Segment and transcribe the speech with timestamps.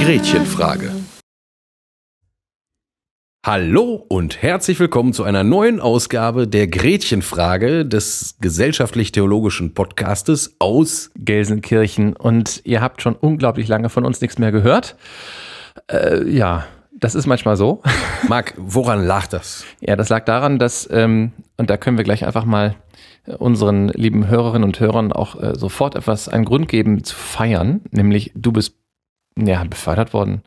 [0.00, 0.97] Gretchenfrage.
[3.50, 12.14] Hallo und herzlich willkommen zu einer neuen Ausgabe der Gretchenfrage des gesellschaftlich-theologischen Podcastes aus Gelsenkirchen.
[12.14, 14.96] Und ihr habt schon unglaublich lange von uns nichts mehr gehört.
[15.90, 17.80] Äh, ja, das ist manchmal so.
[18.28, 19.64] Marc, woran lag das?
[19.80, 22.74] Ja, das lag daran, dass, ähm, und da können wir gleich einfach mal
[23.38, 28.30] unseren lieben Hörerinnen und Hörern auch äh, sofort etwas einen Grund geben zu feiern, nämlich
[28.34, 28.74] du bist
[29.38, 30.42] ja befördert worden.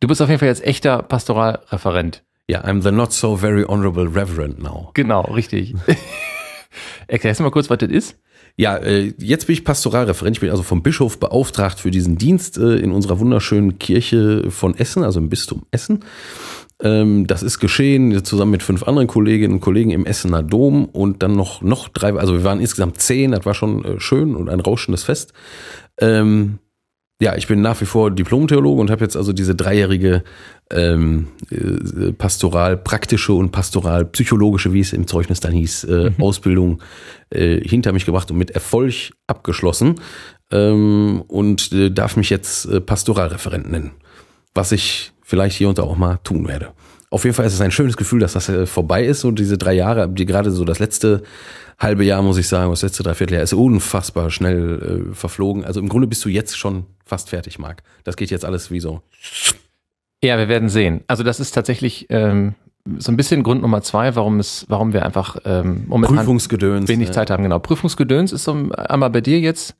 [0.00, 2.22] Du bist auf jeden Fall jetzt echter Pastoralreferent.
[2.48, 4.90] Ja, I'm the not so very honorable reverend now.
[4.94, 5.74] Genau, richtig.
[7.06, 8.16] Erklärst du mal kurz, was das ist?
[8.56, 10.36] Ja, äh, jetzt bin ich Pastoralreferent.
[10.36, 14.76] Ich bin also vom Bischof beauftragt für diesen Dienst äh, in unserer wunderschönen Kirche von
[14.76, 16.04] Essen, also im Bistum Essen.
[16.82, 21.22] Ähm, das ist geschehen zusammen mit fünf anderen Kolleginnen und Kollegen im Essener Dom und
[21.22, 24.48] dann noch, noch drei, also wir waren insgesamt zehn, das war schon äh, schön und
[24.48, 25.32] ein rauschendes Fest.
[25.98, 26.58] Ähm,
[27.24, 30.22] ja, ich bin nach wie vor Diplom-Theologe und habe jetzt also diese dreijährige
[30.70, 36.22] ähm, äh, pastoral praktische und pastoral psychologische, wie es im Zeugnis dann hieß, äh, mhm.
[36.22, 36.82] Ausbildung
[37.30, 39.94] äh, hinter mich gebracht und mit Erfolg abgeschlossen
[40.52, 43.92] ähm, und äh, darf mich jetzt äh, Pastoralreferent nennen,
[44.54, 46.72] was ich vielleicht hier und da auch mal tun werde.
[47.08, 49.56] Auf jeden Fall ist es ein schönes Gefühl, dass das äh, vorbei ist und diese
[49.56, 51.22] drei Jahre, die gerade so das letzte
[51.78, 55.64] halbe Jahr, muss ich sagen, das letzte Dreivierteljahr ist unfassbar schnell äh, verflogen.
[55.64, 57.82] Also im Grunde bist du jetzt schon fast fertig, Marc.
[58.04, 59.02] Das geht jetzt alles wie so.
[60.22, 61.02] Ja, wir werden sehen.
[61.06, 62.54] Also das ist tatsächlich ähm,
[62.98, 67.08] so ein bisschen Grund Nummer zwei, warum es, warum wir einfach ähm, momentan Prüfungsgedöns, wenig
[67.08, 67.14] ne?
[67.14, 67.42] Zeit haben.
[67.42, 69.76] Genau, Prüfungsgedöns ist so einmal bei dir jetzt.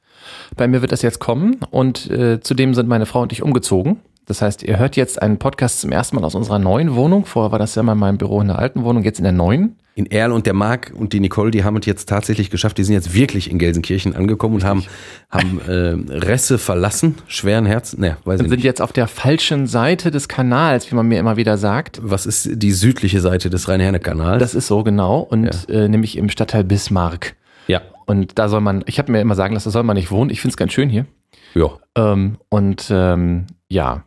[0.56, 4.00] Bei mir wird das jetzt kommen und äh, zudem sind meine Frau und ich umgezogen.
[4.27, 7.27] Das heißt, ihr hört jetzt einen Podcast zum ersten Mal aus unserer neuen Wohnung.
[7.27, 9.33] Vorher war das ja mal in meinem Büro in der alten Wohnung, jetzt in der
[9.33, 9.77] neuen.
[9.96, 12.79] In Erl und der Marc und die Nicole, die haben es jetzt tatsächlich geschafft.
[12.79, 14.83] Die sind jetzt wirklich in Gelsenkirchen angekommen und haben,
[15.30, 17.96] haben äh, Resse verlassen, schweren Herz.
[17.96, 18.64] Ne, weiß und sind nicht.
[18.64, 22.01] jetzt auf der falschen Seite des Kanals, wie man mir immer wieder sagt.
[22.02, 24.40] Was ist die südliche Seite des Rhein-Herne-Kanals?
[24.40, 25.74] Das ist so genau und ja.
[25.74, 27.36] äh, nämlich im Stadtteil Bismarck.
[27.68, 27.83] Ja.
[28.07, 30.30] Und da soll man, ich habe mir immer sagen lassen, da soll man nicht wohnen.
[30.30, 31.07] Ich finde es ganz schön hier.
[31.55, 31.70] Ja.
[31.95, 34.02] Ähm, und ähm, ja,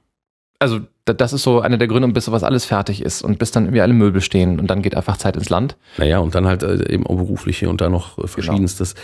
[0.59, 3.66] also das ist so einer der Gründe, bis sowas alles fertig ist und bis dann
[3.66, 5.78] irgendwie alle Möbel stehen und dann geht einfach Zeit ins Land.
[5.97, 8.95] Naja, und dann halt äh, eben auch berufliche und dann noch äh, verschiedenstes.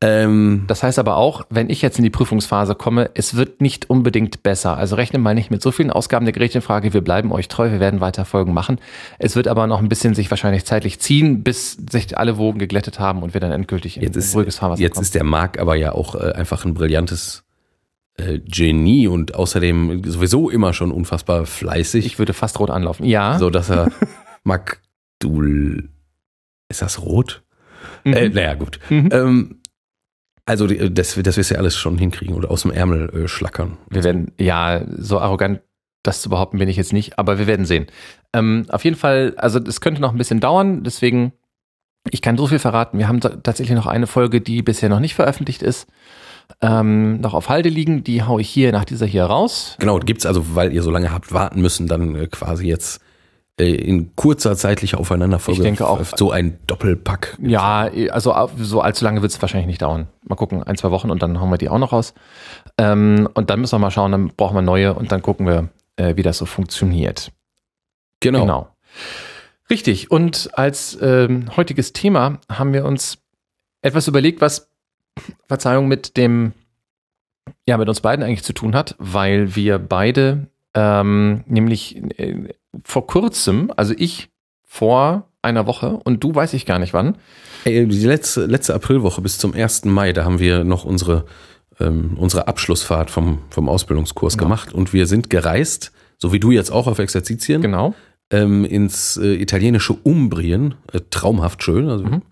[0.00, 0.12] Genau.
[0.12, 3.90] Ähm das heißt aber auch, wenn ich jetzt in die Prüfungsphase komme, es wird nicht
[3.90, 4.76] unbedingt besser.
[4.76, 7.80] Also rechne mal nicht mit so vielen Ausgaben der Gretchenfrage, wir bleiben euch treu, wir
[7.80, 8.78] werden weiter Folgen machen.
[9.18, 12.98] Es wird aber noch ein bisschen sich wahrscheinlich zeitlich ziehen, bis sich alle Wogen geglättet
[12.98, 15.04] haben und wir dann endgültig in jetzt ist, ruhiges Fahrwasser Jetzt kommen.
[15.04, 17.44] ist der Markt aber ja auch äh, einfach ein brillantes
[18.16, 22.06] Genie und außerdem sowieso immer schon unfassbar fleißig.
[22.06, 23.06] Ich würde fast rot anlaufen.
[23.06, 23.38] Ja.
[23.38, 23.90] So dass er
[24.44, 24.80] Mac
[25.18, 25.42] du
[26.68, 27.42] ist das rot?
[28.04, 28.12] Mhm.
[28.12, 28.78] Äh, naja, gut.
[28.90, 29.08] Mhm.
[29.12, 29.60] Ähm,
[30.44, 33.78] also das, das wirst du ja alles schon hinkriegen oder aus dem Ärmel äh, schlackern.
[33.90, 35.60] Wir werden, ja, so arrogant
[36.02, 37.86] das zu behaupten bin ich jetzt nicht, aber wir werden sehen.
[38.32, 41.32] Ähm, auf jeden Fall, also es könnte noch ein bisschen dauern, deswegen,
[42.10, 42.98] ich kann so viel verraten.
[42.98, 45.86] Wir haben tatsächlich noch eine Folge, die bisher noch nicht veröffentlicht ist
[46.60, 48.04] ähm, noch auf Halde liegen.
[48.04, 49.76] Die haue ich hier nach dieser hier raus.
[49.78, 53.00] Genau, gibt's also, weil ihr so lange habt warten müssen, dann äh, quasi jetzt
[53.60, 55.60] äh, in kurzer zeitlicher Aufeinanderfolge.
[55.60, 56.00] Ich denke auch.
[56.16, 57.36] So ein Doppelpack.
[57.42, 60.08] Ja, also so allzu lange wird es wahrscheinlich nicht dauern.
[60.26, 62.14] Mal gucken, ein, zwei Wochen und dann hauen wir die auch noch raus.
[62.78, 65.68] Ähm, und dann müssen wir mal schauen, dann brauchen wir neue und dann gucken wir,
[65.96, 67.30] äh, wie das so funktioniert.
[68.20, 68.40] Genau.
[68.40, 68.68] Genau.
[69.68, 70.10] Richtig.
[70.10, 73.18] Und als ähm, heutiges Thema haben wir uns
[73.82, 74.71] etwas überlegt, was
[75.46, 76.52] Verzeihung, mit dem,
[77.66, 83.06] ja, mit uns beiden eigentlich zu tun hat, weil wir beide ähm, nämlich äh, vor
[83.06, 84.30] kurzem, also ich
[84.64, 87.16] vor einer Woche und du weiß ich gar nicht wann.
[87.64, 89.84] Hey, die letzte, letzte Aprilwoche bis zum 1.
[89.84, 91.26] Mai, da haben wir noch unsere,
[91.78, 94.46] ähm, unsere Abschlussfahrt vom, vom Ausbildungskurs genau.
[94.46, 97.60] gemacht und wir sind gereist, so wie du jetzt auch auf Exerzitien.
[97.60, 97.94] Genau.
[98.30, 101.90] Ähm, ins äh, italienische Umbrien, äh, traumhaft schön.
[101.90, 102.22] Also, mhm.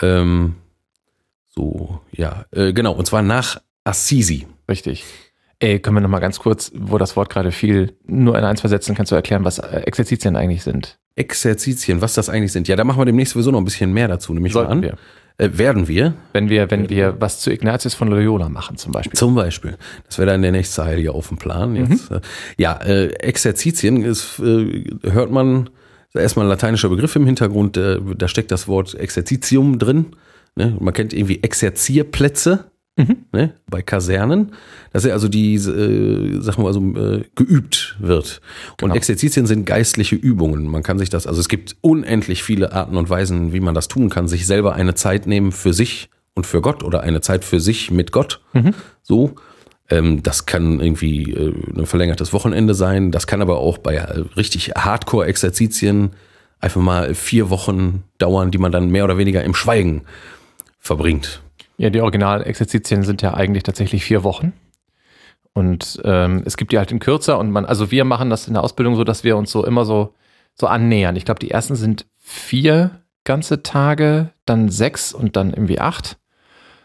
[0.00, 0.54] ähm,
[1.54, 2.92] so, ja, äh, genau.
[2.92, 4.46] Und zwar nach Assisi.
[4.68, 5.04] Richtig.
[5.58, 8.56] Ey, können wir noch mal ganz kurz, wo das Wort gerade fiel, nur in ein,
[8.56, 10.98] zwei Sätzen kannst du erklären, was Exerzitien eigentlich sind?
[11.14, 12.68] Exerzitien, was das eigentlich sind.
[12.68, 14.82] Ja, da machen wir demnächst sowieso noch ein bisschen mehr dazu, nämlich Sollten mal an.
[14.82, 14.98] Wir.
[15.38, 16.14] Äh, werden wir.
[16.32, 19.16] Wenn wir, wenn wir was zu Ignatius von Loyola machen, zum Beispiel.
[19.16, 19.76] Zum Beispiel.
[20.06, 21.76] Das wäre dann der nächste Heilige auf dem Plan.
[21.76, 22.20] Jetzt, mhm.
[22.56, 25.70] Ja, äh, Exerzitien ist, äh, hört man,
[26.14, 30.06] erstmal ein lateinischer Begriff im Hintergrund, äh, da steckt das Wort Exerzitium drin.
[30.56, 30.76] Ne?
[30.80, 32.70] Man kennt irgendwie Exerzierplätze.
[32.96, 33.24] mhm.
[33.32, 34.52] ne, bei Kasernen,
[34.92, 38.40] dass er also die, äh, sagen wir also, äh, geübt wird.
[38.76, 38.92] Genau.
[38.92, 40.66] Und Exerzitien sind geistliche Übungen.
[40.66, 43.88] Man kann sich das, also es gibt unendlich viele Arten und Weisen, wie man das
[43.88, 47.44] tun kann, sich selber eine Zeit nehmen für sich und für Gott oder eine Zeit
[47.44, 48.40] für sich mit Gott.
[48.52, 48.74] Mhm.
[49.02, 49.34] So.
[49.90, 53.10] Ähm, das kann irgendwie äh, ein verlängertes Wochenende sein.
[53.10, 56.10] Das kann aber auch bei äh, richtig Hardcore-Exerzitien
[56.60, 60.02] einfach mal vier Wochen dauern, die man dann mehr oder weniger im Schweigen
[60.82, 61.40] verbringt.
[61.78, 64.52] Ja, die Original-Exerzitien sind ja eigentlich tatsächlich vier Wochen.
[65.54, 68.54] Und ähm, es gibt die halt in kürzer und man, also wir machen das in
[68.54, 70.14] der Ausbildung so, dass wir uns so immer so,
[70.54, 71.16] so annähern.
[71.16, 76.18] Ich glaube, die ersten sind vier ganze Tage, dann sechs und dann irgendwie acht.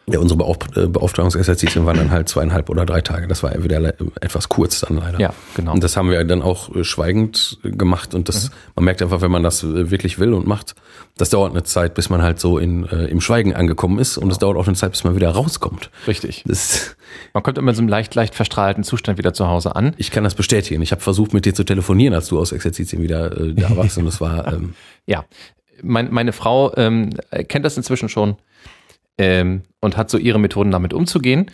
[0.09, 3.27] Ja, unsere Beauf äh, Beauftragungsexerzitien waren dann halt zweieinhalb oder drei Tage.
[3.27, 5.19] Das war wieder etwas kurz dann leider.
[5.19, 5.73] Ja, genau.
[5.73, 8.15] Und das haben wir dann auch äh, schweigend gemacht.
[8.15, 8.53] Und das, mhm.
[8.77, 10.75] man merkt einfach, wenn man das äh, wirklich will und macht,
[11.17, 14.17] das dauert eine Zeit, bis man halt so in, äh, im Schweigen angekommen ist.
[14.17, 14.53] Und es genau.
[14.53, 15.91] dauert auch eine Zeit, bis man wieder rauskommt.
[16.07, 16.43] Richtig.
[16.45, 16.95] Das,
[17.33, 19.93] man kommt immer in so einem leicht, leicht verstrahlten Zustand wieder zu Hause an.
[19.97, 20.81] Ich kann das bestätigen.
[20.81, 23.97] Ich habe versucht, mit dir zu telefonieren, als du aus Exerzitien wieder äh, da warst.
[23.97, 24.37] und das war.
[24.47, 24.75] Ähm,
[25.05, 25.25] ja.
[25.81, 27.09] Mein, meine Frau ähm,
[27.49, 28.37] kennt das inzwischen schon
[29.17, 31.47] ähm, und hat so ihre Methoden damit umzugehen.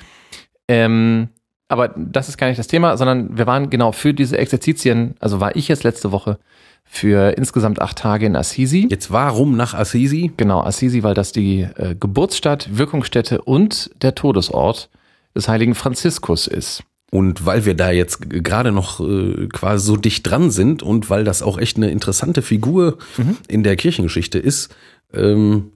[0.68, 1.30] Ähm,
[1.68, 5.40] aber das ist gar nicht das Thema, sondern wir waren genau für diese Exerzitien, also
[5.40, 6.38] war ich jetzt letzte Woche
[6.84, 8.88] für insgesamt acht Tage in Assisi.
[8.90, 10.32] Jetzt warum nach Assisi?
[10.38, 14.90] Genau, Assisi, weil das die äh, Geburtsstadt, Wirkungsstätte und der Todesort
[15.36, 16.84] des heiligen Franziskus ist.
[17.10, 21.24] Und weil wir da jetzt gerade noch äh, quasi so dicht dran sind und weil
[21.24, 23.38] das auch echt eine interessante Figur mhm.
[23.48, 24.76] in der Kirchengeschichte ist,
[25.14, 25.72] ähm,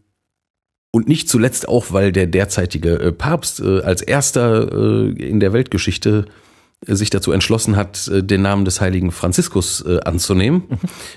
[0.97, 5.53] und nicht zuletzt auch, weil der derzeitige äh, Papst äh, als erster äh, in der
[5.53, 6.25] Weltgeschichte
[6.85, 10.61] sich dazu entschlossen hat, den Namen des heiligen Franziskus anzunehmen,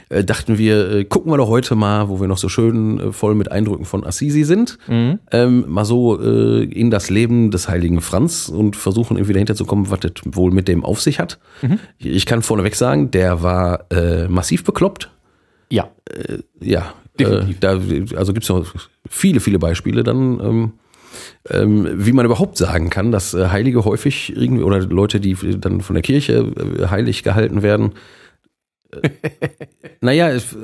[0.09, 0.25] mhm.
[0.25, 3.85] dachten wir, gucken wir doch heute mal, wo wir noch so schön voll mit Eindrücken
[3.85, 5.19] von Assisi sind, mhm.
[5.33, 9.91] ähm, mal so in das Leben des heiligen Franz und versuchen irgendwie dahinter zu kommen,
[9.91, 11.39] was das wohl mit dem auf sich hat.
[11.61, 11.79] Mhm.
[11.99, 15.11] Ich kann vorneweg sagen, der war äh, massiv bekloppt.
[15.69, 15.91] Ja.
[16.07, 16.95] Äh, ja.
[17.19, 17.81] Äh, da,
[18.17, 18.67] also gibt es noch
[19.09, 20.73] viele, viele Beispiele dann, ähm,
[21.51, 25.81] ähm, wie man überhaupt sagen kann, dass äh, Heilige häufig irgendwie oder Leute, die dann
[25.81, 27.93] von der Kirche äh, heilig gehalten werden,
[28.91, 29.11] äh,
[30.01, 30.57] naja, es,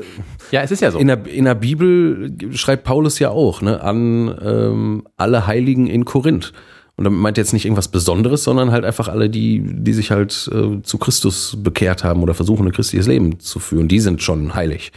[0.50, 0.98] ja, es ist ja so.
[0.98, 6.04] In der, in der Bibel schreibt Paulus ja auch ne, an ähm, alle Heiligen in
[6.04, 6.52] Korinth.
[6.96, 10.10] Und damit meint er jetzt nicht irgendwas Besonderes, sondern halt einfach alle, die, die sich
[10.10, 13.86] halt äh, zu Christus bekehrt haben oder versuchen, ein christliches Leben zu führen.
[13.86, 14.92] Die sind schon heilig.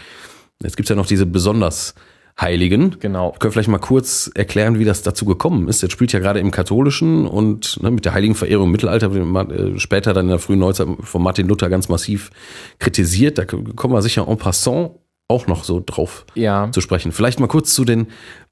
[0.62, 1.96] Jetzt gibt's ja noch diese besonders
[2.40, 2.98] Heiligen.
[3.00, 3.34] Genau.
[3.34, 5.82] Wir können vielleicht mal kurz erklären, wie das dazu gekommen ist.
[5.82, 9.78] Jetzt spielt ja gerade im Katholischen und ne, mit der heiligen Verehrung im Mittelalter, äh,
[9.80, 12.32] später dann in der frühen Neuzeit von Martin Luther ganz massiv
[12.80, 13.38] kritisiert.
[13.38, 14.92] Da kommen wir sicher en passant
[15.28, 16.70] auch noch so drauf ja.
[16.72, 17.12] zu sprechen.
[17.12, 18.08] Vielleicht mal kurz zu den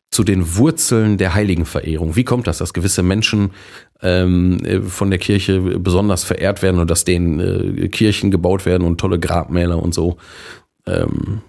[0.10, 2.16] zu den Wurzeln der Heiligenverehrung.
[2.16, 3.52] Wie kommt das, dass gewisse Menschen
[4.02, 8.88] ähm, äh, von der Kirche besonders verehrt werden und dass denen äh, Kirchen gebaut werden
[8.88, 10.16] und tolle Grabmäler und so?
[10.86, 11.42] Ähm,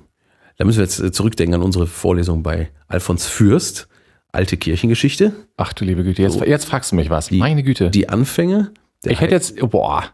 [0.59, 3.89] da müssen wir jetzt äh, zurückdenken an unsere Vorlesung bei Alfons Fürst,
[4.33, 5.33] alte Kirchengeschichte.
[5.57, 6.45] Ach du liebe Güte, jetzt, so.
[6.45, 7.29] jetzt fragst du mich was.
[7.29, 7.91] Die, Meine Güte.
[7.91, 8.73] Die Anfänge.
[9.05, 10.05] Ich hätte jetzt, boah,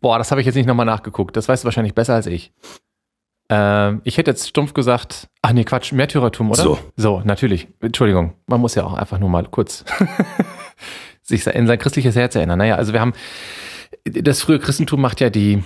[0.00, 1.36] boah, das habe ich jetzt nicht nochmal nachgeguckt.
[1.36, 2.52] Das weißt du wahrscheinlich besser als ich.
[3.48, 6.62] Ähm, ich hätte jetzt stumpf gesagt, ach nee, Quatsch, Märtyrertum, oder?
[6.62, 6.78] So.
[6.96, 7.68] So, natürlich.
[7.80, 9.84] Entschuldigung, man muss ja auch einfach nur mal kurz
[11.22, 12.58] sich in sein christliches Herz erinnern.
[12.58, 13.12] Naja, also wir haben,
[14.04, 15.62] das frühe Christentum macht ja die,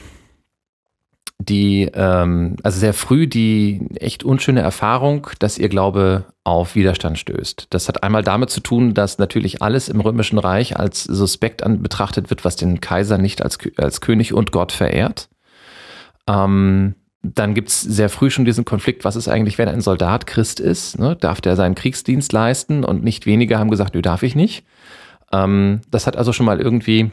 [1.38, 7.68] die, ähm, also sehr früh die echt unschöne Erfahrung, dass ihr Glaube auf Widerstand stößt.
[7.70, 11.82] Das hat einmal damit zu tun, dass natürlich alles im Römischen Reich als suspekt an,
[11.82, 15.28] betrachtet wird, was den Kaiser nicht als, als König und Gott verehrt.
[16.26, 20.60] Ähm, dann gibt's sehr früh schon diesen Konflikt, was ist eigentlich, wenn ein Soldat Christ
[20.60, 20.98] ist?
[20.98, 21.16] Ne?
[21.16, 22.84] Darf der seinen Kriegsdienst leisten?
[22.84, 24.64] Und nicht wenige haben gesagt, nö, darf ich nicht.
[25.32, 27.10] Ähm, das hat also schon mal irgendwie,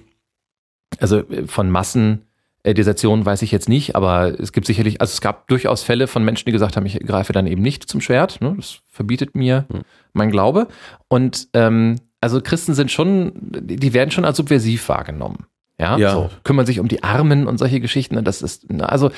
[0.99, 2.25] also äh, von Massen
[2.65, 6.07] äh, Desertion weiß ich jetzt nicht, aber es gibt sicherlich, also es gab durchaus Fälle
[6.07, 8.41] von Menschen, die gesagt haben, ich greife dann eben nicht zum Schwert.
[8.41, 8.55] Ne?
[8.57, 9.81] Das verbietet mir mhm.
[10.13, 10.67] mein Glaube.
[11.07, 15.45] Und ähm, also Christen sind schon, die werden schon als subversiv wahrgenommen.
[15.77, 16.11] Ja, ja.
[16.11, 18.17] So, kümmern sich um die Armen und solche Geschichten.
[18.17, 19.11] Und das ist, also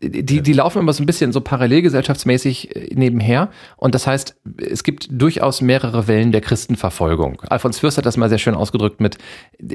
[0.00, 3.50] die, die laufen immer so ein bisschen so parallelgesellschaftsmäßig äh, nebenher.
[3.76, 7.42] Und das heißt, es gibt durchaus mehrere Wellen der Christenverfolgung.
[7.48, 9.18] Alfons Fürst hat das mal sehr schön ausgedrückt mit,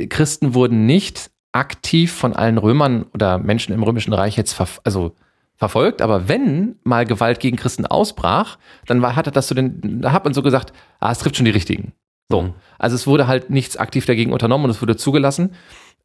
[0.10, 5.14] Christen wurden nicht aktiv von allen Römern oder Menschen im Römischen Reich jetzt ver also
[5.56, 10.02] verfolgt, aber wenn mal Gewalt gegen Christen ausbrach, dann war, hat er das so den,
[10.02, 11.94] da hat man so gesagt, ah, es trifft schon die richtigen.
[12.30, 12.42] So.
[12.42, 12.54] Mhm.
[12.80, 15.52] Also es wurde halt nichts aktiv dagegen unternommen und es wurde zugelassen.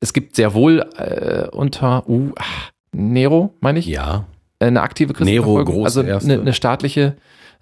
[0.00, 2.32] Es gibt sehr wohl äh, unter uh,
[2.92, 3.86] Nero, meine ich.
[3.86, 4.26] Ja.
[4.60, 5.64] Eine aktive Christenverfolgung.
[5.64, 7.16] Nero, groß also eine, eine staatliche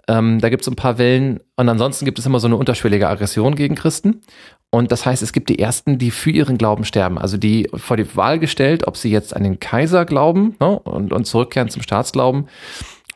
[0.09, 3.09] Ähm, da gibt es ein paar Wellen und ansonsten gibt es immer so eine unterschwellige
[3.09, 4.23] Aggression gegen Christen.
[4.71, 7.19] Und das heißt, es gibt die Ersten, die für ihren Glauben sterben.
[7.19, 11.13] Also die vor die Wahl gestellt, ob sie jetzt an den Kaiser glauben ne, und,
[11.13, 12.49] und zurückkehren zum Staatsglauben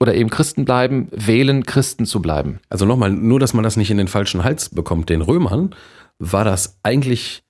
[0.00, 2.60] oder eben Christen bleiben, wählen, Christen zu bleiben.
[2.70, 5.10] Also nochmal, nur dass man das nicht in den falschen Hals bekommt.
[5.10, 5.74] Den Römern
[6.18, 7.42] war das eigentlich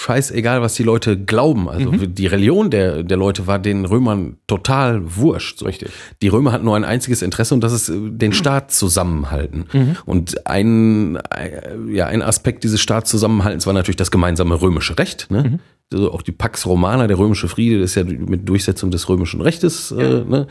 [0.00, 1.68] scheißegal, was die Leute glauben.
[1.68, 2.14] Also Mhm.
[2.14, 5.62] die Religion der, der Leute war den Römern total wurscht.
[5.62, 5.90] Richtig.
[6.22, 9.66] Die Römer hatten nur ein einziges Interesse und das ist äh, den Staat zusammenhalten.
[9.72, 9.96] Mhm.
[10.06, 15.30] Und ein, äh, ja, ein Aspekt dieses Staatszusammenhaltens war natürlich das gemeinsame römische Recht.
[15.30, 15.42] Ne?
[15.42, 15.58] Mhm.
[15.92, 19.42] Also auch die Pax Romana, der römische Friede, das ist ja mit Durchsetzung des römischen
[19.42, 20.46] Rechtes äh, ne,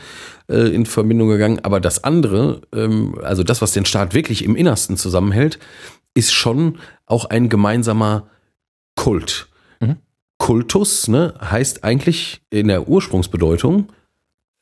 [0.48, 1.58] äh, in Verbindung gegangen.
[1.64, 5.58] Aber das andere, ähm, also das, was den Staat wirklich im Innersten zusammenhält,
[6.14, 8.28] ist schon auch ein gemeinsamer
[9.02, 9.48] Kult.
[9.80, 9.96] Mhm.
[10.38, 13.88] Kultus ne, heißt eigentlich in der Ursprungsbedeutung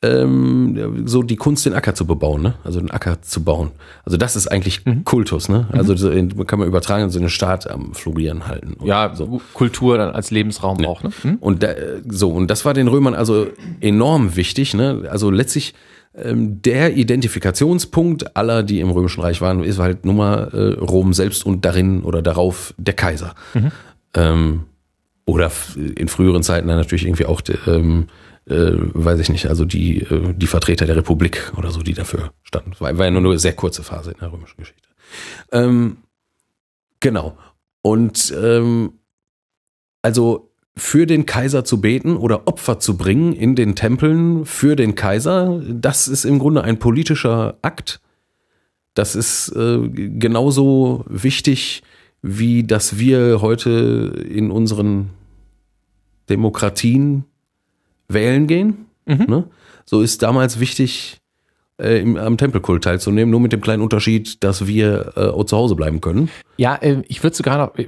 [0.03, 2.55] ähm, so die Kunst, den Acker zu bebauen, ne?
[2.63, 3.69] also den Acker zu bauen.
[4.03, 5.03] Also das ist eigentlich Mhm.
[5.03, 5.47] Kultus.
[5.47, 5.67] Ne?
[5.71, 8.77] Also so in- kann man übertragen, so einen Staat am Florieren halten.
[8.83, 9.41] Ja, so.
[9.53, 10.87] Kultur dann als Lebensraum Ja.
[10.89, 11.03] auch.
[11.03, 11.11] Ne?
[11.21, 11.35] Hm?
[11.39, 11.69] Und da,
[12.09, 13.47] so, und das war den Römern also
[13.79, 14.73] enorm wichtig.
[14.73, 15.07] Ne?
[15.09, 15.75] Also letztlich
[16.15, 21.13] ähm, der Identifikationspunkt aller, die im Römischen Reich waren, ist halt nun mal äh, Rom
[21.13, 23.35] selbst und darin oder darauf der Kaiser.
[24.13, 24.65] Ähm,
[25.25, 28.07] oder in früheren Zeiten dann natürlich irgendwie auch, ähm,
[28.47, 32.33] äh, weiß ich nicht, also die, äh, die Vertreter der Republik oder so, die dafür
[32.43, 32.73] standen.
[32.79, 34.87] War, war ja nur eine sehr kurze Phase in der römischen Geschichte.
[35.51, 35.97] Ähm,
[36.99, 37.37] genau.
[37.81, 38.93] Und ähm,
[40.01, 44.95] also für den Kaiser zu beten oder Opfer zu bringen in den Tempeln für den
[44.95, 48.01] Kaiser, das ist im Grunde ein politischer Akt.
[48.93, 51.83] Das ist äh, genauso wichtig,
[52.21, 55.09] wie dass wir heute in unseren
[56.29, 57.25] Demokratien
[58.07, 58.85] wählen gehen.
[59.05, 59.25] Mhm.
[59.27, 59.43] Ne?
[59.85, 61.17] So ist damals wichtig,
[61.81, 65.57] äh, im, am Tempelkult teilzunehmen, nur mit dem kleinen Unterschied, dass wir äh, auch zu
[65.57, 66.29] Hause bleiben können.
[66.57, 67.87] Ja, äh, ich würde sogar noch, äh,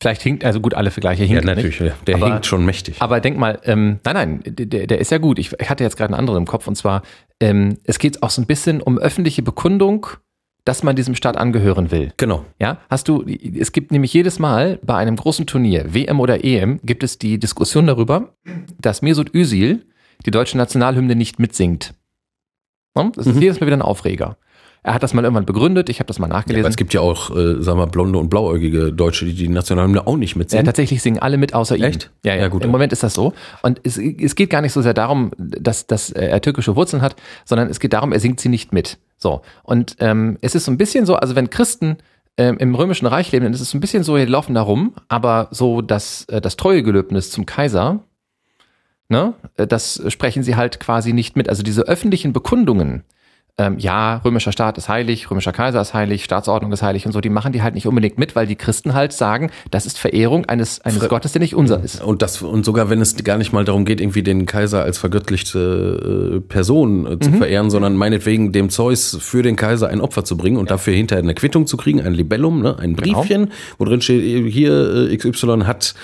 [0.00, 1.54] vielleicht hinkt, also gut, alle Vergleiche hinken.
[1.56, 1.80] nicht.
[1.80, 1.92] ja.
[2.06, 2.96] Der Aber- hinkt schon mächtig.
[3.00, 5.38] Aber denk mal, ähm, nein, nein, der, der ist ja gut.
[5.38, 7.02] Ich, ich hatte jetzt gerade einen anderen im Kopf und zwar,
[7.40, 10.06] ähm, es geht auch so ein bisschen um öffentliche Bekundung,
[10.68, 12.12] dass man diesem Staat angehören will.
[12.18, 12.44] genau.
[12.60, 16.78] Ja, hast du, es gibt nämlich jedes Mal bei einem großen Turnier, WM oder EM,
[16.82, 18.34] gibt es die Diskussion darüber,
[18.80, 19.86] dass Mesut Özil
[20.26, 21.94] die deutsche Nationalhymne nicht mitsingt.
[22.94, 23.12] Ne?
[23.14, 23.42] Das ist Mhm.
[23.42, 24.36] jedes Mal wieder ein Aufreger.
[24.84, 26.70] Er hat das mal irgendwann begründet, ich habe das mal Ja, aber nachgelesen.
[26.70, 30.16] es gibt ja auch, äh, sagen wir, blonde und blauäugige Deutsche, die die Nationalhymne auch
[30.16, 30.64] nicht Ja, mitsingen.
[30.66, 31.82] tatsächlich singen alle mit außer ihm.
[31.84, 32.10] Echt?
[32.24, 32.62] Ja, ja, Ja, gut.
[32.64, 33.32] Im Moment ist das so.
[33.62, 37.16] Und es, es geht gar nicht so sehr darum, dass, dass er türkische Wurzeln hat,
[37.44, 38.98] sondern es geht darum, er singt sie nicht mit.
[39.18, 39.42] So.
[39.64, 41.98] Und ähm, es ist so ein bisschen so, also wenn Christen
[42.38, 44.62] ähm, im Römischen Reich leben, dann ist es so ein bisschen so, die laufen da
[44.62, 48.04] rum, aber so das, äh, das Treuegelöbnis zum Kaiser,
[49.08, 51.48] ne, äh, das sprechen sie halt quasi nicht mit.
[51.48, 53.04] Also diese öffentlichen Bekundungen,
[53.58, 57.20] ähm, ja, römischer Staat ist heilig, römischer Kaiser ist heilig, Staatsordnung ist heilig und so,
[57.20, 60.46] die machen die halt nicht unbedingt mit, weil die Christen halt sagen, das ist Verehrung
[60.46, 62.00] eines, eines Fre- Gottes, der nicht unser ist.
[62.02, 64.98] Und das, und sogar wenn es gar nicht mal darum geht, irgendwie den Kaiser als
[64.98, 67.20] vergöttlichte äh, Person äh, Mhm.
[67.22, 70.94] zu verehren, sondern meinetwegen dem Zeus für den Kaiser ein Opfer zu bringen und dafür
[70.94, 73.18] hinterher eine Quittung zu kriegen, ein Libellum, ne, ein Genau.
[73.20, 75.94] Briefchen, wo drin steht, hier äh, XY hat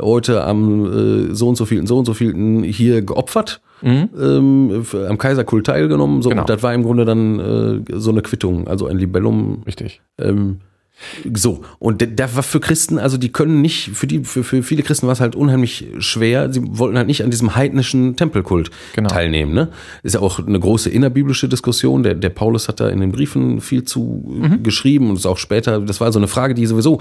[0.00, 4.94] heute am äh, so und so vielen, so und so vielen hier geopfert, ähm, f-
[5.08, 6.22] am Kaiserkult teilgenommen.
[6.22, 6.32] So, Mhm.
[6.32, 6.42] Genau.
[6.42, 7.38] und das war im Grunde dann
[7.88, 10.00] äh, so eine Quittung, also ein Libellum Richtig.
[10.20, 10.58] ähm,
[11.32, 14.82] so, und da war für Christen, also die können nicht, für die, für, für viele
[14.82, 16.52] Christen war es halt unheimlich schwer.
[16.52, 19.08] Sie wollten halt nicht an diesem heidnischen Tempelkult Genau.
[19.08, 19.54] teilnehmen.
[19.54, 19.68] Ne?
[20.02, 22.02] Ist ja auch eine große innerbiblische Diskussion.
[22.02, 25.38] Der, der Paulus hat da in den Briefen viel zu äh, geschrieben und ist auch
[25.38, 26.98] später, das war so eine Frage, die sowieso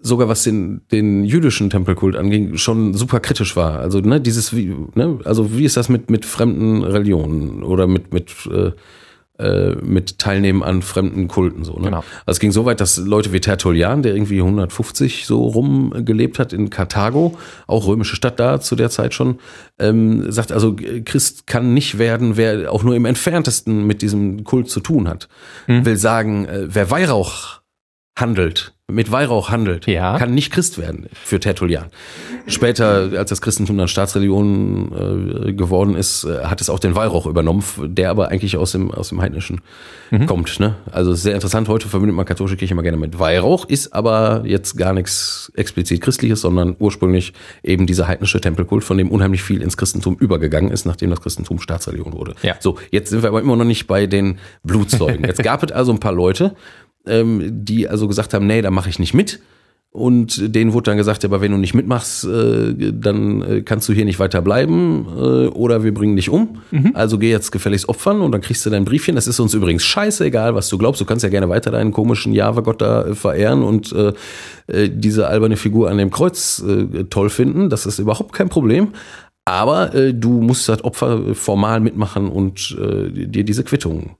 [0.00, 3.78] sogar was den, den jüdischen Tempelkult anging, schon super kritisch war.
[3.78, 8.12] Also, ne, dieses, wie, ne, also wie ist das mit, mit fremden Religionen oder mit,
[8.12, 8.72] mit, äh,
[9.38, 11.74] äh, mit Teilnehmen an fremden Kulten so.
[11.74, 11.84] Ne?
[11.84, 11.98] Genau.
[11.98, 16.52] Also es ging so weit, dass Leute wie Tertullian, der irgendwie 150 so rumgelebt hat
[16.52, 17.38] in Karthago,
[17.68, 19.38] auch römische Stadt da zu der Zeit schon,
[19.78, 20.74] ähm, sagt also,
[21.04, 25.28] Christ kann nicht werden, wer auch nur im entferntesten mit diesem Kult zu tun hat.
[25.66, 25.84] Hm.
[25.84, 27.60] Will sagen, äh, wer Weihrauch
[28.18, 30.16] handelt, mit Weihrauch handelt, Ja.
[30.18, 31.86] kann nicht Christ werden für Tertullian.
[32.46, 37.26] Später, als das Christentum dann Staatsreligion äh, geworden ist, äh, hat es auch den Weihrauch
[37.26, 39.60] übernommen, der aber eigentlich aus dem, aus dem Heidnischen
[40.10, 40.24] Mhm.
[40.24, 40.58] kommt.
[40.58, 40.74] Ne?
[40.90, 44.78] Also sehr interessant, heute verbindet man katholische Kirche immer gerne mit Weihrauch, ist aber jetzt
[44.78, 49.76] gar nichts explizit Christliches, sondern ursprünglich eben dieser heidnische Tempelkult, von dem unheimlich viel ins
[49.76, 52.34] Christentum übergegangen ist, nachdem das Christentum Staatsreligion wurde.
[52.42, 52.54] Ja.
[52.60, 55.24] So, jetzt sind wir aber immer noch nicht bei den Blutzeugen.
[55.26, 56.54] Jetzt gab es also ein paar Leute,
[57.08, 59.40] ähm, die also gesagt haben, nee, da mache ich nicht mit.
[59.90, 63.94] Und denen wurde dann gesagt, aber wenn du nicht mitmachst, äh, dann äh, kannst du
[63.94, 66.58] hier nicht weiter bleiben äh, oder wir bringen dich um.
[66.70, 66.90] Mhm.
[66.92, 69.14] Also geh jetzt gefälligst opfern und dann kriegst du dein Briefchen.
[69.14, 71.00] Das ist uns übrigens scheißegal, was du glaubst.
[71.00, 74.12] Du kannst ja gerne weiter deinen komischen Java-Gott da äh, verehren und äh,
[74.90, 76.62] diese alberne Figur an dem Kreuz
[77.08, 77.70] toll finden.
[77.70, 78.88] Das ist überhaupt kein Problem.
[79.46, 84.18] Aber du musst das Opfer formal mitmachen und dir diese Quittung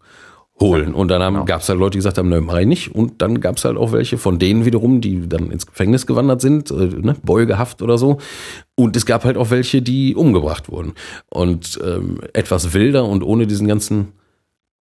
[0.60, 0.94] holen.
[0.94, 1.44] Und dann genau.
[1.44, 2.94] gab es halt Leute, die gesagt haben, nö, mach ich nicht.
[2.94, 6.40] Und dann gab es halt auch welche von denen wiederum, die dann ins Gefängnis gewandert
[6.40, 8.18] sind, äh, ne, Beugehaft oder so.
[8.74, 10.92] Und es gab halt auch welche, die umgebracht wurden.
[11.30, 14.12] Und ähm, etwas wilder und ohne diesen ganzen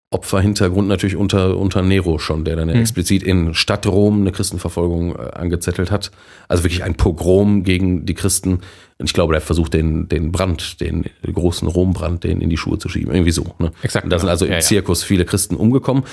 [0.10, 2.82] Opferhintergrund natürlich unter, unter Nero schon, der dann ja mhm.
[2.82, 6.12] explizit in Stadtrom eine Christenverfolgung äh, angezettelt hat.
[6.48, 8.62] Also wirklich ein Pogrom gegen die Christen.
[9.00, 12.78] Und ich glaube, der versucht den, den Brand, den großen Rombrand, den in die Schuhe
[12.78, 13.14] zu schieben.
[13.14, 13.54] Irgendwie so.
[13.60, 13.72] Ne?
[13.82, 14.06] Exakt.
[14.06, 16.04] Und da sind also im ja, Zirkus viele Christen umgekommen.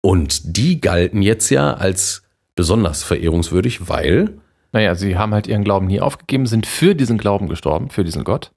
[0.00, 2.22] Und die galten jetzt ja als
[2.54, 4.38] besonders verehrungswürdig, weil.
[4.72, 8.24] Naja, sie haben halt ihren Glauben nie aufgegeben, sind für diesen Glauben gestorben, für diesen
[8.24, 8.52] Gott.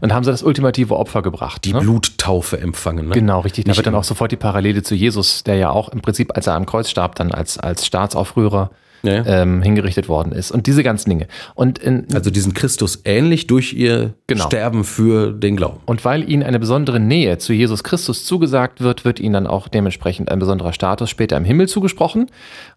[0.00, 1.64] Und haben sie das ultimative Opfer gebracht.
[1.64, 1.80] Die ne?
[1.80, 3.08] Bluttaufe empfangen.
[3.08, 3.14] Ne?
[3.14, 3.64] Genau, richtig.
[3.64, 6.46] Da wird dann auch sofort die Parallele zu Jesus, der ja auch im Prinzip, als
[6.46, 8.70] er am Kreuz starb, dann als, als Staatsaufrührer
[9.02, 9.42] ja, ja.
[9.42, 10.50] Ähm, hingerichtet worden ist.
[10.50, 11.26] Und diese ganzen Dinge.
[11.54, 14.46] Und in, also diesen Christus ähnlich durch ihr genau.
[14.46, 15.80] Sterben für den Glauben.
[15.86, 19.68] Und weil ihnen eine besondere Nähe zu Jesus Christus zugesagt wird, wird ihnen dann auch
[19.68, 22.30] dementsprechend ein besonderer Status später im Himmel zugesprochen.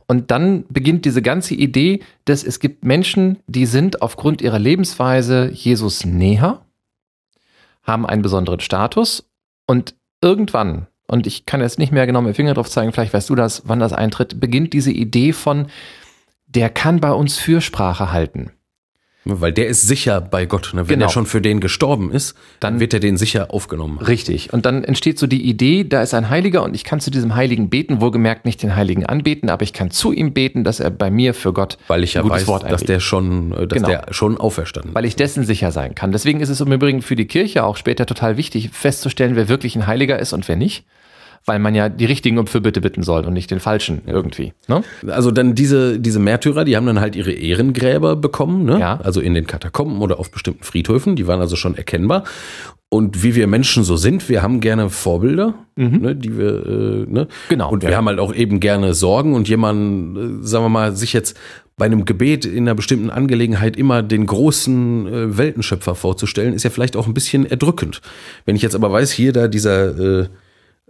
[0.07, 5.51] Und dann beginnt diese ganze Idee, dass es gibt Menschen, die sind aufgrund ihrer Lebensweise
[5.53, 6.61] Jesus näher
[7.85, 9.29] haben einen besonderen Status
[9.67, 13.13] und irgendwann, und ich kann jetzt nicht mehr genau mit dem Finger drauf zeigen, vielleicht
[13.13, 15.67] weißt du das, wann das eintritt, beginnt diese Idee von,
[16.47, 18.51] der kann bei uns Fürsprache halten.
[19.25, 20.71] Weil der ist sicher bei Gott.
[20.73, 20.87] Ne?
[20.87, 21.07] Wenn genau.
[21.07, 23.97] er schon für den gestorben ist, dann wird er den sicher aufgenommen.
[23.97, 24.53] Richtig.
[24.53, 27.35] Und dann entsteht so die Idee, da ist ein Heiliger und ich kann zu diesem
[27.35, 30.91] Heiligen beten, wohlgemerkt nicht den Heiligen anbeten, aber ich kann zu ihm beten, dass er
[30.91, 33.87] bei mir für Gott Weil ich ja weiß, Wort dass der schon, äh, dass genau.
[33.87, 36.11] der schon auferstanden Weil ich dessen sicher sein kann.
[36.11, 39.75] Deswegen ist es im Übrigen für die Kirche auch später total wichtig, festzustellen, wer wirklich
[39.75, 40.85] ein Heiliger ist und wer nicht
[41.45, 44.53] weil man ja die richtigen um Fürbitte bitten soll und nicht den falschen irgendwie.
[44.67, 44.83] Ne?
[45.07, 48.79] Also dann diese, diese Märtyrer, die haben dann halt ihre Ehrengräber bekommen, ne?
[48.79, 48.99] ja.
[49.03, 52.23] also in den Katakomben oder auf bestimmten Friedhöfen, die waren also schon erkennbar.
[52.89, 55.97] Und wie wir Menschen so sind, wir haben gerne Vorbilder, mhm.
[55.97, 57.27] ne, die wir, äh, ne?
[57.49, 57.71] Genau.
[57.71, 57.97] Und wir ja.
[57.97, 61.35] haben halt auch eben gerne Sorgen und jemand, äh, sagen wir mal, sich jetzt
[61.77, 66.69] bei einem Gebet in einer bestimmten Angelegenheit immer den großen äh, Weltenschöpfer vorzustellen, ist ja
[66.69, 68.01] vielleicht auch ein bisschen erdrückend.
[68.45, 70.27] Wenn ich jetzt aber weiß, hier da dieser äh,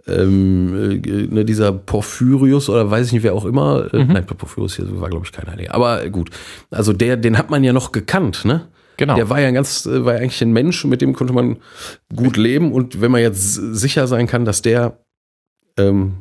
[0.08, 4.12] ähm, äh, ne, dieser Porphyrius oder weiß ich nicht, wer auch immer, äh, mhm.
[4.12, 5.74] nein, Porphyrius hier war, glaube ich, kein Heiliger.
[5.74, 6.30] Aber gut,
[6.70, 8.68] also der, den hat man ja noch gekannt, ne?
[8.98, 9.14] Genau.
[9.16, 11.56] Der war ja ganz, äh, war ja eigentlich ein Mensch, mit dem konnte man
[12.14, 12.72] gut leben.
[12.72, 14.98] Und wenn man jetzt sicher sein kann, dass der
[15.76, 16.14] ähm,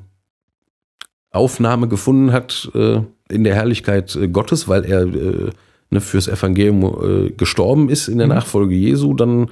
[1.31, 5.51] Aufnahme gefunden hat äh, in der Herrlichkeit äh, Gottes, weil er äh,
[5.89, 8.33] ne, fürs Evangelium gestorben ist in der mhm.
[8.33, 9.49] Nachfolge Jesu, dann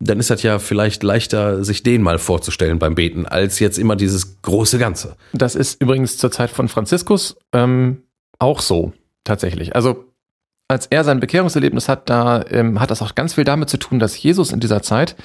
[0.00, 3.96] dann ist das ja vielleicht leichter, sich den mal vorzustellen beim Beten, als jetzt immer
[3.96, 5.16] dieses große Ganze.
[5.32, 8.02] Das ist übrigens zur Zeit von Franziskus ähm,
[8.38, 9.76] auch so, tatsächlich.
[9.76, 10.06] Also
[10.68, 13.98] als er sein Bekehrungserlebnis hat, da ähm, hat das auch ganz viel damit zu tun,
[13.98, 15.16] dass Jesus in dieser Zeit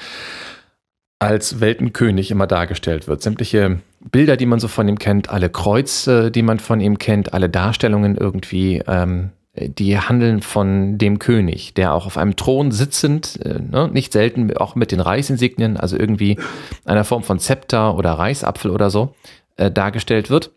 [1.20, 3.22] als Weltenkönig immer dargestellt wird.
[3.22, 3.80] Sämtliche
[4.12, 7.50] Bilder, die man so von ihm kennt, alle Kreuze, die man von ihm kennt, alle
[7.50, 13.60] Darstellungen irgendwie ähm, die handeln von dem König, der auch auf einem Thron sitzend, äh,
[13.60, 16.38] ne, nicht selten auch mit den Reichsinsignien, also irgendwie
[16.84, 19.16] einer Form von Zepter oder Reichsapfel oder so,
[19.58, 20.52] äh, dargestellt wird.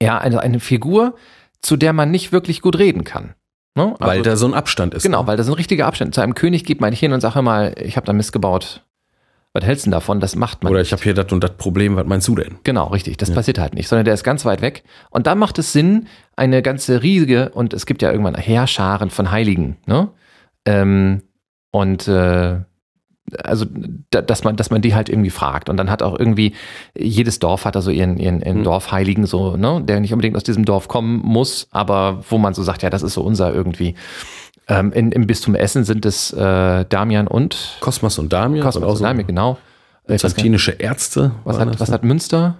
[0.00, 1.16] Ja, eine, eine Figur,
[1.60, 3.34] zu der man nicht wirklich gut reden kann.
[3.74, 3.94] Ne?
[3.98, 5.02] Also, weil da so ein Abstand ist.
[5.02, 5.26] Genau, ne?
[5.26, 6.14] weil da so ein richtiger Abstand.
[6.14, 8.84] Zu einem König geht man nicht hin und sagt mal, ich habe da Mist gebaut
[9.52, 10.20] was hältst du davon?
[10.20, 10.72] Das macht man.
[10.72, 12.58] Oder ich habe hier das und das Problem, was meinst du denn?
[12.64, 13.16] Genau, richtig.
[13.16, 13.34] Das ja.
[13.34, 14.84] passiert halt nicht, sondern der ist ganz weit weg.
[15.10, 16.06] Und da macht es Sinn,
[16.36, 20.10] eine ganze riesige, und es gibt ja irgendwann Heerscharen von Heiligen, ne?
[20.64, 21.22] Ähm,
[21.70, 22.60] und äh,
[23.44, 23.66] also
[24.10, 25.68] dass man, dass man die halt irgendwie fragt.
[25.68, 26.54] Und dann hat auch irgendwie,
[26.96, 28.64] jedes Dorf hat da so ihren, ihren, ihren mhm.
[28.64, 32.62] Dorfheiligen, so, ne, der nicht unbedingt aus diesem Dorf kommen muss, aber wo man so
[32.62, 33.94] sagt, ja, das ist so unser irgendwie.
[34.68, 38.64] Ähm, in, Im Bistum Essen sind es äh, Damian und Kosmos und Damian.
[38.64, 39.58] Kosmos und, und Damian, genau.
[40.06, 41.32] Byzantinische Ärzte.
[41.44, 42.56] Was hat, was hat Münster?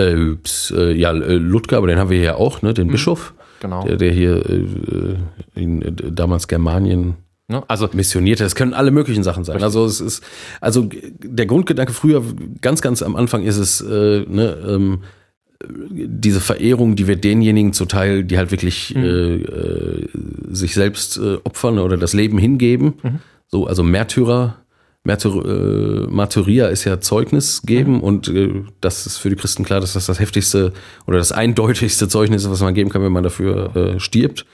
[0.00, 2.92] Äh, äh, ja, äh, Ludger, aber den haben wir hier auch, ne, den mhm.
[2.92, 3.34] Bischof.
[3.60, 3.84] Genau.
[3.84, 5.16] Der, der hier äh,
[5.54, 7.62] in, äh, damals Germanien Ne?
[7.68, 9.56] Also missionierte, das können alle möglichen Sachen sein.
[9.56, 9.64] Richtig.
[9.64, 10.24] Also es ist,
[10.62, 10.88] also
[11.22, 12.22] der Grundgedanke früher,
[12.62, 15.02] ganz, ganz am Anfang ist es, äh, ne, ähm,
[15.66, 19.04] diese Verehrung, die wird denjenigen zuteil, die halt wirklich mhm.
[19.04, 20.08] äh, äh,
[20.50, 22.94] sich selbst äh, opfern oder das Leben hingeben.
[23.02, 23.18] Mhm.
[23.48, 24.64] So, also Märtyrer
[25.06, 29.80] Martyr, äh, Martyria ist ja Zeugnis geben und äh, das ist für die Christen klar,
[29.80, 30.72] dass das das heftigste
[31.06, 34.46] oder das eindeutigste Zeugnis ist, was man geben kann, wenn man dafür äh, stirbt.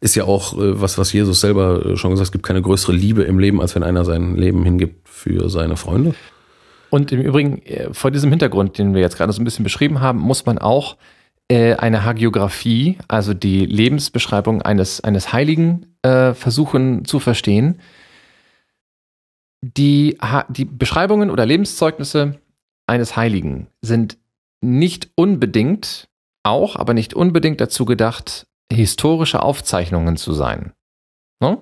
[0.00, 2.62] Ist ja auch äh, was, was Jesus selber äh, schon gesagt hat, es gibt keine
[2.62, 6.14] größere Liebe im Leben, als wenn einer sein Leben hingibt für seine Freunde.
[6.90, 10.00] Und im Übrigen, äh, vor diesem Hintergrund, den wir jetzt gerade so ein bisschen beschrieben
[10.00, 10.96] haben, muss man auch
[11.48, 17.80] äh, eine Hagiografie, also die Lebensbeschreibung eines, eines Heiligen, äh, versuchen zu verstehen.
[19.62, 20.18] Die,
[20.48, 22.40] die Beschreibungen oder Lebenszeugnisse
[22.86, 24.18] eines Heiligen sind
[24.60, 26.08] nicht unbedingt
[26.42, 30.72] auch, aber nicht unbedingt dazu gedacht, historische Aufzeichnungen zu sein.
[31.40, 31.58] Ne?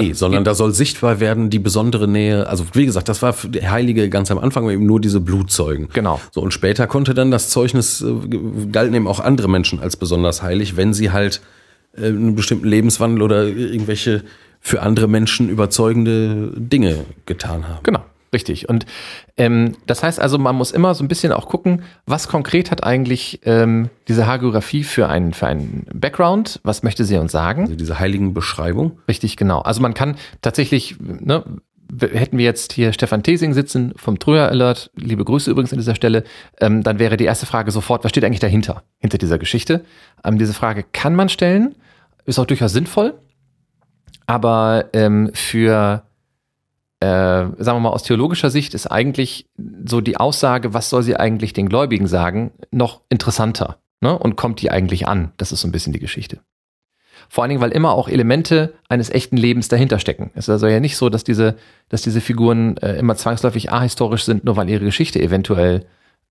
[0.00, 2.46] Nee, sondern da soll sichtbar werden die besondere Nähe.
[2.46, 5.88] Also wie gesagt, das war für die Heilige ganz am Anfang eben nur diese Blutzeugen.
[5.92, 6.20] Genau.
[6.32, 10.42] So und später konnte dann das Zeugnis äh, galten eben auch andere Menschen als besonders
[10.42, 11.40] heilig, wenn sie halt
[11.96, 14.24] äh, einen bestimmten Lebenswandel oder irgendwelche
[14.60, 17.80] für andere Menschen überzeugende Dinge getan haben.
[17.84, 18.04] Genau,
[18.36, 18.68] richtig.
[18.68, 18.84] Und
[19.38, 22.84] ähm, das heißt also, man muss immer so ein bisschen auch gucken, was konkret hat
[22.84, 27.62] eigentlich ähm, diese Hagiografie für einen, für einen Background, was möchte sie uns sagen?
[27.62, 29.00] Also diese heiligen Beschreibung.
[29.08, 29.60] Richtig, genau.
[29.60, 31.42] Also man kann tatsächlich, ne,
[32.00, 35.94] hätten wir jetzt hier Stefan Tesing sitzen vom Tröer Alert, liebe Grüße übrigens an dieser
[35.94, 36.24] Stelle,
[36.60, 39.84] ähm, dann wäre die erste Frage sofort, was steht eigentlich dahinter, hinter dieser Geschichte?
[40.22, 41.74] Ähm, diese Frage kann man stellen,
[42.26, 43.14] ist auch durchaus sinnvoll,
[44.26, 46.02] aber ähm, für,
[47.00, 49.46] äh, sagen wir mal, aus theologischer Sicht ist eigentlich
[49.84, 53.78] so die Aussage, was soll sie eigentlich den Gläubigen sagen, noch interessanter.
[54.00, 54.18] Ne?
[54.18, 55.32] Und kommt die eigentlich an?
[55.36, 56.40] Das ist so ein bisschen die Geschichte.
[57.28, 60.30] Vor allen Dingen, weil immer auch Elemente eines echten Lebens dahinter stecken.
[60.34, 61.56] Es ist also ja nicht so, dass diese,
[61.88, 65.86] dass diese Figuren äh, immer zwangsläufig ahistorisch sind, nur weil ihre Geschichte eventuell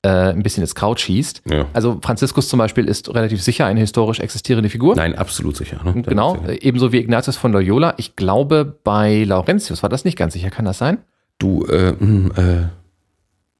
[0.08, 1.44] ein bisschen ins Kraut schießt.
[1.50, 1.66] Ja.
[1.74, 4.96] Also Franziskus zum Beispiel ist relativ sicher eine historisch existierende Figur.
[4.96, 5.82] Nein, absolut sicher.
[5.84, 6.04] Ne?
[6.04, 7.94] Genau, äh, ebenso wie Ignatius von Loyola.
[7.98, 10.50] Ich glaube, bei Laurentius war das nicht ganz sicher.
[10.50, 11.00] Kann das sein?
[11.40, 12.70] Du, äh, mh,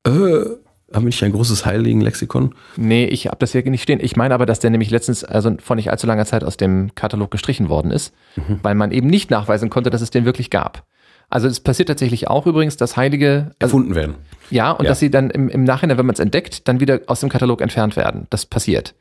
[0.06, 0.58] äh, äh,
[0.94, 2.54] haben wir nicht ein großes Heiligenlexikon?
[2.78, 4.00] Nee, ich habe das hier nicht stehen.
[4.02, 6.94] Ich meine aber, dass der nämlich letztens, also vor nicht allzu langer Zeit aus dem
[6.96, 8.14] Katalog gestrichen worden ist,
[8.62, 10.86] weil man eben nicht nachweisen konnte, dass es den wirklich gab.
[11.36, 14.16] Also es passiert tatsächlich auch übrigens, dass Heilige, also, Erfunden werden.
[14.50, 14.90] ja, und Ja.
[14.92, 17.60] dass sie dann im, im Nachhinein, wenn man es entdeckt, dann wieder aus dem Katalog
[17.62, 18.26] entfernt werden.
[18.30, 18.96] Das passiert.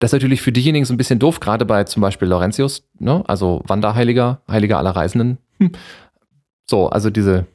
[0.00, 3.22] Das ist natürlich für diejenigen so ein bisschen doof, gerade bei zum Beispiel Laurentius, ne?
[3.26, 5.38] also Wanderheiliger, Heiliger aller Reisenden.
[5.58, 5.72] Hm.
[6.68, 7.46] So, also diese,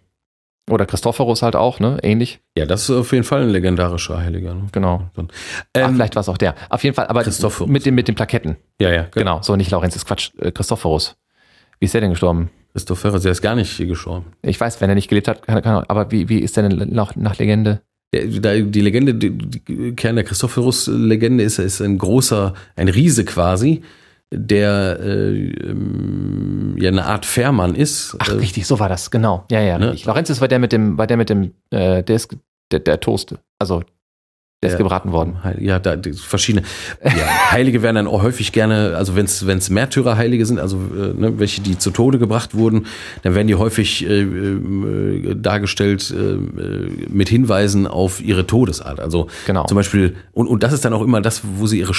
[0.70, 2.00] oder Christophorus halt auch, ne?
[2.02, 4.54] ähnlich, Ja, das ist auf jeden Fall ein legendarischer Heiliger.
[4.56, 4.64] Ne?
[4.72, 5.04] genau.
[5.16, 5.24] Ah,
[5.76, 6.56] Ähm, vielleicht war es auch der.
[6.70, 7.72] Auf jeden Fall, aber Christophorus.
[7.72, 8.58] mit, dem, mit den Plaketten.
[8.80, 11.18] ja, ja, Genau, so nicht Laurentius, Quatsch, äh, Christophorus.
[11.80, 12.50] Wie ist der denn gestorben?
[12.76, 14.34] Christopherus, der ist gar nicht hier gestorben.
[14.42, 16.90] Ich weiß, wenn er nicht gelebt hat, kann, kann, aber wie, wie ist der denn
[16.94, 17.82] nach, nach Legende?
[18.14, 23.82] Die Legende, die, die Kern der Christophorus-Legende ist, ist ein großer, ein Riese quasi,
[24.30, 28.18] der äh, ähm, ja eine Art Fährmann ist.
[28.20, 29.46] Ach, äh, richtig, so war das, genau.
[29.50, 29.92] Ja, ja, ne?
[29.92, 30.06] richtig.
[30.06, 32.36] Laurentius war der mit dem, war der mit dem, äh, der ist,
[32.72, 33.84] der, der Toast, also,
[34.66, 35.36] der ist Der- gebraten worden.
[35.60, 36.66] Ja, da verschiedene.
[37.04, 41.40] Ja, Heilige werden dann auch häufig gerne, also wenn es Märtyrerheilige sind, also äh, ne,
[41.40, 42.86] welche die zu Tode gebracht wurden,
[43.24, 46.38] dann werden die häufig äh, äh, dargestellt äh,
[47.10, 49.00] mit Hinweisen auf ihre Todesart.
[49.00, 49.66] Also Genau.
[49.66, 51.94] zum Beispiel und und das ist dann auch immer das, wo sie ihre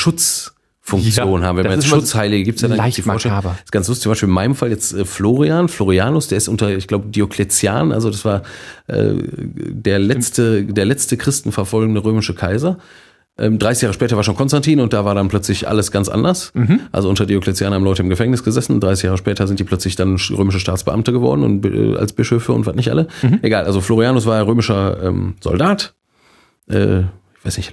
[0.86, 1.56] Schutzfunktion Ja, haben.
[1.58, 3.56] Wenn das man jetzt Schutzheilige gibt es ja dann leicht makaber.
[3.64, 6.70] ist ganz lustig, zum Beispiel in meinem Fall jetzt äh, Florian, Florianus, der ist unter,
[6.76, 8.42] ich glaube, Diokletian, also das war
[8.86, 12.78] äh, der letzte, der letzte christenverfolgende römische Kaiser.
[13.38, 16.52] Ähm, 30 Jahre später war schon Konstantin und da war dann plötzlich alles ganz anders.
[16.90, 18.80] Also unter Diokletian haben Leute im Gefängnis gesessen.
[18.80, 22.64] 30 Jahre später sind die plötzlich dann römische Staatsbeamte geworden und äh, als Bischöfe und
[22.64, 23.08] was nicht alle.
[23.42, 25.92] Egal, also Florianus war ein römischer ähm, Soldat.
[26.68, 27.02] Äh,
[27.46, 27.72] weiß nicht,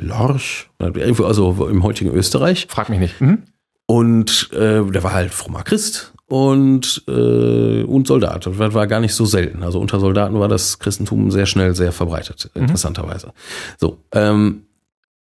[0.79, 2.67] irgendwo, also im heutigen Österreich.
[2.69, 3.19] Frag mich nicht.
[3.19, 3.43] Mhm.
[3.85, 8.47] Und äh, der war halt frommer Christ und, äh, und Soldat.
[8.47, 9.63] Und das war gar nicht so selten.
[9.63, 13.33] Also unter Soldaten war das Christentum sehr schnell sehr verbreitet, interessanterweise.
[13.77, 14.63] So, ähm,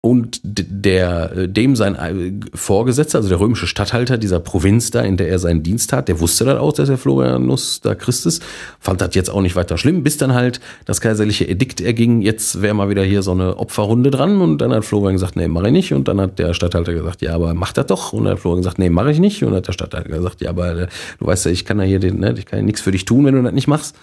[0.04, 5.16] und der, äh, dem sein äh, Vorgesetzter, also der römische Statthalter dieser Provinz da, in
[5.16, 8.42] der er seinen Dienst hat, der wusste dann auch, dass der Florianus da Christ ist,
[8.80, 12.60] fand das jetzt auch nicht weiter schlimm, bis dann halt das kaiserliche Edikt erging, jetzt
[12.60, 15.66] wäre mal wieder hier so eine Opferrunde dran und dann hat Florian gesagt, nee, mache
[15.66, 15.92] ich nicht.
[15.92, 18.12] Und dann hat der Statthalter gesagt, ja, aber mach das doch.
[18.12, 19.42] Und dann hat Florian gesagt, nee, mache ich nicht.
[19.44, 20.86] Und dann hat der Statthalter gesagt, ja, aber äh,
[21.20, 23.04] du weißt ja, ich kann ja hier den, ne, ich kann ja nichts für dich
[23.04, 23.94] tun, wenn du das nicht machst.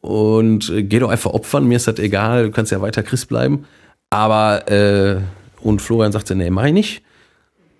[0.00, 3.28] Und äh, geh doch einfach opfern, mir ist das egal, du kannst ja weiter Christ
[3.28, 3.66] bleiben.
[4.10, 5.20] Aber, äh,
[5.60, 7.02] und Florian sagte, nee, mach ich nicht.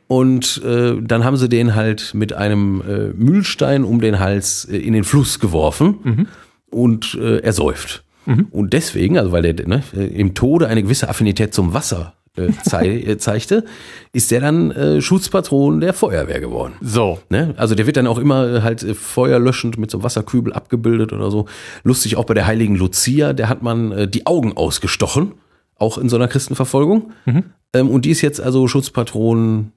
[0.08, 4.76] Und äh, dann haben sie den halt mit einem äh, Mühlstein um den Hals äh,
[4.76, 6.28] in den Fluss geworfen
[6.70, 8.04] und äh, er säuft.
[8.50, 12.88] Und deswegen, also weil der ne, im Tode eine gewisse Affinität zum Wasser äh, zei
[13.06, 13.64] äh, zeigte,
[14.12, 16.74] ist der dann äh, Schutzpatron der Feuerwehr geworden.
[16.80, 17.20] So.
[17.28, 17.54] Ne?
[17.56, 21.30] Also der wird dann auch immer halt äh, feuerlöschend mit so einem Wasserkübel abgebildet oder
[21.30, 21.46] so.
[21.82, 25.32] Lustig auch bei der heiligen Lucia, der hat man äh, die Augen ausgestochen,
[25.76, 27.12] auch in so einer Christenverfolgung.
[27.26, 27.44] Mhm.
[27.72, 29.72] Ähm, und die ist jetzt also Schutzpatronin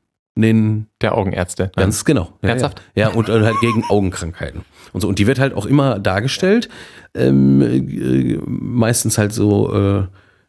[1.01, 1.71] Der Augenärzte.
[1.75, 2.33] Ganz genau.
[2.41, 2.81] Ja, Ernsthaft?
[2.95, 4.61] Ja, ja und äh, halt gegen Augenkrankheiten.
[4.93, 5.07] Und so.
[5.07, 6.69] Und die wird halt auch immer dargestellt.
[7.13, 10.07] Ähm, äh, meistens halt so äh,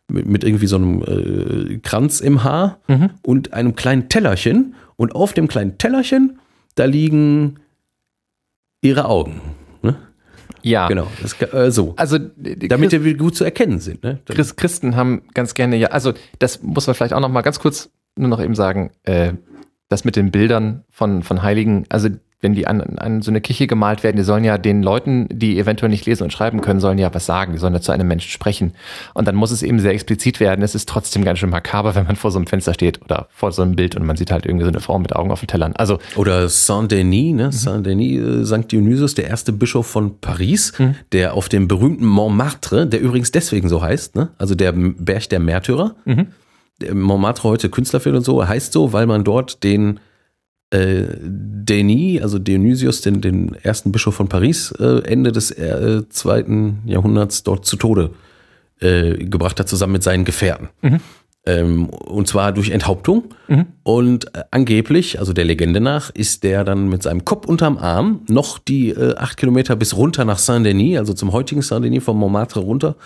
[0.09, 3.11] mit, mit irgendwie so einem äh, Kranz im Haar Mhm.
[3.23, 4.75] und einem kleinen Tellerchen.
[4.97, 6.39] Und auf dem kleinen Tellerchen,
[6.75, 7.59] da liegen
[8.83, 9.41] ihre Augen.
[10.62, 10.88] Ja.
[10.88, 11.07] Genau.
[11.23, 11.94] Das, äh, so.
[11.96, 14.03] Also Damit Christ- die gut zu erkennen sind.
[14.03, 14.18] Ne?
[14.27, 17.59] Christ, Christen haben ganz gerne, ja, also das muss man vielleicht auch noch mal ganz
[17.61, 19.33] kurz nur noch eben sagen, äh,
[19.88, 22.09] das mit den Bildern von, von Heiligen, also
[22.42, 25.59] wenn die an, an so eine Kirche gemalt werden, die sollen ja den Leuten, die
[25.59, 28.09] eventuell nicht lesen und schreiben können, sollen ja was sagen, die sollen ja zu einem
[28.09, 28.72] Menschen sprechen.
[29.12, 30.62] Und dann muss es eben sehr explizit werden.
[30.62, 33.53] Es ist trotzdem ganz schön makaber, wenn man vor so einem Fenster steht oder vor
[33.53, 35.48] so einem Bild und man sieht halt irgendwie so eine Frau mit Augen auf den
[35.48, 35.74] Tellern.
[35.76, 37.37] Also Oder Saint-Denis, Mhm.
[37.37, 37.53] ne?
[37.53, 38.72] Saint-Denis, äh, St.
[38.72, 40.94] Dionysius, der erste Bischof von Paris, Mhm.
[41.12, 44.31] der auf dem berühmten Montmartre, der übrigens deswegen so heißt, ne?
[44.38, 45.94] Also der Berg der Märtyrer.
[46.07, 46.29] Mhm.
[46.94, 50.00] Montmartre heute Künstlerviertel und so, heißt so, weil man dort den
[50.70, 56.83] äh, Denis, also Dionysius, den, den ersten Bischof von Paris, äh, Ende des äh, zweiten
[56.87, 58.11] Jahrhunderts dort zu Tode
[58.80, 60.68] äh, gebracht hat, zusammen mit seinen Gefährten.
[61.46, 63.35] Ähm, und zwar durch Enthauptung.
[63.83, 68.20] Und äh, angeblich, also der Legende nach, ist der dann mit seinem Kopf unterm Arm
[68.28, 72.61] noch die äh, acht Kilometer bis runter nach Saint-Denis, also zum heutigen Saint-Denis vom Montmartre
[72.61, 72.96] runter,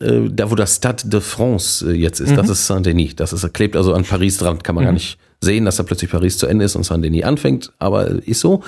[0.00, 3.16] äh, da wo das Stade de France äh, jetzt ist, das ist Saint-Denis.
[3.16, 6.10] Das ist, klebt also an Paris dran, kann man gar nicht sehen, dass da plötzlich
[6.10, 8.62] Paris zu Ende ist und Saint-Denis anfängt, aber ist so.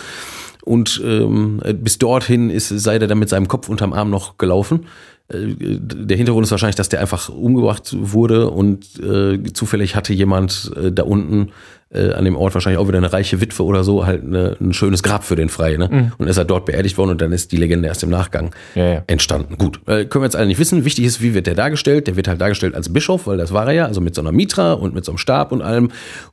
[0.64, 4.86] Und ähm, bis dorthin ist, sei der dann mit seinem Kopf unterm Arm noch gelaufen.
[5.32, 10.70] Äh, Der Hintergrund ist wahrscheinlich, dass der einfach umgebracht wurde und äh, zufällig hatte jemand
[10.76, 11.50] äh, da unten
[11.92, 14.72] äh, an dem Ort wahrscheinlich auch wieder eine reiche Witwe oder so halt eine, ein
[14.72, 15.76] schönes Grab für den frei.
[15.76, 16.12] Ne?
[16.18, 18.84] Und ist er dort beerdigt worden und dann ist die Legende erst im Nachgang Ja,
[18.94, 19.02] ja.
[19.08, 19.56] entstanden.
[19.58, 20.84] Gut, äh, können wir jetzt alle nicht wissen.
[20.84, 22.06] Wichtig ist, wie wird der dargestellt?
[22.06, 24.30] Der wird halt dargestellt als Bischof, weil das war er ja, also mit so einer
[24.32, 25.90] Mitra und mit so einem Stab und allem.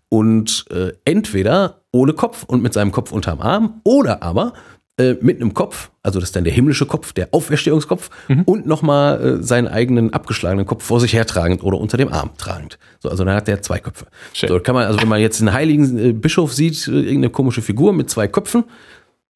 [0.10, 4.54] Und äh, entweder ohne Kopf und mit seinem Kopf unterm Arm oder aber
[5.00, 8.10] äh, mit einem Kopf, also das ist dann der himmlische Kopf, der Auferstehungskopf
[8.46, 12.80] und nochmal äh, seinen eigenen abgeschlagenen Kopf vor sich hertragend oder unter dem Arm tragend.
[13.00, 14.08] So, also dann hat der zwei Köpfe.
[14.34, 14.50] Schön.
[14.50, 17.62] So kann man, also wenn man jetzt einen heiligen äh, Bischof sieht, äh, irgendeine komische
[17.62, 18.64] Figur mit zwei Köpfen,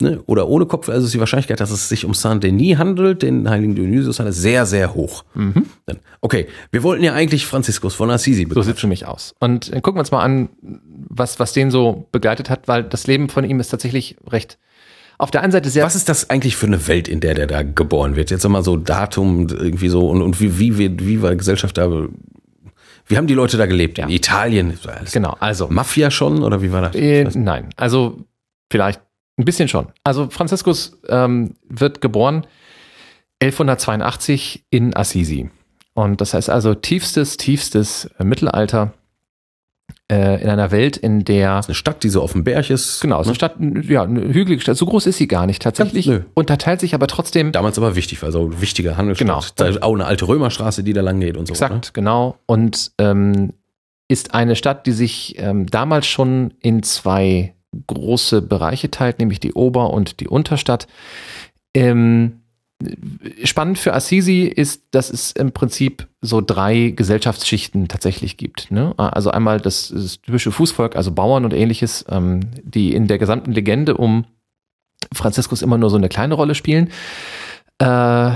[0.02, 3.48] ne, oder ohne Kopf, also ist die Wahrscheinlichkeit, dass es sich um Saint-Denis handelt, den
[3.48, 5.26] heiligen Dionysius, handelt, sehr, sehr hoch.
[5.36, 8.66] Dann, okay, wir wollten ja eigentlich Franziskus von Assisi So bekommen.
[8.66, 9.36] sieht es für mich aus.
[9.40, 10.50] Und äh, gucken wir uns mal an,
[11.08, 14.58] was, was den so begleitet hat, weil das Leben von ihm ist tatsächlich recht.
[15.22, 15.86] Auf der einen Seite sehr.
[15.86, 18.32] Was ist das eigentlich für eine Welt, in der der da geboren wird?
[18.32, 21.78] Jetzt mal so Datum irgendwie so und, und wie, wie, wie, wie war die Gesellschaft
[21.78, 22.08] da?
[23.06, 24.00] Wie haben die Leute da gelebt?
[24.00, 24.80] In Italien?
[24.84, 25.68] Alles Genau, also.
[25.70, 26.96] Mafia schon oder wie war das?
[26.96, 28.18] Äh, nein, also
[28.72, 29.00] vielleicht
[29.38, 29.90] ein bisschen schon.
[30.04, 32.48] Also Franziskus ähm, wird geboren
[33.44, 35.52] 1182 in Assisi.
[35.94, 38.96] Und das heißt also tiefstes, tiefstes Mittelalter
[40.08, 43.00] in einer Welt, in der Eine Stadt, die so auf dem Berg ist.
[43.02, 43.56] Genau, es ist eine Stadt,
[43.90, 44.78] ja, eine hügelige Stadt.
[44.78, 46.06] So groß ist sie gar nicht tatsächlich.
[46.08, 46.22] Nö.
[46.34, 47.52] Unterteilt sich aber trotzdem.
[47.52, 49.54] Damals aber wichtig, weil so eine wichtige Handelsstadt.
[49.56, 49.70] Genau.
[49.70, 51.54] Ist auch eine alte Römerstraße, die da lang geht und so.
[51.54, 51.92] Exakt, Ne?
[51.94, 52.36] genau.
[52.46, 53.54] Und ähm,
[54.10, 57.54] ist eine Stadt, die sich ähm, damals schon in zwei
[57.88, 60.88] große Bereiche teilt, nämlich die Ober- und die Unterstadt.
[61.74, 62.41] Ähm,
[63.44, 68.72] spannend für Assisi ist, dass es im Prinzip so drei Gesellschaftsschichten tatsächlich gibt.
[68.72, 68.94] Ne?
[68.98, 73.52] Also einmal das, das typische Fußvolk, also Bauern und ähnliches, ähm, die in der gesamten
[73.52, 74.26] Legende um
[75.14, 76.90] Franziskus immer nur so eine kleine Rolle spielen.
[77.80, 78.32] Äh,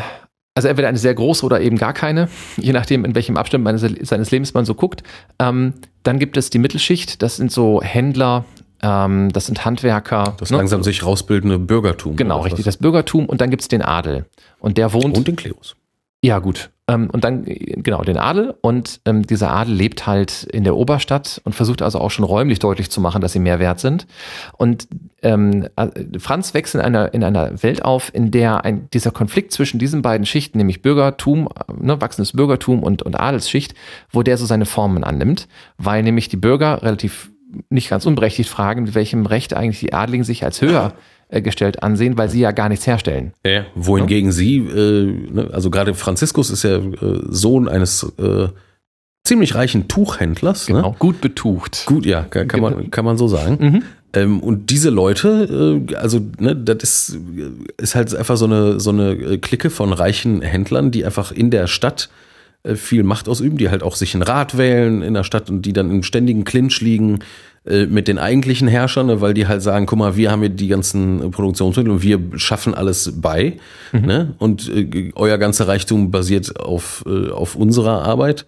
[0.57, 3.81] also entweder eine sehr große oder eben gar keine, je nachdem, in welchem Abstand meines,
[3.81, 5.03] seines Lebens man so guckt.
[5.37, 8.45] Ähm, dann gibt es die Mittelschicht, das sind so Händler,
[8.85, 10.35] ähm, das sind Handwerker.
[10.37, 10.57] Das ne?
[10.57, 12.15] langsam sich rausbildende Bürgertum.
[12.15, 12.75] Genau, richtig, was?
[12.75, 14.25] das Bürgertum und dann gibt es den Adel.
[14.59, 15.17] Und der wohnt.
[15.17, 15.75] Und den Klerus.
[16.21, 16.69] Ja, gut.
[16.87, 18.55] Ähm, und dann, genau, den Adel.
[18.61, 22.59] Und ähm, dieser Adel lebt halt in der Oberstadt und versucht also auch schon räumlich
[22.59, 24.05] deutlich zu machen, dass sie mehr wert sind.
[24.53, 24.87] Und
[25.23, 25.87] ähm, äh,
[26.19, 30.03] Franz wächst in einer, in einer Welt auf, in der ein, dieser Konflikt zwischen diesen
[30.03, 33.73] beiden Schichten, nämlich Bürgertum, ne, wachsendes Bürgertum und, und Adelsschicht,
[34.11, 37.31] wo der so seine Formen annimmt, weil nämlich die Bürger relativ
[37.69, 40.93] nicht ganz unberechtigt fragen, mit welchem Recht eigentlich die Adligen sich als höher
[41.29, 43.33] äh, gestellt ansehen, weil sie ja gar nichts herstellen.
[43.45, 48.47] Ja, wohingegen sie, äh, ne, also gerade Franziskus ist ja äh, Sohn eines äh,
[49.23, 50.67] ziemlich reichen Tuchhändlers.
[50.67, 50.95] Genau, Ne?
[50.99, 51.85] gut betucht.
[51.85, 53.57] Gut, ja, kann, kann, man, kann man so sagen.
[53.59, 53.83] Mhm.
[54.13, 57.19] Ähm, und diese Leute, äh, also ne, das ist,
[57.77, 61.51] ist halt einfach so eine, so eine äh, Clique von reichen Händlern, die einfach in
[61.51, 62.09] der Stadt
[62.73, 65.73] viel Macht ausüben, die halt auch sich einen Rat wählen in der Stadt und die
[65.73, 67.19] dann im ständigen Clinch liegen
[67.65, 70.49] äh, mit den eigentlichen Herrschern, ne, weil die halt sagen, guck mal, wir haben hier
[70.49, 73.57] die ganzen Produktionsmittel und wir schaffen alles bei.
[73.91, 74.01] Mhm.
[74.01, 74.33] Ne?
[74.37, 78.45] Und äh, euer ganzer Reichtum basiert auf, äh, auf unserer Arbeit.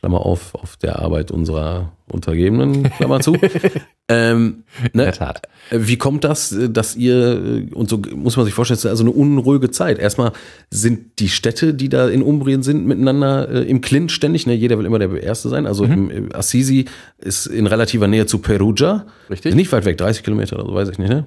[0.00, 3.36] Klammer auf, auf der Arbeit unserer Untergebenen, Klammer zu.
[4.08, 4.88] ähm, ne?
[4.92, 5.42] In der Tat.
[5.70, 9.98] Wie kommt das, dass ihr, und so muss man sich vorstellen, also eine unruhige Zeit.
[9.98, 10.32] Erstmal
[10.70, 14.46] sind die Städte, die da in Umbrien sind, miteinander äh, im Clinch ständig.
[14.46, 14.54] Ne?
[14.54, 15.66] Jeder will immer der Erste sein.
[15.66, 16.10] Also mhm.
[16.10, 16.84] im, Assisi
[17.18, 19.06] ist in relativer Nähe zu Perugia.
[19.28, 19.56] Richtig.
[19.56, 21.10] Nicht weit weg, 30 Kilometer oder so, weiß ich nicht.
[21.10, 21.26] Ne?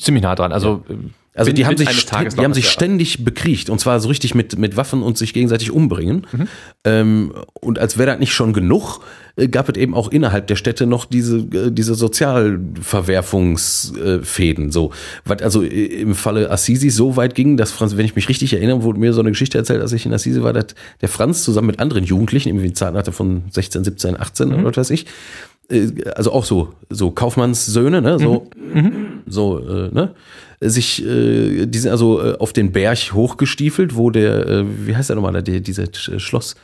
[0.00, 0.52] Ziemlich nah dran.
[0.52, 0.94] Also ja.
[1.38, 4.76] Also die haben sich, die haben sich ständig bekriegt und zwar so richtig mit, mit
[4.76, 6.26] Waffen und sich gegenseitig umbringen.
[6.32, 6.48] Mhm.
[6.84, 8.98] Ähm, und als wäre das nicht schon genug,
[9.36, 14.72] äh, gab es eben auch innerhalb der Städte noch diese, äh, diese Sozialverwerfungsfäden.
[14.72, 14.90] So,
[15.24, 18.82] was also im Falle Assisi so weit ging, dass Franz, wenn ich mich richtig erinnere,
[18.82, 21.68] wurde mir so eine Geschichte erzählt, als ich in Assisi war, dass der Franz zusammen
[21.68, 24.54] mit anderen Jugendlichen, irgendwie Zahnarter von 16, 17, 18 mhm.
[24.54, 25.06] oder was weiß ich,
[25.70, 28.80] äh, also auch so, so Kaufmannssöhne, ne, so, mhm.
[28.80, 29.06] mhm.
[29.26, 30.14] so, äh, ne,
[30.60, 35.08] sich, äh, die sind also äh, auf den Berg hochgestiefelt, wo der, äh, wie heißt
[35.08, 35.86] der nochmal, der, diese
[36.18, 36.56] Schloss,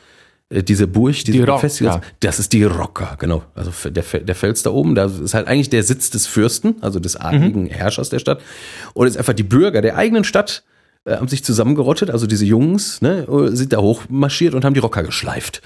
[0.51, 3.45] äh, diese Burg, diese die Befestigung, das ist die Rocca, genau.
[3.55, 6.99] Also der, der Fels da oben, da ist halt eigentlich der Sitz des Fürsten, also
[6.99, 7.71] des adligen mhm.
[7.71, 8.41] Herrschers der Stadt.
[8.95, 10.65] Und jetzt einfach die Bürger der eigenen Stadt
[11.05, 13.27] äh, haben sich zusammengerottet, also diese Jungs, ne,
[13.57, 15.63] sind da hochmarschiert und haben die Rocker geschleift.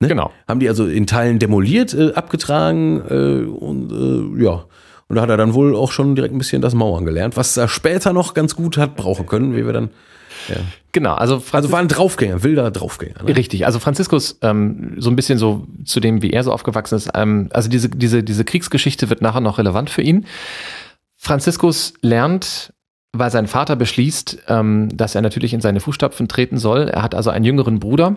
[0.00, 0.08] Ne?
[0.08, 0.32] Genau.
[0.48, 4.64] Haben die also in Teilen demoliert, äh, abgetragen äh, und äh, ja.
[5.12, 7.54] Und da hat er dann wohl auch schon direkt ein bisschen das Mauern gelernt, was
[7.58, 9.90] er später noch ganz gut hat brauchen können, wie wir dann.
[10.48, 10.56] Ja.
[10.92, 13.22] Genau, also Franzis also war ein Draufgänger, wilder Draufgänger.
[13.22, 13.36] Ne?
[13.36, 17.10] Richtig, also Franziskus ähm, so ein bisschen so zu dem, wie er so aufgewachsen ist.
[17.12, 20.24] Ähm, also diese diese diese Kriegsgeschichte wird nachher noch relevant für ihn.
[21.18, 22.72] Franziskus lernt
[23.14, 26.88] weil sein Vater beschließt, ähm, dass er natürlich in seine Fußstapfen treten soll.
[26.88, 28.16] Er hat also einen jüngeren Bruder,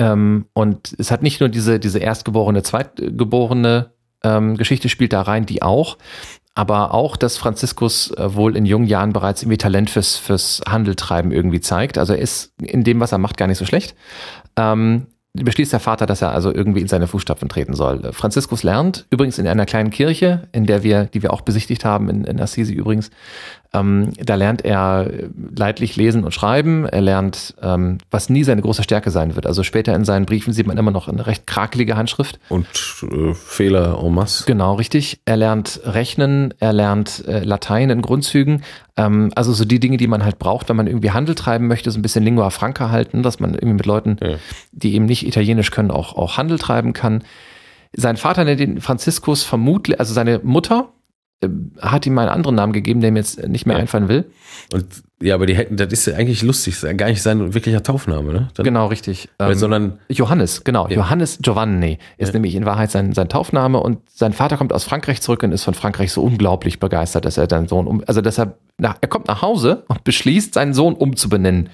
[0.00, 3.90] ähm, und es hat nicht nur diese, diese erstgeborene, zweitgeborene
[4.24, 5.98] ähm, Geschichte spielt da rein, die auch,
[6.54, 11.32] aber auch, dass Franziskus äh, wohl in jungen Jahren bereits irgendwie Talent fürs, fürs Handeltreiben
[11.32, 11.96] irgendwie zeigt.
[11.96, 13.94] Also er ist in dem, was er macht, gar nicht so schlecht.
[14.56, 18.12] Ähm, beschließt der Vater, dass er also irgendwie in seine Fußstapfen treten soll.
[18.12, 22.08] Franziskus lernt übrigens in einer kleinen Kirche, in der wir, die wir auch besichtigt haben,
[22.08, 23.10] in, in Assisi übrigens,
[23.72, 25.08] ähm, da lernt er
[25.56, 26.86] leidlich lesen und schreiben.
[26.86, 29.46] Er lernt, ähm, was nie seine große Stärke sein wird.
[29.46, 32.40] Also später in seinen Briefen sieht man immer noch eine recht krakelige Handschrift.
[32.48, 32.66] Und
[33.02, 34.44] äh, Fehler en masse.
[34.46, 35.20] Genau, richtig.
[35.24, 38.64] Er lernt Rechnen, er lernt äh, Latein in Grundzügen.
[38.96, 41.92] Ähm, also so die Dinge, die man halt braucht, wenn man irgendwie Handel treiben möchte,
[41.92, 44.36] so ein bisschen Lingua Franca halten, dass man irgendwie mit Leuten, ja.
[44.72, 47.22] die eben nicht Italienisch können, auch, auch Handel treiben kann.
[47.92, 50.99] Sein Vater nennt ihn Franziskus vermutlich, also seine Mutter, äh,
[51.80, 53.82] hat ihm einen anderen Namen gegeben, der mir jetzt nicht mehr ja.
[53.82, 54.30] einfallen will.
[54.72, 54.86] Und
[55.22, 57.82] ja, aber die hätten, das ist ja eigentlich lustig, ist ja gar nicht sein wirklicher
[57.82, 58.48] Taufname, ne?
[58.54, 59.28] Dann, genau, richtig.
[59.38, 60.88] Ähm, sondern Johannes, genau.
[60.88, 60.96] Ja.
[60.96, 62.32] Johannes Giovanni ist ja.
[62.34, 65.64] nämlich in Wahrheit sein, sein Taufname und sein Vater kommt aus Frankreich zurück und ist
[65.64, 69.28] von Frankreich so unglaublich begeistert, dass er seinen Sohn um, also deshalb, nach, er kommt
[69.28, 71.68] nach Hause und beschließt, seinen Sohn umzubenennen.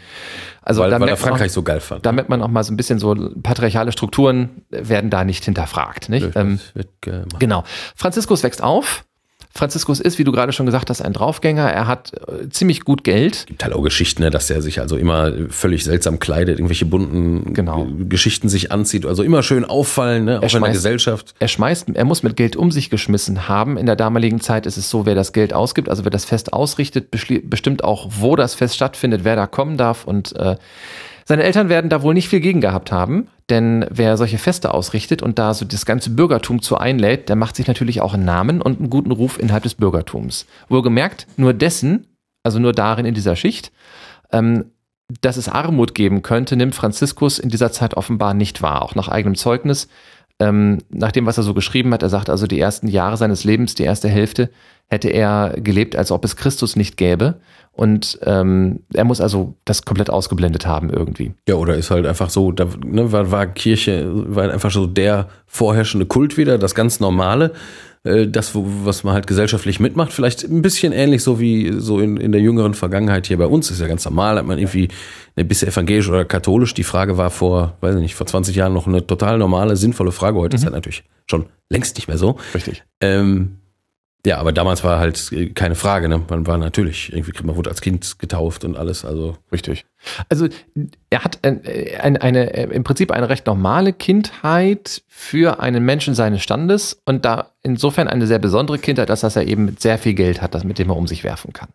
[0.62, 2.04] Also weil, weil er Frankreich auch, so geil fand.
[2.04, 6.30] Damit man auch mal so ein bisschen so patriarchale Strukturen werden da nicht hinterfragt, nicht?
[6.34, 6.58] Ähm,
[7.38, 7.62] genau.
[7.94, 9.04] Franziskus wächst auf
[9.56, 11.70] Franziskus ist, wie du gerade schon gesagt hast, ein Draufgänger.
[11.70, 13.46] Er hat äh, ziemlich gut Geld.
[13.46, 17.54] Gibt halt auch Geschichten, ne, dass er sich also immer völlig seltsam kleidet, irgendwelche bunten
[17.54, 17.86] genau.
[18.08, 19.06] Geschichten sich anzieht.
[19.06, 21.34] Also immer schön auffallen, ne, auch schmeißt, in der Gesellschaft.
[21.38, 23.76] Er schmeißt, er muss mit Geld um sich geschmissen haben.
[23.76, 26.52] In der damaligen Zeit ist es so, wer das Geld ausgibt, also wer das Fest
[26.52, 30.56] ausrichtet, bestimmt auch, wo das Fest stattfindet, wer da kommen darf und äh,
[31.28, 35.22] seine Eltern werden da wohl nicht viel gegen gehabt haben, denn wer solche Feste ausrichtet
[35.22, 38.62] und da so das ganze Bürgertum zu einlädt, der macht sich natürlich auch einen Namen
[38.62, 40.46] und einen guten Ruf innerhalb des Bürgertums.
[40.68, 42.06] Wohlgemerkt, nur dessen,
[42.44, 43.72] also nur darin in dieser Schicht,
[44.30, 44.66] ähm,
[45.20, 49.08] dass es Armut geben könnte, nimmt Franziskus in dieser Zeit offenbar nicht wahr, auch nach
[49.08, 49.88] eigenem Zeugnis.
[50.38, 53.42] Ähm, nach dem, was er so geschrieben hat, er sagt also, die ersten Jahre seines
[53.42, 54.50] Lebens, die erste Hälfte,
[54.88, 57.40] hätte er gelebt, als ob es Christus nicht gäbe.
[57.76, 61.34] Und ähm, er muss also das komplett ausgeblendet haben irgendwie.
[61.46, 65.28] Ja, oder ist halt einfach so, da ne, war, war Kirche, war einfach so der
[65.46, 67.52] vorherrschende Kult wieder, das ganz Normale,
[68.04, 70.10] äh, das, was man halt gesellschaftlich mitmacht.
[70.14, 73.70] Vielleicht ein bisschen ähnlich so wie so in, in der jüngeren Vergangenheit hier bei uns,
[73.70, 74.88] ist ja ganz normal, hat man irgendwie
[75.36, 76.72] ein bisschen evangelisch oder katholisch.
[76.72, 80.12] Die Frage war vor, weiß ich nicht, vor 20 Jahren noch eine total normale, sinnvolle
[80.12, 80.38] Frage.
[80.38, 80.60] Heute mhm.
[80.60, 82.38] ist halt natürlich schon längst nicht mehr so.
[82.54, 82.84] Richtig.
[83.02, 83.58] Ähm,
[84.26, 86.20] ja, aber damals war halt äh, keine Frage, ne?
[86.28, 89.36] Man war natürlich, irgendwie, man wurde als Kind getauft und alles, also.
[89.52, 89.86] Richtig.
[90.28, 90.48] Also,
[91.10, 91.62] er hat ein,
[92.00, 97.52] ein, eine, im Prinzip eine recht normale Kindheit für einen Menschen seines Standes und da
[97.62, 100.96] insofern eine sehr besondere Kindheit, dass er eben sehr viel Geld hat, mit dem er
[100.96, 101.68] um sich werfen kann.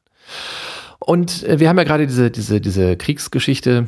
[1.00, 3.88] Und äh, wir haben ja gerade diese, diese, diese Kriegsgeschichte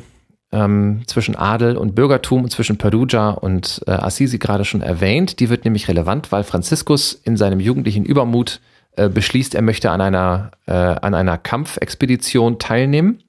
[0.52, 5.40] ähm, zwischen Adel und Bürgertum und zwischen Perugia und äh, Assisi gerade schon erwähnt.
[5.40, 8.60] Die wird nämlich relevant, weil Franziskus in seinem jugendlichen Übermut
[8.96, 13.22] äh, beschließt, er möchte an einer, äh, an einer Kampfexpedition teilnehmen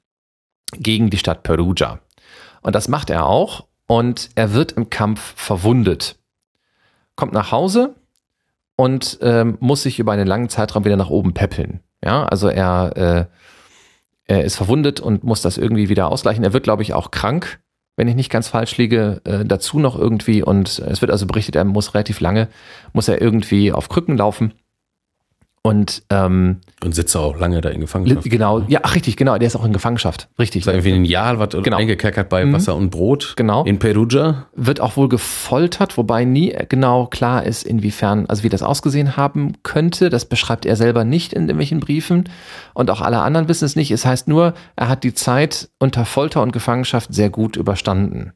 [0.77, 1.99] gegen die Stadt Perugia.
[2.61, 6.17] Und das macht er auch und er wird im Kampf verwundet.
[7.15, 7.95] Kommt nach Hause
[8.75, 11.79] und ähm, muss sich über einen langen Zeitraum wieder nach oben peppeln.
[12.03, 13.25] Ja, also er, äh,
[14.27, 16.43] er ist verwundet und muss das irgendwie wieder ausgleichen.
[16.43, 17.59] Er wird, glaube ich, auch krank,
[17.95, 20.43] wenn ich nicht ganz falsch liege, äh, dazu noch irgendwie.
[20.43, 22.49] Und es wird also berichtet, er muss relativ lange,
[22.93, 24.53] muss er irgendwie auf Krücken laufen.
[25.65, 28.29] Und, ähm, und sitzt auch lange da in Gefangenschaft.
[28.29, 30.29] Genau, ja, ach, richtig, genau, der ist auch in Gefangenschaft.
[30.37, 30.61] Richtig.
[30.61, 31.77] Ist irgendwie ein Jahr was genau.
[31.77, 32.53] eingekerkert bei mhm.
[32.53, 33.33] Wasser und Brot.
[33.35, 33.63] Genau.
[33.63, 34.45] In Perugia.
[34.53, 39.53] Wird auch wohl gefoltert, wobei nie genau klar ist, inwiefern, also wie das ausgesehen haben
[39.63, 40.11] könnte.
[40.11, 42.29] Das beschreibt er selber nicht in irgendwelchen Briefen.
[42.75, 43.89] Und auch alle anderen wissen es nicht.
[43.89, 48.33] Es heißt nur, er hat die Zeit unter Folter und Gefangenschaft sehr gut überstanden.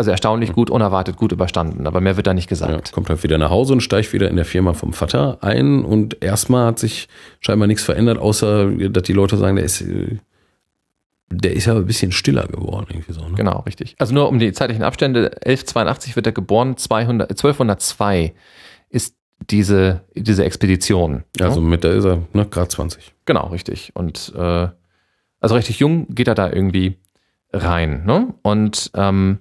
[0.00, 2.88] Also erstaunlich gut, unerwartet gut überstanden, aber mehr wird da nicht gesagt.
[2.88, 5.84] Ja, kommt halt wieder nach Hause und steigt wieder in der Firma vom Vater ein
[5.84, 7.06] und erstmal hat sich
[7.40, 9.84] scheinbar nichts verändert, außer dass die Leute sagen, der ist,
[11.28, 12.86] der ist ja ein bisschen stiller geworden.
[12.88, 13.34] Irgendwie so, ne?
[13.36, 13.94] Genau, richtig.
[13.98, 18.32] Also nur um die zeitlichen Abstände, 1182 wird er geboren, 200, 1202
[18.88, 19.16] ist
[19.50, 21.24] diese, diese Expedition.
[21.38, 23.12] Also mit der ist er ne, gerade 20.
[23.26, 23.92] Genau, richtig.
[23.92, 24.68] Und äh,
[25.40, 26.96] also richtig jung geht er da irgendwie
[27.52, 28.06] rein.
[28.06, 28.32] Ne?
[28.40, 29.40] Und ähm,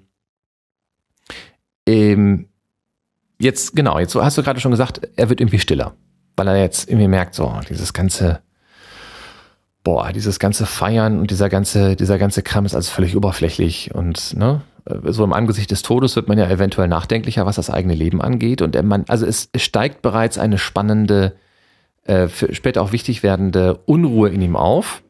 [1.90, 2.48] ähm,
[3.40, 5.94] jetzt, genau, jetzt hast du gerade schon gesagt, er wird irgendwie stiller,
[6.36, 8.42] weil er jetzt irgendwie merkt, so, dieses ganze,
[9.84, 14.36] boah, dieses ganze Feiern und dieser ganze, dieser ganze Kram ist also völlig oberflächlich und,
[14.38, 14.62] ne,
[15.06, 18.62] so im Angesicht des Todes wird man ja eventuell nachdenklicher, was das eigene Leben angeht
[18.62, 21.36] und man, also es steigt bereits eine spannende,
[22.06, 25.04] äh, später auch wichtig werdende Unruhe in ihm auf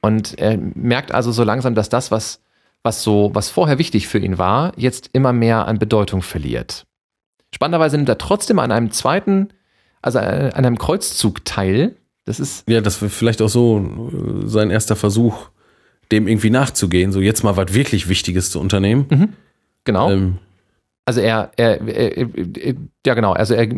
[0.00, 2.40] und er merkt also so langsam, dass das, was
[2.86, 6.86] was so, was vorher wichtig für ihn war, jetzt immer mehr an Bedeutung verliert.
[7.54, 9.48] Spannenderweise nimmt er trotzdem an einem zweiten,
[10.00, 11.96] also an einem Kreuzzug teil.
[12.24, 12.68] Das ist.
[12.68, 15.50] Ja, das wäre vielleicht auch so äh, sein erster Versuch,
[16.10, 19.06] dem irgendwie nachzugehen, so jetzt mal was wirklich Wichtiges zu unternehmen.
[19.10, 19.28] Mhm,
[19.84, 20.10] genau.
[20.10, 20.38] Ähm,
[21.04, 22.74] also er, er, er, er,
[23.06, 23.68] ja genau, also er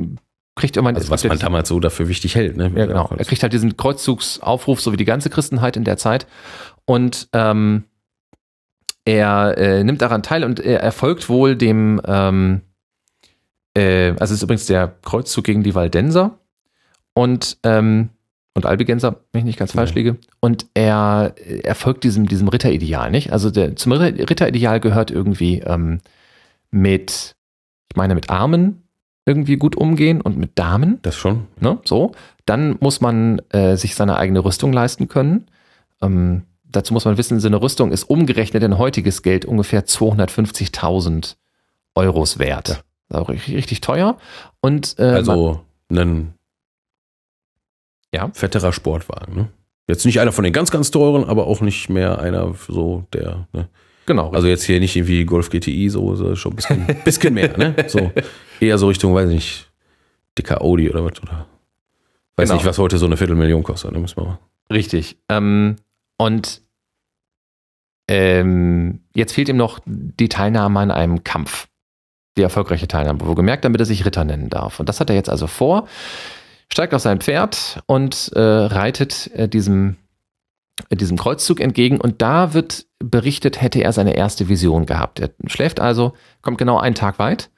[0.54, 2.72] kriegt immer also was man damals so dafür wichtig hält, ne?
[2.74, 3.10] Ja, genau.
[3.16, 6.26] Er kriegt halt diesen Kreuzzugsaufruf, so wie die ganze Christenheit in der Zeit.
[6.84, 7.84] Und ähm,
[9.08, 12.60] er äh, nimmt daran teil und er erfolgt wohl dem, ähm,
[13.74, 16.38] äh, also es ist übrigens der Kreuzzug gegen die Waldenser
[17.14, 18.10] und, ähm,
[18.52, 20.18] und Albigenser, wenn ich nicht ganz falsch liege.
[20.40, 21.32] Und er
[21.64, 23.32] erfolgt diesem, diesem Ritterideal, nicht?
[23.32, 26.00] Also der, zum Ritterideal gehört irgendwie ähm,
[26.70, 27.34] mit,
[27.88, 28.82] ich meine, mit Armen
[29.24, 30.98] irgendwie gut umgehen und mit Damen.
[31.00, 31.46] Das schon.
[31.60, 31.78] Ne?
[31.86, 32.12] So.
[32.44, 35.46] Dann muss man äh, sich seine eigene Rüstung leisten können.
[36.02, 41.36] Ähm, dazu muss man wissen, so eine Rüstung ist umgerechnet in heutiges Geld ungefähr 250.000
[41.94, 42.68] Euros wert.
[42.68, 42.76] Ja.
[43.10, 44.18] Also richtig, richtig teuer.
[44.60, 46.34] Und, äh, also ein
[48.12, 48.30] ja?
[48.32, 49.34] fetterer Sportwagen.
[49.34, 49.48] Ne?
[49.88, 53.48] Jetzt nicht einer von den ganz, ganz teuren, aber auch nicht mehr einer so der.
[53.52, 53.68] Ne?
[54.06, 54.30] Genau.
[54.30, 57.56] Also jetzt hier nicht irgendwie Golf GTI, so, so schon ein bisschen, bisschen mehr.
[57.56, 57.74] Ne?
[57.88, 58.10] So
[58.60, 59.70] eher so Richtung, weiß ich nicht,
[60.36, 61.46] dicker Audi oder was oder
[62.36, 62.54] weiß genau.
[62.54, 63.92] nicht, was heute so eine Viertelmillion kostet.
[63.92, 63.98] Ne?
[63.98, 64.38] Müssen wir mal.
[64.70, 65.16] Richtig.
[65.28, 65.76] Ähm,
[66.18, 66.62] und
[68.08, 71.68] ähm, jetzt fehlt ihm noch die Teilnahme an einem Kampf.
[72.36, 74.80] Die erfolgreiche Teilnahme, wo gemerkt, damit er sich Ritter nennen darf.
[74.80, 75.88] Und das hat er jetzt also vor,
[76.72, 79.96] steigt auf sein Pferd und äh, reitet äh, diesem,
[80.88, 82.00] äh, diesem Kreuzzug entgegen.
[82.00, 85.20] Und da wird berichtet, hätte er seine erste Vision gehabt.
[85.20, 87.50] Er schläft also, kommt genau einen Tag weit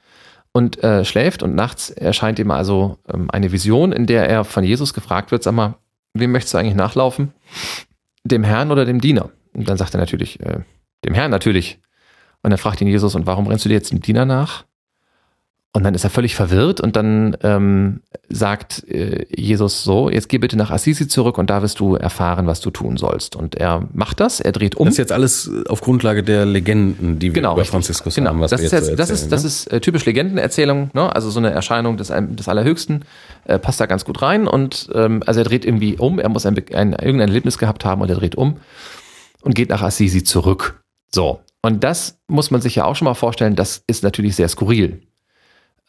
[0.53, 4.65] und äh, schläft und nachts erscheint ihm also ähm, eine Vision, in der er von
[4.65, 5.77] Jesus gefragt wird, sag mal,
[6.15, 7.33] wem möchtest du eigentlich nachlaufen?
[8.25, 9.31] Dem Herrn oder dem Diener?
[9.53, 10.61] Und dann sagt er natürlich, äh,
[11.05, 11.81] dem Herrn natürlich.
[12.43, 14.65] Und dann fragt ihn Jesus, und warum rennst du dir jetzt dem Diener nach?
[15.73, 20.39] Und dann ist er völlig verwirrt und dann ähm, sagt äh, Jesus so, jetzt geh
[20.39, 23.37] bitte nach Assisi zurück und da wirst du erfahren, was du tun sollst.
[23.37, 24.87] Und er macht das, er dreht um.
[24.87, 28.31] Das ist jetzt alles auf Grundlage der Legenden, die wir genau, über Franziskus genau.
[28.31, 28.41] haben.
[28.41, 31.15] Was das, ist jetzt, so das ist, das ist äh, typisch Legendenerzählung, ne?
[31.15, 33.05] also so eine Erscheinung des, des Allerhöchsten,
[33.45, 34.49] äh, passt da ganz gut rein.
[34.49, 38.03] Und ähm, also er dreht irgendwie um, er muss ein, ein, irgendein Erlebnis gehabt haben
[38.03, 38.57] und er dreht um
[39.43, 40.83] und geht nach Assisi zurück.
[41.15, 44.49] So, und das muss man sich ja auch schon mal vorstellen, das ist natürlich sehr
[44.49, 45.03] skurril.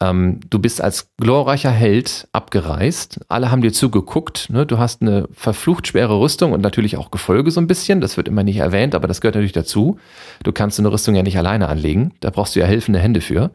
[0.02, 4.66] Ähm, du bist als glorreicher Held abgereist, alle haben dir zugeguckt, ne?
[4.66, 8.26] du hast eine verflucht schwere Rüstung und natürlich auch Gefolge so ein bisschen, das wird
[8.26, 9.98] immer nicht erwähnt, aber das gehört natürlich dazu.
[10.42, 13.20] Du kannst so eine Rüstung ja nicht alleine anlegen, da brauchst du ja helfende Hände
[13.20, 13.52] für.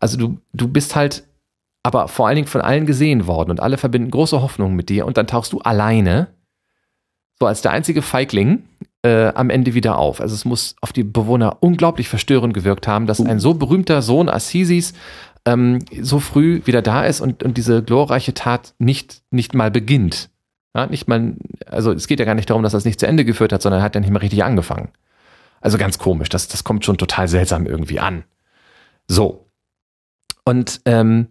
[0.00, 1.24] Also du, du bist halt
[1.82, 5.04] aber vor allen Dingen von allen gesehen worden und alle verbinden große Hoffnungen mit dir
[5.04, 6.28] und dann tauchst du alleine,
[7.38, 8.62] so als der einzige Feigling,
[9.04, 10.20] äh, am Ende wieder auf.
[10.20, 14.28] Also es muss auf die Bewohner unglaublich verstörend gewirkt haben, dass ein so berühmter Sohn
[14.28, 14.94] Assisis
[15.44, 20.30] ähm, so früh wieder da ist und, und diese glorreiche Tat nicht, nicht mal beginnt.
[20.74, 21.34] Ja, nicht mal,
[21.66, 23.80] also es geht ja gar nicht darum, dass es nicht zu Ende geführt hat, sondern
[23.80, 24.90] er hat ja nicht mal richtig angefangen.
[25.60, 28.24] Also ganz komisch, das, das kommt schon total seltsam irgendwie an.
[29.06, 29.48] So.
[30.44, 31.28] Und ähm,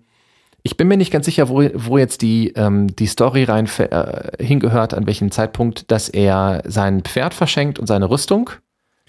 [0.63, 4.43] ich bin mir nicht ganz sicher, wo, wo jetzt die, ähm, die Story rein äh,
[4.43, 8.51] hingehört, an welchem Zeitpunkt, dass er sein Pferd verschenkt und seine Rüstung.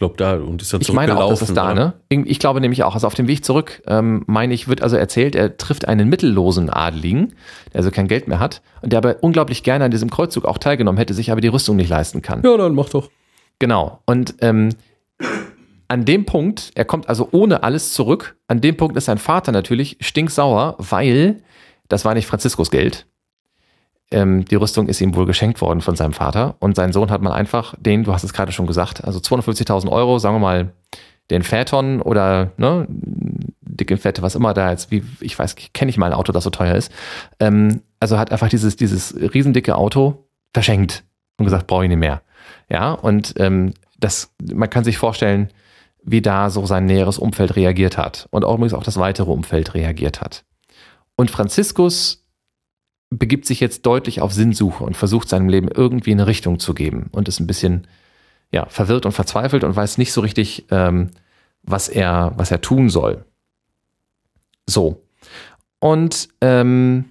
[0.02, 1.92] Ich glaube da und ist dann Ich meine auch, das ist da, ne?
[2.08, 5.34] Ich glaube nämlich auch, also auf dem Weg zurück, ähm, meine ich, wird also erzählt,
[5.34, 7.34] er trifft einen mittellosen Adligen,
[7.72, 10.58] der also kein Geld mehr hat und der aber unglaublich gerne an diesem Kreuzzug auch
[10.58, 12.42] teilgenommen hätte, sich aber die Rüstung nicht leisten kann.
[12.42, 13.10] Ja, dann mach doch.
[13.58, 14.00] Genau.
[14.06, 14.70] Und ähm,
[15.86, 19.52] an dem Punkt, er kommt also ohne alles zurück, an dem Punkt ist sein Vater
[19.52, 21.42] natürlich stinksauer, weil
[21.88, 23.06] das war nicht Franziskus Geld.
[24.12, 27.22] Ähm, die Rüstung ist ihm wohl geschenkt worden von seinem Vater und sein Sohn hat
[27.22, 30.72] man einfach den, du hast es gerade schon gesagt, also 250.000 Euro, sagen wir mal,
[31.30, 35.96] den Phaeton oder ne, dicke Fette, was immer da jetzt, wie ich weiß, kenne ich
[35.96, 36.92] mal ein Auto, das so teuer ist.
[37.40, 41.04] Ähm, also hat einfach dieses dieses riesendicke Auto verschenkt
[41.38, 42.22] und gesagt, brauche ich nicht mehr.
[42.68, 45.48] Ja und ähm, das, man kann sich vorstellen,
[46.04, 49.74] wie da so sein näheres Umfeld reagiert hat und auch übrigens auch das weitere Umfeld
[49.74, 50.44] reagiert hat.
[51.16, 52.21] Und Franziskus
[53.18, 57.08] begibt sich jetzt deutlich auf Sinnsuche und versucht seinem Leben irgendwie eine Richtung zu geben
[57.12, 57.86] und ist ein bisschen
[58.50, 61.10] ja, verwirrt und verzweifelt und weiß nicht so richtig, ähm,
[61.62, 63.24] was, er, was er tun soll.
[64.66, 65.02] So.
[65.78, 67.06] Und ähm,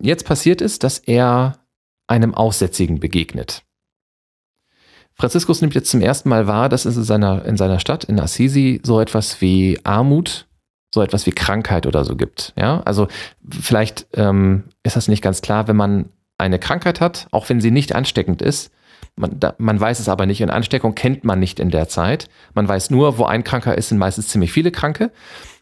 [0.00, 1.58] jetzt passiert es, dass er
[2.06, 3.62] einem Aussätzigen begegnet.
[5.14, 8.20] Franziskus nimmt jetzt zum ersten Mal wahr, dass es in seiner, in seiner Stadt, in
[8.20, 10.47] Assisi, so etwas wie Armut,
[10.92, 12.52] so etwas wie Krankheit oder so gibt.
[12.56, 13.08] Ja, also
[13.50, 17.70] vielleicht ähm, ist das nicht ganz klar, wenn man eine Krankheit hat, auch wenn sie
[17.70, 18.72] nicht ansteckend ist.
[19.16, 20.42] Man, da, man weiß es aber nicht.
[20.42, 22.28] Und Ansteckung kennt man nicht in der Zeit.
[22.54, 25.10] Man weiß nur, wo ein Kranker ist, sind meistens ziemlich viele Kranke.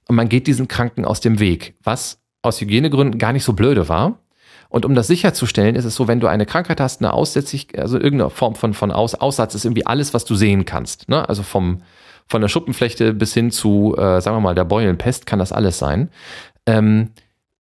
[0.09, 3.89] Und man geht diesen Kranken aus dem Weg, was aus Hygienegründen gar nicht so blöde
[3.89, 4.18] war.
[4.68, 7.99] Und um das sicherzustellen, ist es so, wenn du eine Krankheit hast, eine Aussätzig, also
[7.99, 11.09] irgendeine Form von, von Aus, Aussatz ist irgendwie alles, was du sehen kannst.
[11.09, 11.29] Ne?
[11.29, 11.83] Also vom,
[12.29, 15.79] von der Schuppenflechte bis hin zu, äh, sagen wir mal, der Beulenpest kann das alles
[15.79, 16.11] sein.
[16.66, 17.11] Ähm,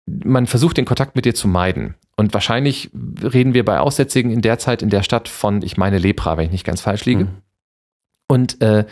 [0.06, 1.96] man versucht den Kontakt mit dir zu meiden.
[2.16, 2.92] Und wahrscheinlich
[3.22, 6.46] reden wir bei Aussätzigen in der Zeit in der Stadt von, ich meine, Lepra, wenn
[6.46, 7.26] ich nicht ganz falsch liege.
[7.26, 7.30] Mhm.
[8.28, 8.86] Und äh,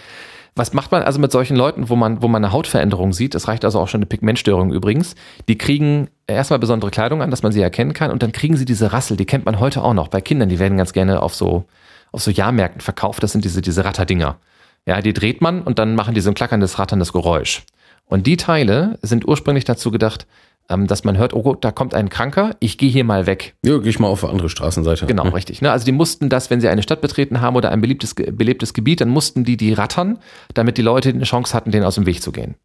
[0.55, 3.34] was macht man also mit solchen Leuten, wo man, wo man eine Hautveränderung sieht?
[3.34, 5.16] Das reicht also auch schon eine Pigmentstörung übrigens.
[5.47, 8.66] Die kriegen erstmal besondere Kleidung an, dass man sie erkennen kann und dann kriegen sie
[8.66, 11.34] diese Rassel, die kennt man heute auch noch bei Kindern, die werden ganz gerne auf
[11.34, 11.66] so,
[12.11, 13.24] auf so Jahrmärkten verkauft.
[13.24, 14.38] Das sind diese, diese Ratterdinger.
[14.86, 17.63] Ja, die dreht man und dann machen die so ein klackerndes, ratterndes Geräusch.
[18.05, 20.27] Und die Teile sind ursprünglich dazu gedacht,
[20.69, 23.55] ähm, dass man hört, oh, da kommt ein Kranker, ich gehe hier mal weg.
[23.65, 25.05] Ja, gehe ich mal auf eine andere Straßenseite.
[25.05, 25.34] Genau, hm.
[25.34, 25.61] richtig.
[25.61, 25.71] Ne?
[25.71, 29.01] Also die mussten das, wenn sie eine Stadt betreten haben oder ein beliebtes, belebtes Gebiet,
[29.01, 30.19] dann mussten die die rattern,
[30.53, 32.55] damit die Leute eine Chance hatten, denen aus dem Weg zu gehen.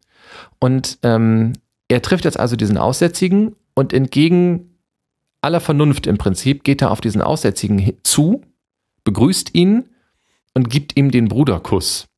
[0.59, 1.53] Und ähm,
[1.87, 4.77] er trifft jetzt also diesen Aussätzigen und entgegen
[5.41, 8.41] aller Vernunft im Prinzip geht er auf diesen Aussätzigen zu,
[9.03, 9.89] begrüßt ihn
[10.53, 12.08] und gibt ihm den Bruderkuss.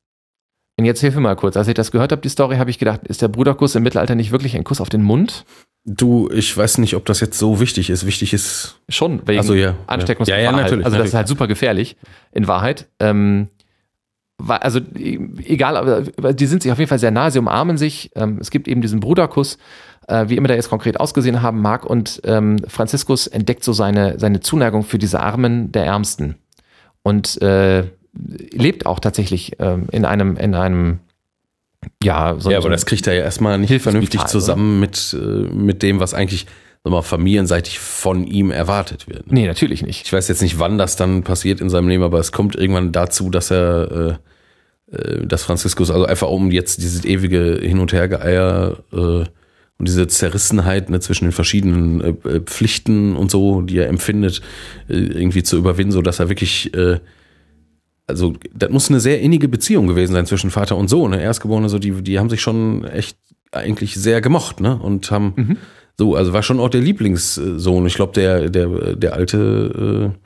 [0.82, 1.56] Und jetzt hilf mir mal kurz.
[1.56, 4.16] Als ich das gehört habe, die Story, habe ich gedacht, ist der Bruderkuss im Mittelalter
[4.16, 5.44] nicht wirklich ein Kuss auf den Mund?
[5.84, 8.04] Du, ich weiß nicht, ob das jetzt so wichtig ist.
[8.04, 8.80] Wichtig ist.
[8.88, 10.42] Schon, wegen also, ja, Ansteckungsgefahr.
[10.42, 10.84] Ja, ja, natürlich.
[10.84, 11.96] Also, das ist halt super gefährlich,
[12.32, 12.88] in Wahrheit.
[12.98, 13.46] Ähm,
[14.44, 18.10] also, egal, aber die sind sich auf jeden Fall sehr nah, sie umarmen sich.
[18.16, 19.58] Ähm, es gibt eben diesen Bruderkuss,
[20.08, 21.86] äh, wie immer der jetzt konkret ausgesehen haben mag.
[21.86, 26.38] Und ähm, Franziskus entdeckt so seine, seine Zuneigung für diese Armen der Ärmsten.
[27.04, 31.00] Und äh, lebt auch tatsächlich ähm, in einem, in einem
[32.02, 35.26] ja, so Ja, aber so das kriegt er ja erstmal nicht vernünftig zusammen mit, äh,
[35.26, 36.46] mit dem, was eigentlich
[36.84, 39.30] mal, familienseitig von ihm erwartet wird.
[39.30, 40.04] Nee, natürlich nicht.
[40.04, 42.92] Ich weiß jetzt nicht, wann das dann passiert in seinem Leben, aber es kommt irgendwann
[42.92, 44.18] dazu, dass er,
[44.90, 49.88] äh, äh, dass Franziskus also einfach um jetzt dieses ewige Hin- und Hergeeier äh, und
[49.88, 54.42] diese Zerrissenheit ne, zwischen den verschiedenen äh, äh, Pflichten und so, die er empfindet,
[54.88, 56.98] irgendwie zu überwinden, so dass er wirklich äh,
[58.12, 61.10] also das muss eine sehr innige Beziehung gewesen sein zwischen Vater und Sohn.
[61.10, 61.22] Ne?
[61.22, 63.16] Erstgeborene, so die, die haben sich schon echt
[63.50, 64.78] eigentlich sehr gemocht, ne?
[64.80, 65.56] Und haben mhm.
[65.98, 67.86] so, also war schon auch der Lieblingssohn.
[67.86, 70.18] Ich glaube, der, der, der alte äh,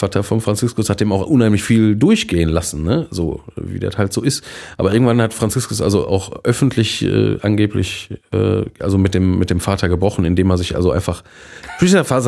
[0.00, 3.06] Vater von Franziskus hat dem auch unheimlich viel durchgehen lassen, ne?
[3.10, 4.42] So wie das halt so ist.
[4.76, 9.60] Aber irgendwann hat Franziskus also auch öffentlich äh, angeblich äh, also mit dem mit dem
[9.60, 11.22] Vater gebrochen, indem er sich also einfach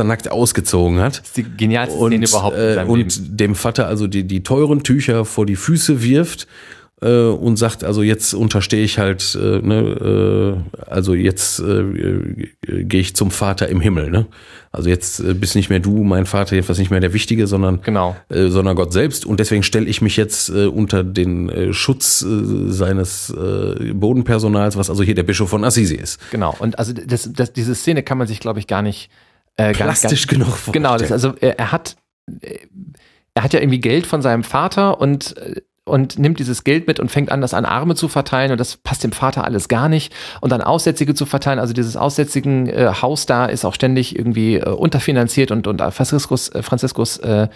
[0.05, 1.19] nackt ausgezogen hat.
[1.21, 2.57] Das ist die genialste und, Szene überhaupt.
[2.57, 3.37] Äh, und Leben.
[3.37, 6.47] dem Vater also die die teuren Tücher vor die Füße wirft
[7.03, 12.85] äh, und sagt, also jetzt unterstehe ich halt, äh, ne, äh, also jetzt äh, äh,
[12.85, 14.27] gehe ich zum Vater im Himmel, ne?
[14.73, 17.83] Also jetzt äh, bist nicht mehr du, mein Vater, jedenfalls nicht mehr der Wichtige, sondern
[17.83, 18.17] Genau.
[18.31, 19.27] äh, sondern Gott selbst.
[19.27, 24.77] Und deswegen stelle ich mich jetzt äh, unter den äh, Schutz äh, seines äh, Bodenpersonals,
[24.77, 26.19] was also hier der Bischof von Assisi ist.
[26.31, 26.57] Genau.
[26.59, 29.11] Und also das, das, diese Szene kann man sich, glaube ich, gar nicht
[29.57, 31.97] äh, gar, Plastisch gar, genug Genau, das, also er, er hat
[32.41, 32.59] äh,
[33.35, 37.01] er hat ja irgendwie Geld von seinem Vater und äh, und nimmt dieses Geld mit
[37.01, 39.89] und fängt an, das an Arme zu verteilen und das passt dem Vater alles gar
[39.89, 41.59] nicht und dann Aussätzige zu verteilen.
[41.59, 46.49] Also dieses aussätzigen äh, Haus da ist auch ständig irgendwie äh, unterfinanziert und und Franziskus
[46.51, 47.49] äh, Franziskus äh,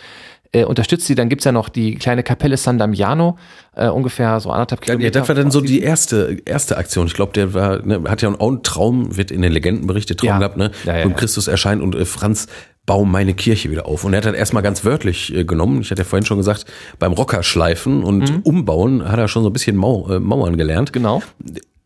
[0.52, 1.14] äh, unterstützt sie.
[1.14, 3.36] Dann gibt's ja noch die kleine Kapelle San Damiano,
[3.76, 5.20] äh, ungefähr so anderthalb Ja, Kilometer.
[5.20, 7.06] das war dann so die erste, erste Aktion.
[7.06, 10.18] Ich glaube, der war, ne, hat ja auch einen Traum, wird in den Legenden berichtet,
[10.20, 10.38] Traum Ja.
[10.38, 10.70] gehabt, ne?
[10.84, 11.14] Ja, ja, ja.
[11.14, 12.46] Christus erscheint und äh, Franz
[12.86, 14.04] bau meine Kirche wieder auf.
[14.04, 15.80] Und er hat das erstmal ganz wörtlich äh, genommen.
[15.80, 16.64] Ich hatte ja vorhin schon gesagt,
[16.98, 18.40] beim Rockerschleifen und Mhm.
[18.44, 20.92] Umbauen hat er schon so ein bisschen Mau äh, Mauern gelernt.
[20.92, 21.22] Genau.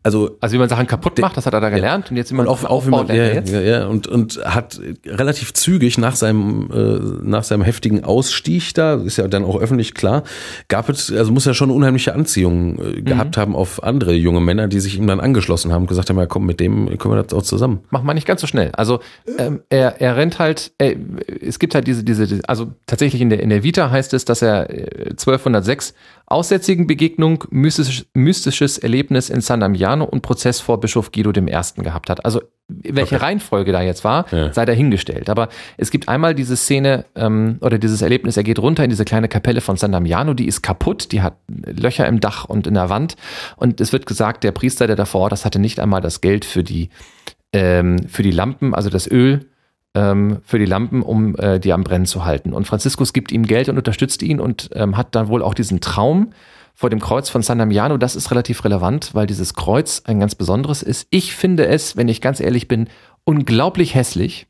[0.02, 2.46] Also Also wie man Sachen kaputt macht, das hat er da gelernt und jetzt man
[2.46, 3.52] und auch, auch wie man, ja, jetzt.
[3.52, 8.94] ja, ja, und, und hat relativ zügig nach seinem, äh, nach seinem heftigen Ausstieg da,
[8.94, 10.22] ist ja dann auch öffentlich klar,
[10.68, 12.78] gab es, also muss ja schon unheimliche Anziehung Mhm.
[12.98, 16.08] äh, gehabt haben auf andere junge Männer, die sich ihm dann angeschlossen haben und gesagt
[16.10, 17.80] haben, ja komm, mit dem können wir das auch zusammen.
[17.90, 18.70] Macht man nicht ganz so schnell.
[18.72, 19.00] Also
[19.38, 20.96] ähm, er, er rennt halt, äh,
[21.40, 24.40] es gibt halt diese, diese, also tatsächlich in der, in der Vita heißt es, dass
[24.42, 25.94] er äh, 1206
[26.30, 31.82] aussätzigen Begegnung, mystisch, mystisches Erlebnis in San Damiano und Prozess vor Bischof Guido I.
[31.82, 32.24] gehabt hat.
[32.24, 33.24] Also welche Okay.
[33.24, 34.52] Reihenfolge da jetzt war, Ja.
[34.52, 35.28] sei dahingestellt.
[35.28, 39.04] Aber es gibt einmal diese Szene ähm, oder dieses Erlebnis, er geht runter in diese
[39.04, 42.74] kleine Kapelle von San Damiano, die ist kaputt, die hat Löcher im Dach und in
[42.74, 43.16] der Wand.
[43.56, 46.62] Und es wird gesagt, der Priester, der davor, das hatte nicht einmal das Geld für
[46.62, 46.90] die
[47.52, 49.49] ähm, für die Lampen, also das Öl
[49.94, 52.52] für die Lampen, um äh, die am Brennen zu halten.
[52.52, 55.80] Und Franziskus gibt ihm Geld und unterstützt ihn und ähm, hat dann wohl auch diesen
[55.80, 56.32] Traum
[56.74, 57.96] vor dem Kreuz von San Damiano.
[57.96, 61.06] Das ist relativ relevant, weil dieses Kreuz ein ganz besonderes ist.
[61.10, 62.88] Ich finde es, wenn ich ganz ehrlich bin,
[63.24, 64.46] unglaublich hässlich.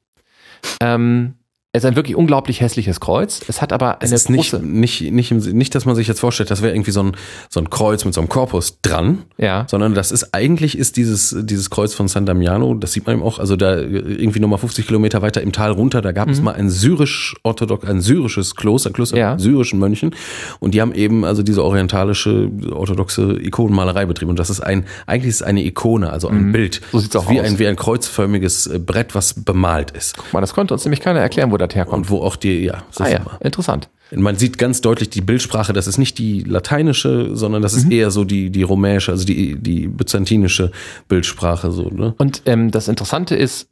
[0.83, 1.35] Ähm,
[1.73, 3.43] es ist ein wirklich unglaublich hässliches Kreuz.
[3.47, 4.65] Es hat aber Es eine ist nicht, große.
[4.67, 7.13] nicht, nicht, im, nicht, dass man sich jetzt vorstellt, das wäre irgendwie so ein,
[7.49, 9.67] so ein Kreuz mit so einem Korpus dran, Ja.
[9.71, 13.25] sondern das ist eigentlich ist dieses, dieses Kreuz von San Damiano, das sieht man eben
[13.25, 16.55] auch, also da irgendwie nochmal 50 Kilometer weiter im Tal runter, da gab es mal
[16.55, 19.21] ein syrisch-orthodox, ein syrisches Kloster, ein Kloster Mhm.
[19.21, 19.31] Ja.
[19.33, 20.15] mit syrischen Mönchen
[20.59, 25.29] und die haben eben also diese orientalische, orthodoxe Ikonenmalerei betrieben und das ist ein, eigentlich
[25.31, 26.81] ist es eine Ikone, also ein Bild.
[26.81, 26.87] Mhm.
[26.93, 27.47] So sieht's auch wie aus.
[27.47, 30.17] Ein, wie ein kreuzförmiges äh, Brett, was bemalt ist.
[30.33, 32.07] Man, das konnte uns nämlich keiner erklären, wo das herkommt.
[32.07, 33.39] Und wo auch die, ja, das Ah ist ja, immer.
[33.41, 33.89] interessant.
[34.13, 37.93] Man sieht ganz deutlich die Bildsprache, das ist nicht die lateinische, sondern das ist Mhm.
[37.93, 40.73] eher so die, die rumäische, also die, die byzantinische
[41.07, 42.15] Bildsprache, so, ne?
[42.19, 43.69] Und ähm, das Interessante ist,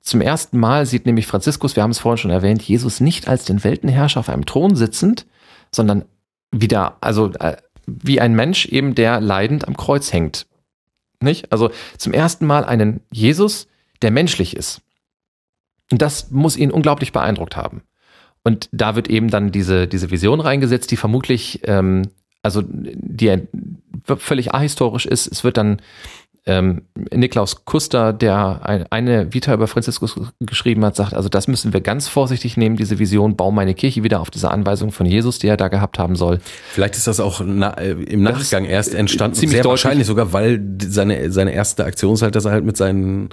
[0.00, 3.46] zum ersten Mal sieht nämlich Franziskus, wir haben es vorhin schon erwähnt, Jesus nicht als
[3.46, 5.26] den Weltenherrscher auf einem Thron sitzend,
[5.74, 6.04] sondern
[6.52, 10.46] wieder, also äh, wie ein Mensch eben, der leidend am Kreuz hängt.
[11.20, 11.50] Nicht?
[11.50, 13.66] Also zum ersten Mal einen Jesus,
[14.02, 14.82] der menschlich ist.
[15.90, 17.82] Und das muss ihn unglaublich beeindruckt haben.
[18.42, 22.08] Und da wird eben dann diese, diese Vision reingesetzt, die vermutlich, ähm,
[22.42, 23.48] also die
[24.06, 25.26] völlig ahistorisch ist.
[25.26, 25.82] Es wird dann
[26.46, 26.82] ähm,
[27.14, 31.82] Niklaus Kuster, der ein, eine Vita über Franziskus geschrieben hat, sagt, also das müssen wir
[31.82, 35.48] ganz vorsichtig nehmen, diese Vision, bau meine Kirche wieder auf diese Anweisung von Jesus, die
[35.48, 36.40] er da gehabt haben soll.
[36.70, 39.36] Vielleicht ist das auch na, äh, im Nachgang erst entstanden.
[39.36, 39.84] ziemlich Sehr deutlich.
[39.84, 43.28] wahrscheinlich sogar, weil seine, seine erste Aktion ist halt, dass er halt mit seinen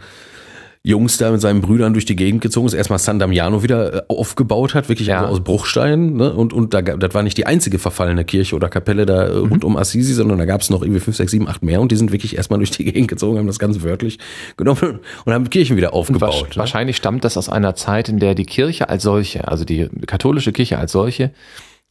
[0.84, 4.02] Jungs da, mit seinen Brüdern durch die Gegend gezogen ist, erstmal San Damiano wieder äh,
[4.08, 5.22] aufgebaut hat, wirklich Ja.
[5.22, 6.16] also aus Bruchsteinen.
[6.16, 6.34] Ne?
[6.34, 9.34] Und, und da, gab- das war nicht die einzige verfallene Kirche oder Kapelle da äh,
[9.34, 9.50] Mhm.
[9.50, 11.92] rund um Assisi, sondern da gab es noch irgendwie fünf, sechs, sieben, acht mehr und
[11.92, 14.20] die sind wirklich erstmal durch die Gegend gezogen, haben das ganz wörtlich
[14.56, 16.34] genommen und haben Kirchen wieder aufgebaut.
[16.34, 16.56] Wasch- ne?
[16.58, 20.52] Wahrscheinlich stammt das aus einer Zeit, in der die Kirche als solche, also die katholische
[20.54, 21.32] Kirche als solche,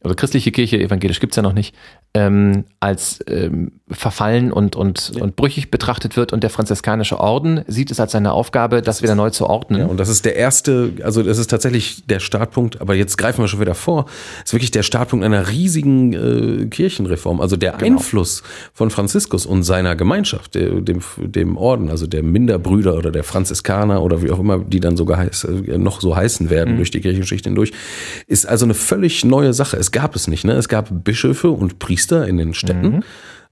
[0.03, 1.75] oder christliche Kirche, evangelisch gibt's ja noch nicht,
[2.13, 7.89] ähm, als ähm, verfallen und, und, und brüchig betrachtet wird und der franziskanische Orden sieht
[7.89, 9.81] es als seine Aufgabe, das wieder neu zu ordnen.
[9.81, 13.41] Ja, und das ist der erste, also das ist tatsächlich der Startpunkt, aber jetzt greifen
[13.41, 14.05] wir schon wieder vor,
[14.43, 17.41] ist wirklich der Startpunkt einer riesigen äh, Kirchenreform.
[17.41, 18.43] Also der Einfluss
[18.73, 24.03] von Franziskus und seiner Gemeinschaft, der, dem, dem Orden, also der Minderbrüder oder der Franziskaner
[24.03, 27.01] oder wie auch immer die dann sogar heiß, äh, noch so heißen werden durch die
[27.01, 27.71] Kirchengeschichte hindurch,
[28.27, 29.77] ist also eine völlig neue Sache.
[29.77, 30.53] Es gab es nicht, ne?
[30.53, 33.03] Es gab Bischöfe und Priester in den Städten.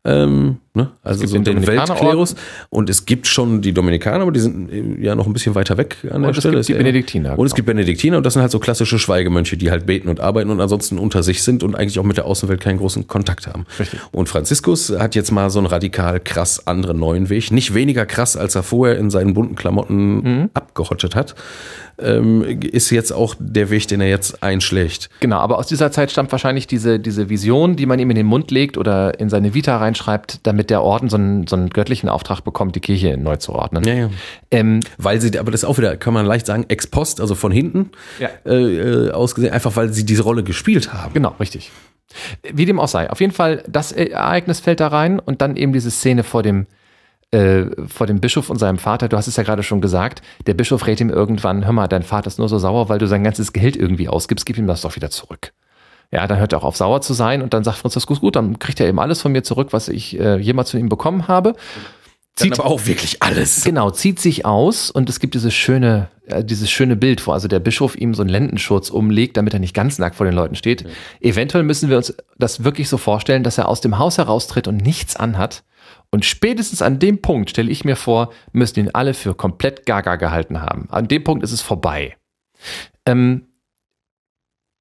[0.07, 0.91] Ähm, ne?
[1.03, 1.65] Also so den den.
[1.65, 2.35] Weltklerus.
[2.69, 5.77] Und es gibt schon die Dominikaner, aber die sind äh, ja noch ein bisschen weiter
[5.77, 6.57] weg an der Und es Stelle.
[6.57, 7.55] gibt die Benediktiner, Und es genau.
[7.55, 10.61] gibt Benediktiner und das sind halt so klassische Schweigemönche, die halt beten und arbeiten und
[10.61, 13.65] ansonsten unter sich sind und eigentlich auch mit der Außenwelt keinen großen Kontakt haben.
[13.79, 13.99] Richtig.
[14.11, 17.49] Und Franziskus hat jetzt mal so einen radikal krass anderen neuen Weg.
[17.51, 20.49] Nicht weniger krass, als er vorher in seinen bunten Klamotten Mhm.
[20.53, 21.33] abgehottet hat.
[21.97, 25.09] Ähm, ist jetzt auch der Weg, den er jetzt einschlägt.
[25.19, 28.25] Genau, aber aus dieser Zeit stammt wahrscheinlich diese, diese Vision, die man ihm in den
[28.25, 32.09] Mund legt oder in seine Vita reinschreibt, damit der Orden so einen, so einen göttlichen
[32.09, 33.83] Auftrag bekommt, die Kirche neu zu ordnen.
[33.85, 34.09] Ja, ja.
[34.51, 37.35] Ähm, Weil sie, aber das ist auch wieder, kann man leicht sagen, ex post, also
[37.35, 38.29] von hinten Ja.
[38.45, 41.13] äh, äh, ausgesehen, einfach weil sie diese Rolle gespielt haben.
[41.13, 41.71] Genau, richtig.
[42.53, 43.09] Wie dem auch sei.
[43.09, 46.65] Auf jeden Fall, das Ereignis fällt da rein und dann eben diese Szene vor dem,
[47.35, 49.09] äh, vor dem Bischof und seinem Vater.
[49.09, 50.21] Du hast es ja gerade schon gesagt.
[50.47, 53.07] Der Bischof rät ihm irgendwann, hör mal, dein Vater ist nur so sauer, weil du
[53.07, 55.51] sein ganzes Geld irgendwie ausgibst, gib ihm das doch wieder zurück.
[56.11, 58.59] Ja, dann hört er auch auf, sauer zu sein und dann sagt Franziskus, gut, dann
[58.59, 61.55] kriegt er eben alles von mir zurück, was ich äh, jemals von ihm bekommen habe.
[62.37, 63.63] Dann aber auch wirklich alles.
[63.63, 67.47] Genau, zieht sich aus und es gibt dieses schöne, äh, dieses schöne Bild, wo also
[67.47, 70.55] der Bischof ihm so einen Lendenschurz umlegt, damit er nicht ganz nackt vor den Leuten
[70.55, 70.85] steht.
[71.21, 74.77] Eventuell müssen wir uns das wirklich so vorstellen, dass er aus dem Haus heraustritt und
[74.77, 75.63] nichts anhat.
[76.15, 80.15] Und spätestens an dem Punkt, stelle ich mir vor, müssen ihn alle für komplett gaga
[80.15, 80.87] gehalten haben.
[80.89, 82.15] An dem Punkt ist es vorbei.
[83.05, 83.49] Ähm,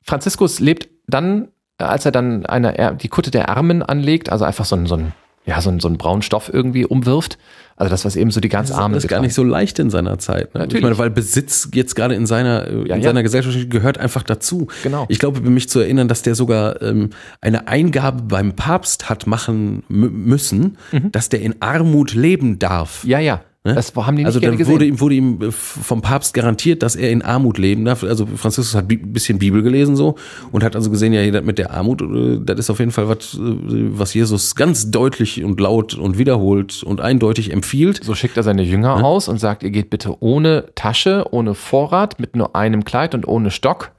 [0.05, 4.65] Franziskus lebt dann, äh, als er dann eine, die Kutte der Armen anlegt, also einfach
[4.65, 5.13] so ein, so ein,
[5.45, 7.37] ja, so ein, so ein braunen Stoff irgendwie umwirft.
[7.77, 9.91] Also das, was eben so die ganz Das Armen ist gar nicht so leicht in
[9.91, 10.55] seiner Zeit.
[10.55, 10.61] Ne?
[10.61, 10.77] Natürlich.
[10.77, 13.09] Ich meine, weil Besitz jetzt gerade in seiner, äh, Ja, in ja.
[13.09, 14.69] seiner Gesellschaft gehört einfach dazu.
[14.85, 15.07] Genau.
[15.09, 17.11] Ich glaube, mich zu erinnern, dass der sogar ähm,
[17.41, 20.79] eine Eingabe beim Papst hat machen mü- müssen,
[21.11, 23.05] dass der in Armut leben darf.
[23.05, 23.41] Ja, ja.
[23.65, 24.75] Das haben die nicht Also dann gesehen.
[24.75, 28.05] wurde ihm, wurde ihm äh, vom Papst garantiert, dass er in Armut leben darf.
[28.05, 30.17] Also Franziskus hat ein bisschen Bibel gelesen so
[30.53, 33.35] und hat also gesehen, ja, mit der Armut, äh, das ist auf jeden Fall was,
[33.35, 38.05] äh, was Jesus ganz deutlich und laut und wiederholt und eindeutig empfiehlt.
[38.05, 42.21] so schickt er seine Jünger aus und sagt, ihr geht bitte ohne Tasche, ohne Vorrat,
[42.21, 43.93] mit nur einem Kleid und ohne Stock.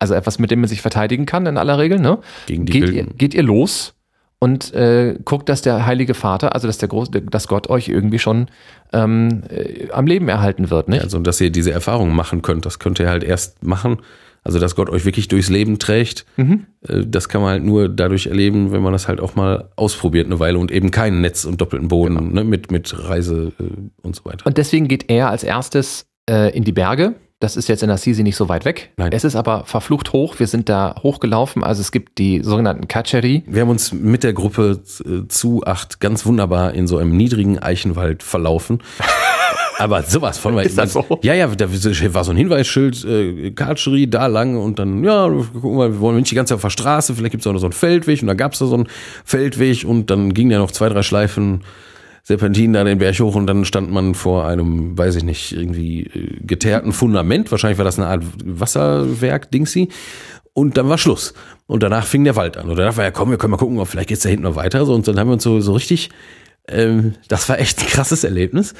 [0.00, 2.00] Also etwas, mit dem man sich verteidigen kann in aller Regel.
[2.00, 2.18] Ne?
[2.46, 3.93] Gegen die geht, ihr, geht ihr los
[4.44, 8.18] und äh, guckt, dass der Heilige Vater, also dass der Groß, dass Gott euch irgendwie
[8.18, 8.46] schon
[8.92, 10.88] ähm, äh, am Leben erhalten wird.
[10.88, 11.02] Nicht?
[11.02, 13.96] Also, dass ihr diese Erfahrung machen könnt, das könnt ihr halt erst machen.
[14.46, 16.66] Also, dass Gott euch wirklich durchs Leben trägt, Mhm.
[16.86, 20.26] äh, das kann man halt nur dadurch erleben, wenn man das halt auch mal ausprobiert
[20.26, 22.30] eine Weile und eben kein Netz und doppelten Boden Genau.
[22.34, 23.64] ne, mit, mit Reise äh,
[24.02, 24.46] und so weiter.
[24.46, 27.14] Und deswegen geht er als erstes äh, in die Berge.
[27.40, 28.92] Das ist jetzt in Assisi nicht so weit weg.
[28.96, 29.12] Nein.
[29.12, 30.38] Es ist aber verflucht hoch.
[30.38, 31.62] Wir sind da hochgelaufen.
[31.62, 33.42] Also es gibt die sogenannten Caceri.
[33.46, 34.82] Wir haben uns mit der Gruppe
[35.28, 38.82] zu acht ganz wunderbar in so einem niedrigen Eichenwald verlaufen.
[39.78, 41.18] Aber sowas von Ist das so?
[41.22, 45.74] Ja, ja, da war so ein Hinweisschild, äh, Kartscherie, da lang und dann, ja, guck
[45.74, 47.66] mal, wir wollen nicht die ganze Zeit auf der Straße, vielleicht gibt's auch noch so
[47.66, 48.88] einen Feldweg und da gab's da so einen
[49.24, 51.64] Feldweg und dann ging ja noch zwei, drei Schleifen
[52.26, 56.04] Serpentin da den Berg hoch und dann stand man vor einem, weiß ich nicht, irgendwie
[56.04, 57.50] äh, geteerten Fundament.
[57.50, 59.90] Wahrscheinlich war das eine Art Wasserwerk, Dingsy.
[60.54, 61.34] Und dann war Schluss.
[61.66, 62.70] Und danach fing der Wald an.
[62.70, 64.56] Und danach war ja, komm, wir können mal gucken, ob vielleicht geht's da hinten noch
[64.56, 64.86] weiter.
[64.86, 66.10] So, und dann haben wir uns so, so richtig,
[66.66, 68.74] ähm, das war echt ein krasses Erlebnis.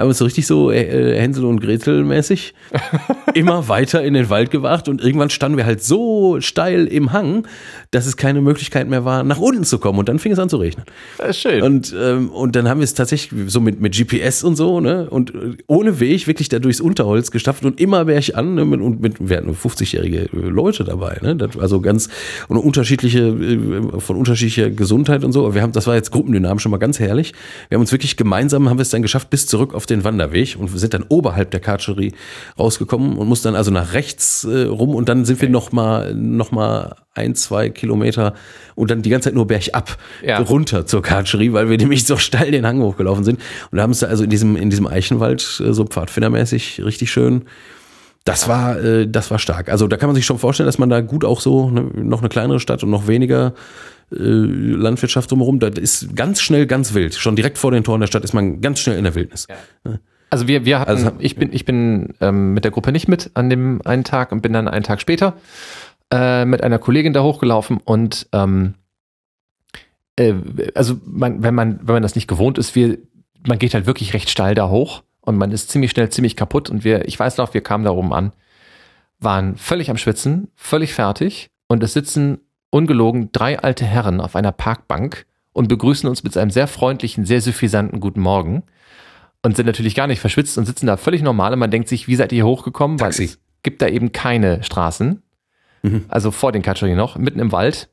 [0.00, 2.54] Haben uns so richtig so äh, Hänsel und Gretel mäßig
[3.34, 7.46] immer weiter in den Wald gewacht und irgendwann standen wir halt so steil im Hang,
[7.90, 9.98] dass es keine Möglichkeit mehr war, nach unten zu kommen.
[9.98, 10.84] Und dann fing es an zu regnen.
[11.18, 11.62] Das ist schön.
[11.62, 15.08] Und, ähm, und dann haben wir es tatsächlich so mit, mit GPS und so, ne?
[15.10, 18.64] Und äh, ohne Weg wirklich da durchs Unterholz gestapft und immer bergan, ne?
[18.64, 21.36] Mit, und mit, wir hatten nur 50-jährige Leute dabei, ne?
[21.36, 22.08] Das, also ganz
[22.48, 25.44] und unterschiedliche, äh, von unterschiedlicher Gesundheit und so.
[25.44, 27.32] Aber Wir haben, das war jetzt gruppendynamisch schon mal ganz herrlich.
[27.68, 30.56] Wir haben uns wirklich gemeinsam, haben wir es dann geschafft, bis zurück auf den Wanderweg
[30.58, 32.12] und wir sind dann oberhalb der Kartscherie
[32.58, 36.14] rausgekommen und mussten dann also nach rechts äh, rum und dann sind wir noch mal,
[36.14, 38.34] noch mal ein, zwei Kilometer
[38.74, 40.38] und dann die ganze Zeit nur bergab Ja.
[40.40, 43.40] runter zur Kartscherie, weil wir nämlich so steil den Hang hochgelaufen sind.
[43.70, 47.42] Und da haben da also in diesem, in diesem Eichenwald äh, so pfadfindermäßig richtig schön.
[48.24, 49.68] Das war, äh, das war stark.
[49.70, 52.20] Also da kann man sich schon vorstellen, dass man da gut auch so ne, noch
[52.20, 53.54] eine kleinere Stadt und noch weniger
[54.10, 55.60] Landwirtschaft drumherum.
[55.60, 57.14] Da ist ganz schnell ganz wild.
[57.14, 59.46] Schon direkt vor den Toren der Stadt ist man ganz schnell in der Wildnis.
[60.30, 63.30] Also wir, wir hatten, Also- ich bin, ich bin ähm, mit der Gruppe nicht mit
[63.34, 65.34] an dem einen Tag und bin dann einen Tag später
[66.12, 68.74] äh, mit einer Kollegin da hochgelaufen und ähm,
[70.16, 70.34] äh,
[70.74, 72.98] also man, wenn man, wenn man das nicht gewohnt ist, wir,
[73.46, 76.70] man geht halt wirklich recht steil da hoch und man ist ziemlich schnell ziemlich kaputt
[76.70, 78.32] und wir, ich weiß noch, wir kamen da oben an,
[79.18, 82.38] waren völlig am Schwitzen, völlig fertig und es sitzen
[82.70, 87.40] ungelogen drei alte Herren auf einer Parkbank und begrüßen uns mit einem sehr freundlichen, sehr
[87.40, 88.62] suffisanten Guten Morgen
[89.42, 92.08] und sind natürlich gar nicht verschwitzt und sitzen da völlig normal und man denkt sich,
[92.08, 92.98] wie seid ihr hier hochgekommen?
[92.98, 93.18] Taxi.
[93.18, 95.22] Weil es gibt da eben keine Straßen.
[95.82, 96.04] Mhm.
[96.08, 97.90] Also vor den Katscheri noch, mitten im Wald.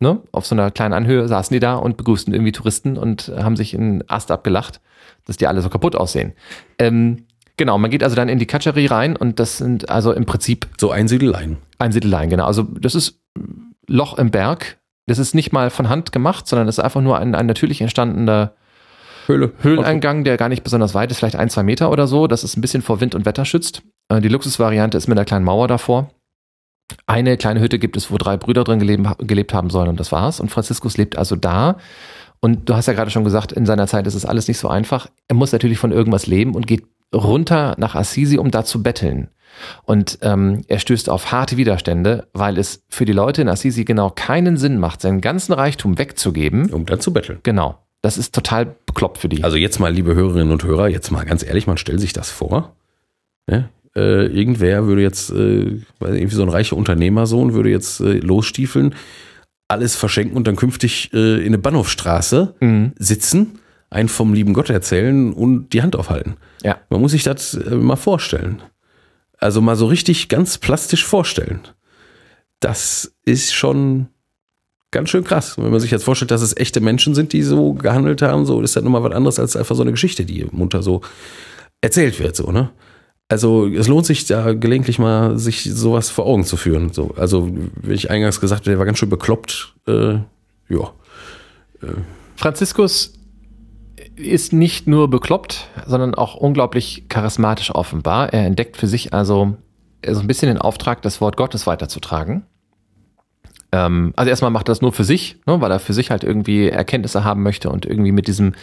[0.00, 0.20] Ne?
[0.32, 3.72] Auf so einer kleinen Anhöhe saßen die da und begrüßten irgendwie Touristen und haben sich
[3.74, 4.80] in Ast abgelacht,
[5.26, 6.32] dass die alle so kaputt aussehen.
[6.78, 10.26] Ähm, genau, man geht also dann in die Katscheri rein und das sind also im
[10.26, 11.58] Prinzip So Einsiedeleien.
[11.78, 12.46] Einsiedeleien, genau.
[12.46, 13.20] Also das ist
[13.88, 14.78] Loch im Berg.
[15.06, 17.80] Das ist nicht mal von Hand gemacht, sondern das ist einfach nur ein, ein natürlich
[17.80, 18.52] entstandener
[19.26, 19.52] Höhle.
[19.60, 22.56] Höhleneingang, der gar nicht besonders weit ist, vielleicht ein, zwei Meter oder so, dass es
[22.56, 23.82] ein bisschen vor Wind und Wetter schützt.
[24.08, 26.10] Äh, die Luxusvariante ist mit einer kleinen Mauer davor.
[27.06, 30.12] Eine kleine Hütte gibt es, wo drei Brüder drin gelebt, gelebt haben sollen und das
[30.12, 30.40] war's.
[30.40, 31.76] Und Franziskus lebt also da.
[32.40, 34.68] Und du hast ja gerade schon gesagt, in seiner Zeit ist es alles nicht so
[34.68, 35.06] einfach.
[35.28, 36.84] Er muss natürlich von irgendwas leben und geht
[37.14, 39.28] runter nach Assisi, um da zu betteln.
[39.84, 44.10] Und ähm, er stößt auf harte Widerstände, weil es für die Leute in Assisi genau
[44.10, 46.70] keinen Sinn macht, seinen ganzen Reichtum wegzugeben.
[46.70, 47.38] Um dann zu betteln.
[47.42, 47.78] Genau.
[48.00, 49.44] Das ist total bekloppt für die.
[49.44, 52.30] Also jetzt mal, liebe Hörerinnen und Hörer, jetzt mal ganz ehrlich, man stellt sich das
[52.30, 52.74] vor.
[53.48, 53.68] Ja?
[53.94, 58.94] Äh, irgendwer würde jetzt, äh, irgendwie so ein reicher Unternehmersohn würde jetzt äh, losstiefeln,
[59.68, 62.92] alles verschenken und dann künftig äh, in eine Bahnhofstraße Mhm.
[62.98, 63.58] sitzen,
[63.92, 66.36] einen vom lieben Gott erzählen und die Hand aufhalten.
[66.62, 66.78] Ja.
[66.88, 68.62] Man muss sich das äh, mal vorstellen.
[69.38, 71.60] Also mal so richtig ganz plastisch vorstellen.
[72.60, 74.06] Das ist schon
[74.92, 75.58] ganz schön krass.
[75.58, 78.60] Wenn man sich jetzt vorstellt, dass es echte Menschen sind, die so gehandelt haben, so
[78.60, 81.00] ist das nochmal was anderes als einfach so eine Geschichte, die munter so
[81.80, 82.70] erzählt wird, so, ne?
[83.28, 86.92] Also es lohnt sich da gelegentlich mal, sich sowas vor Augen zu führen.
[86.92, 89.74] So, also, wie ich eingangs gesagt habe, der war ganz schön bekloppt.
[89.86, 90.18] Äh,
[90.68, 90.92] ja.
[92.36, 93.14] Franziskus
[94.16, 98.32] ist nicht nur bekloppt, sondern auch unglaublich charismatisch offenbar.
[98.32, 99.56] Er entdeckt für sich also
[100.06, 102.44] so ein bisschen den Auftrag, das Wort Gottes weiterzutragen.
[103.72, 106.24] Ähm, also erstmal macht er das nur für sich, ne, weil er für sich halt
[106.24, 108.54] irgendwie Erkenntnisse haben möchte und irgendwie mit diesem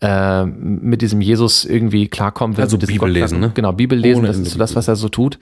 [0.00, 2.62] äh, mit diesem Jesus irgendwie klarkommen will.
[2.64, 3.50] Also Bibel Gott- lesen, ne?
[3.54, 5.38] Genau, Bibel lesen, Ohne das ist so das, was er so tut.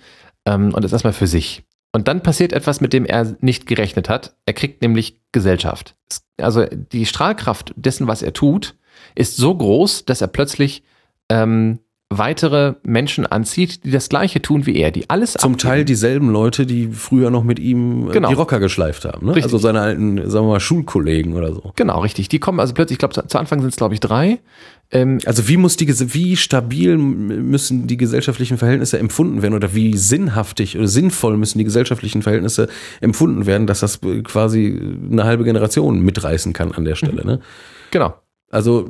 [0.46, 1.62] Ähm, und das erstmal für sich.
[1.92, 4.34] Und dann passiert etwas, mit dem er nicht gerechnet hat.
[4.46, 5.94] Er kriegt nämlich Gesellschaft.
[6.10, 8.74] Es- Also die Strahlkraft dessen, was er tut,
[9.16, 10.84] ist so groß, dass er plötzlich
[11.28, 15.58] ähm, weitere Menschen anzieht, die das Gleiche tun wie er, die alles Zum abgeben.
[15.58, 18.28] Teil dieselben Leute, die früher noch mit ihm äh, Genau.
[18.28, 19.26] die Rocker geschleift haben.
[19.26, 19.32] Ne?
[19.32, 19.44] Richtig.
[19.44, 21.72] Also seine alten, sagen wir mal, Schulkollegen oder so.
[21.74, 22.28] Genau, richtig.
[22.28, 24.38] Die kommen also plötzlich, ich glaube, zu, Anfang sind es, glaube ich, drei.
[24.92, 29.96] Ähm, Also wie muss die, wie stabil müssen die gesellschaftlichen Verhältnisse empfunden werden oder wie
[29.96, 32.68] sinnhaftig oder sinnvoll müssen die gesellschaftlichen Verhältnisse
[33.00, 34.78] empfunden werden, dass das äh, quasi
[35.10, 37.26] eine halbe Generation mitreißen kann an der Stelle.
[37.26, 37.40] Ne?
[37.90, 38.14] genau.
[38.50, 38.88] Also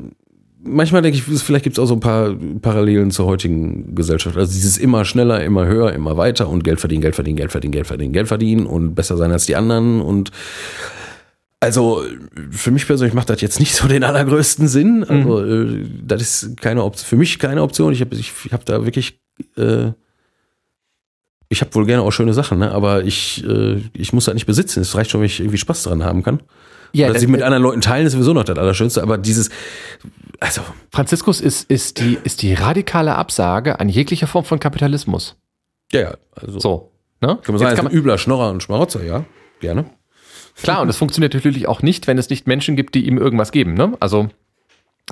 [0.63, 4.37] manchmal denke ich, vielleicht gibt es auch so ein paar Parallelen zur heutigen Gesellschaft.
[4.37, 7.73] Also dieses immer schneller, immer höher, immer weiter und Geld verdienen, Geld verdienen, Geld verdienen,
[7.73, 10.31] Geld verdienen, Geld verdienen und besser sein als die anderen und
[11.59, 12.05] also
[12.51, 15.05] für mich persönlich macht das jetzt nicht so den allergrößten Sinn.
[15.05, 17.93] Also äh, das ist keine Option, für mich keine Option.
[17.93, 19.19] Ich habe ich, ich hab da wirklich,
[19.57, 19.93] äh,
[21.49, 22.73] ich habe wohl gerne auch schöne Sachen, ne?
[22.73, 24.81] aber ich, äh, ich muss das nicht besitzen.
[24.81, 26.41] Es reicht schon, wenn ich irgendwie Spaß dran haben kann.
[26.93, 29.03] Ja, Oder sie mit anderen Leuten teilen, ist sowieso noch das Allerschönste.
[29.03, 29.51] Aber dieses,
[30.41, 30.63] also
[30.93, 35.37] Franziskus ist, ist, die, ist die radikale Absage an jegliche Form von Kapitalismus.
[35.93, 36.93] Ja, ja, also So.
[37.21, 37.29] Ne?
[37.29, 39.25] kann man sagen, Jetzt ist kann ein übler Schnorrer und Schmarotzer, ja,
[39.61, 39.87] gerne.
[40.63, 43.53] Klar, und das funktioniert natürlich auch nicht, wenn es nicht Menschen gibt, die ihm irgendwas
[43.53, 43.75] geben.
[43.75, 43.95] Ne?
[44.01, 44.29] Also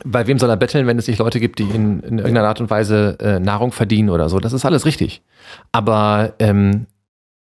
[0.04, 2.60] bei wem soll er betteln, wenn es nicht Leute gibt, die in, in irgendeiner Art
[2.60, 4.40] und Weise äh, Nahrung verdienen oder so?
[4.40, 5.22] Das ist alles richtig.
[5.70, 6.86] Aber ähm,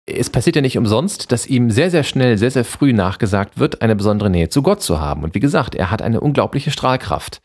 [0.06, 3.82] es passiert ja nicht umsonst, dass ihm sehr, sehr schnell, sehr, sehr früh nachgesagt wird,
[3.82, 5.24] eine besondere Nähe zu Gott zu haben.
[5.24, 7.42] Und wie gesagt, er hat eine unglaubliche Strahlkraft.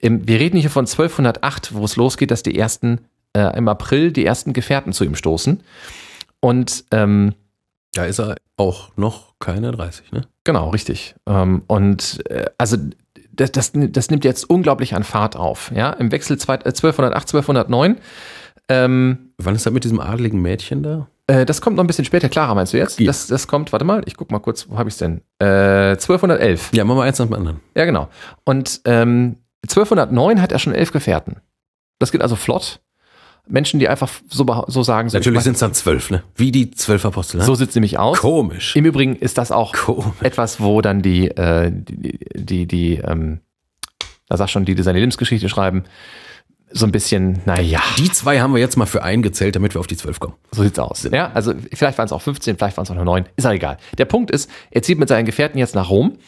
[0.00, 3.02] Wir reden hier von 1208, wo es losgeht, dass die ersten
[3.36, 5.62] äh, im April die ersten Gefährten zu ihm stoßen.
[6.40, 7.34] Und ähm,
[7.94, 10.22] Da ist er auch noch keine 30, ne?
[10.44, 11.14] Genau, richtig.
[11.28, 12.78] Ähm, und äh, also
[13.32, 15.70] das, das, das nimmt jetzt unglaublich an Fahrt auf.
[15.74, 17.98] Ja, im Wechsel zwei- äh, 1208, 1209.
[18.68, 21.06] Ähm, Wann ist das mit diesem adligen Mädchen da?
[21.26, 22.28] Äh, das kommt noch ein bisschen später.
[22.28, 22.98] Clara, meinst du jetzt?
[22.98, 23.06] Ja.
[23.06, 25.22] Das, das kommt, warte mal, ich guck mal kurz, wo habe ich es denn?
[25.38, 26.70] Äh, 1211.
[26.72, 27.60] Ja, machen wir eins nach dem anderen.
[27.74, 28.08] Ja, genau.
[28.44, 31.36] Und ähm, 1209 hat er schon elf Gefährten.
[31.98, 32.80] Das geht also flott.
[33.48, 36.22] Menschen, die einfach so, so sagen, so, Natürlich ich sind es dann zwölf, ne?
[36.36, 37.44] Wie die zwölf Apostel, ne?
[37.44, 38.18] so sieht's nämlich aus.
[38.18, 38.76] Komisch.
[38.76, 40.04] Im Übrigen ist das auch Komisch.
[40.20, 43.40] etwas, wo dann die, äh, die, die, die ähm,
[44.32, 45.84] da sag schon, die, die seine Lebensgeschichte schreiben,
[46.72, 49.86] so ein bisschen, naja, Die zwei haben wir jetzt mal für eingezählt, damit wir auf
[49.86, 50.34] die zwölf kommen.
[50.52, 51.08] so sieht's aus.
[51.12, 53.50] Ja, also vielleicht waren es auch 15, vielleicht waren es auch nur 9, ist auch
[53.52, 53.76] egal.
[53.98, 56.18] Der Punkt ist, er zieht mit seinen Gefährten jetzt nach Rom,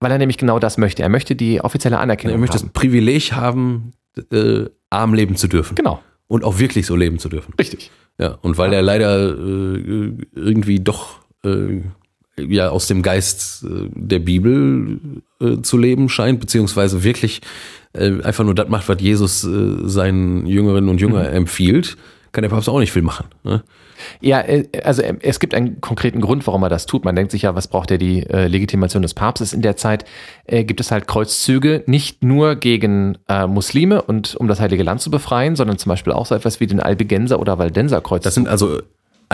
[0.00, 1.02] weil er nämlich genau das möchte.
[1.02, 2.72] Er möchte die offizielle Anerkennung Er möchte das haben.
[2.72, 3.92] Privileg haben,
[4.32, 5.74] äh, arm leben zu dürfen.
[5.74, 7.54] Genau, Und auch wirklich so leben zu dürfen.
[7.58, 7.90] richtig.
[8.18, 11.80] Ja, und weil er leider äh, irgendwie doch äh,
[12.38, 15.00] ja aus dem Geist äh, der Bibel
[15.40, 17.40] äh, zu leben scheint, beziehungsweise wirklich
[17.94, 21.96] äh, einfach nur das macht, was Jesus äh, seinen Jüngerinnen und Jüngern empfiehlt,
[22.32, 23.26] kann der Papst auch nicht viel machen.
[23.44, 23.62] Ne?
[24.20, 27.04] Ja, äh, also äh, es gibt einen konkreten Grund, warum er das tut.
[27.04, 29.52] Man denkt sich ja, was braucht er die äh, Legitimation des Papstes?
[29.52, 30.04] In der Zeit
[30.46, 35.00] äh, gibt es halt Kreuzzüge, nicht nur gegen äh, Muslime und um das Heilige Land
[35.00, 38.24] zu befreien, sondern zum Beispiel auch so etwas wie den Albigenser oder Waldenser Kreuzzug.
[38.24, 38.80] Das sind also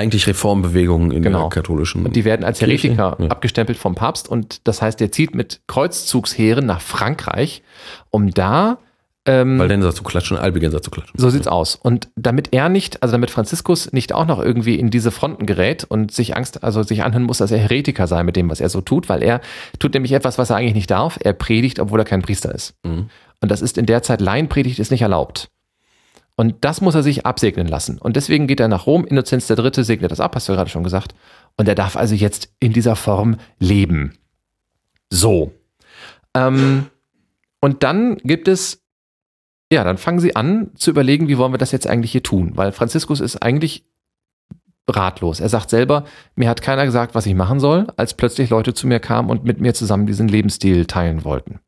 [0.00, 1.42] eigentlich Reformbewegungen in Genau.
[1.42, 2.04] der katholischen.
[2.06, 3.26] Und die werden als Heretiker ja.
[3.28, 7.62] abgestempelt vom Papst und das heißt, er zieht mit Kreuzzugsheeren nach Frankreich,
[8.10, 8.78] um da
[9.26, 11.12] Ähm, Waldenser zu klatschen, Albigenser zu klatschen.
[11.20, 11.76] So sieht's aus.
[11.76, 15.84] Und damit er nicht, also damit Franziskus nicht auch noch irgendwie in diese Fronten gerät
[15.84, 18.70] und sich Angst, also sich anhören muss, dass er Heretiker sei mit dem, was er
[18.70, 19.42] so tut, weil er
[19.78, 21.18] tut nämlich etwas, was er eigentlich nicht darf.
[21.22, 22.72] Er predigt, obwohl er kein Priester ist.
[22.82, 23.10] Mhm.
[23.42, 25.48] Und das ist in der Zeit, Laienpredigt ist nicht erlaubt.
[26.40, 27.98] Und das muss er sich absegnen lassen.
[27.98, 29.04] Und deswegen geht er nach Rom.
[29.04, 31.14] Innozenz der Dritte segnet das ab, hast du gerade schon gesagt.
[31.58, 34.14] Und er darf also jetzt in dieser Form leben.
[35.10, 35.52] So.
[36.34, 36.86] Ähm,
[37.60, 38.82] und dann gibt es,
[39.70, 42.52] ja, dann fangen sie an zu überlegen, wie wollen wir das jetzt eigentlich hier tun?
[42.54, 43.84] Weil Franziskus ist eigentlich
[44.88, 45.40] ratlos.
[45.40, 46.04] Er sagt selber,
[46.36, 49.44] mir hat keiner gesagt, was ich machen soll, als plötzlich Leute zu mir kamen und
[49.44, 51.60] mit mir zusammen diesen Lebensstil teilen wollten.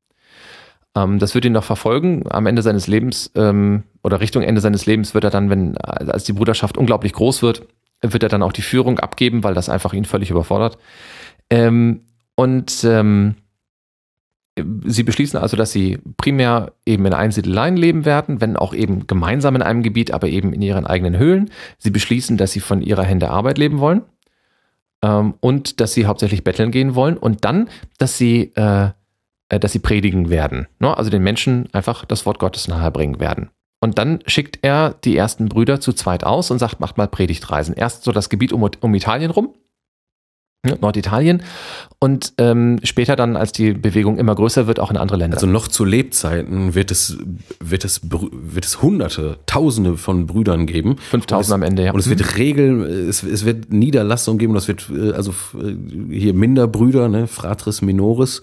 [0.96, 2.24] Ähm, das wird ihn noch verfolgen.
[2.30, 6.24] Am Ende seines Lebens ähm, oder Richtung Ende seines Lebens wird er dann, wenn als
[6.24, 7.66] die Bruderschaft unglaublich groß wird,
[8.02, 10.78] wird er dann auch die Führung abgeben, weil das einfach ihn völlig überfordert.
[11.50, 12.02] Ähm,
[12.34, 13.36] und ähm,
[14.84, 19.56] sie beschließen also, dass sie primär eben in Einsiedeleien leben werden, wenn auch eben gemeinsam
[19.56, 21.50] in einem Gebiet, aber eben in ihren eigenen Höhlen.
[21.78, 24.02] Sie beschließen, dass sie von ihrer Hände Arbeit leben wollen
[25.02, 27.68] ähm, und dass sie hauptsächlich betteln gehen wollen und dann,
[27.98, 28.90] dass sie, äh,
[29.58, 30.66] dass sie predigen werden.
[30.78, 30.96] Ne?
[30.96, 33.50] Also den Menschen einfach das Wort Gottes nahebringen werden.
[33.80, 37.74] Und dann schickt er die ersten Brüder zu zweit aus und sagt, macht mal Predigtreisen.
[37.74, 39.54] Erst so das Gebiet um, um Italien rum,
[40.80, 41.42] Norditalien
[41.98, 45.36] und ähm, später dann, als die Bewegung immer größer wird, auch in andere Länder.
[45.36, 47.18] Also noch zu Lebzeiten wird es,
[47.58, 50.96] wird es, wird es Hunderte, Tausende von Brüdern geben.
[51.10, 51.92] 5000 am Ende, ja.
[51.92, 56.34] Und es wird Regeln, es, es wird Niederlassungen geben, das wird äh, also äh, hier
[56.34, 58.42] Minderbrüder, ne, Fratris Minoris,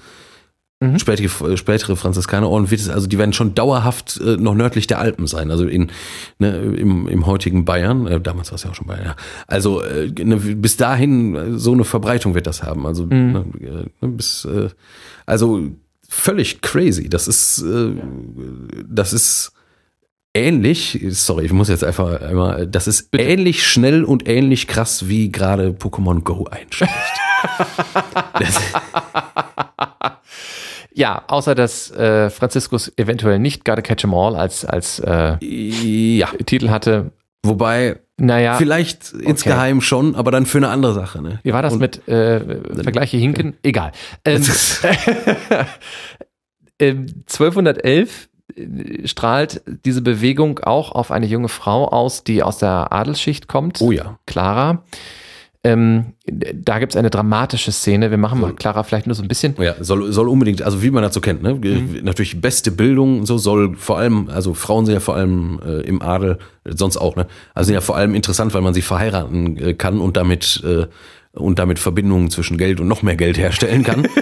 [0.81, 0.97] Mhm.
[0.97, 5.27] Spätere, spätere Franziskanerorden wird es, also die werden schon dauerhaft äh, noch nördlich der Alpen
[5.27, 5.91] sein, also in,
[6.37, 9.15] ne, im, im heutigen Bayern, äh, damals war es ja auch schon Bayern, ja.
[9.45, 12.85] Also äh, ne, bis dahin äh, so eine Verbreitung wird das haben.
[12.85, 13.51] Also mhm.
[13.59, 14.69] ne, äh, bis äh,
[15.25, 15.63] also
[16.07, 17.09] völlig crazy.
[17.09, 17.95] Das ist äh,
[18.87, 19.51] das ist
[20.33, 23.25] ähnlich, sorry, ich muss jetzt einfach einmal, das ist Bitte.
[23.25, 26.93] ähnlich schnell und ähnlich krass wie gerade Pokémon Go einsteigt.
[30.99, 36.27] Ja, außer dass äh, Franziskus eventuell nicht Gotta Catch 'em All als, als äh, ja.
[36.45, 37.11] Titel hatte.
[37.41, 39.23] Wobei, naja, vielleicht okay.
[39.23, 41.21] insgeheim schon, aber dann für eine andere Sache.
[41.21, 41.39] Ne?
[41.43, 42.41] Wie war das Und, mit äh,
[42.83, 43.55] Vergleiche Hinken?
[43.63, 43.93] Egal.
[44.25, 44.43] Ähm,
[46.81, 52.91] 1211 ähm, äh, strahlt diese Bewegung auch auf eine junge Frau aus, die aus der
[52.91, 53.79] Adelsschicht kommt.
[53.79, 54.19] Oh ja.
[54.25, 54.83] Clara.
[55.61, 58.11] Ähm, da gibt es eine dramatische Szene.
[58.11, 59.55] Wir machen mal Clara vielleicht nur so ein bisschen.
[59.59, 61.55] Ja, soll, soll unbedingt, also wie man dazu kennt, ne?
[61.55, 61.99] Mhm.
[62.03, 66.01] Natürlich beste Bildung, so soll vor allem, also Frauen sind ja vor allem äh, im
[66.01, 67.27] Adel, sonst auch, ne?
[67.53, 70.87] Also sind ja vor allem interessant, weil man sie verheiraten äh, kann und damit äh,
[71.33, 74.07] und damit Verbindungen zwischen Geld und noch mehr Geld herstellen kann.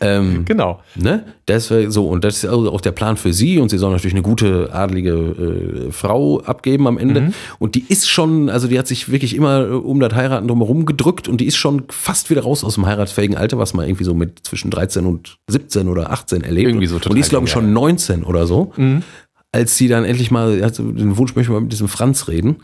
[0.00, 0.80] ähm, genau.
[0.94, 1.24] Ne?
[1.46, 3.58] Das so, und das ist auch der Plan für sie.
[3.58, 7.20] Und sie soll natürlich eine gute, adlige äh, Frau abgeben am Ende.
[7.20, 7.34] Mhm.
[7.58, 11.28] Und die ist schon, also die hat sich wirklich immer um das Heiraten drumherum gedrückt
[11.28, 14.14] und die ist schon fast wieder raus aus dem heiratsfähigen Alter, was man irgendwie so
[14.14, 16.68] mit zwischen 13 und 17 oder 18 erlebt.
[16.68, 18.72] Irgendwie so total und die ist, glaube ich, schon 19 oder so.
[18.76, 19.02] Mhm.
[19.52, 22.56] Als sie dann endlich mal, also den Wunsch möchte mal mit diesem Franz reden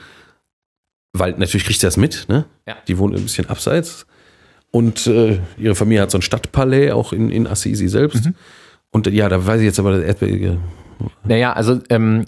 [1.15, 2.45] weil natürlich kriegt sie das mit, ne?
[2.67, 2.77] Ja.
[2.89, 4.05] Die wohnt ein bisschen abseits.
[4.75, 8.27] Und äh, ihre Familie hat so ein Stadtpalais, auch in, in Assisi selbst.
[8.27, 8.35] Mhm.
[8.91, 10.59] Und ja, da weiß ich jetzt aber das Erdbeben.
[11.23, 12.25] Naja, also ähm,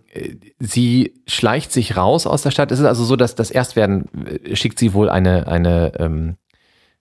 [0.60, 2.70] sie schleicht sich raus aus der Stadt.
[2.70, 4.04] Es ist also so, dass das Erstwerden
[4.44, 6.36] äh, schickt sie wohl eine, eine, ähm,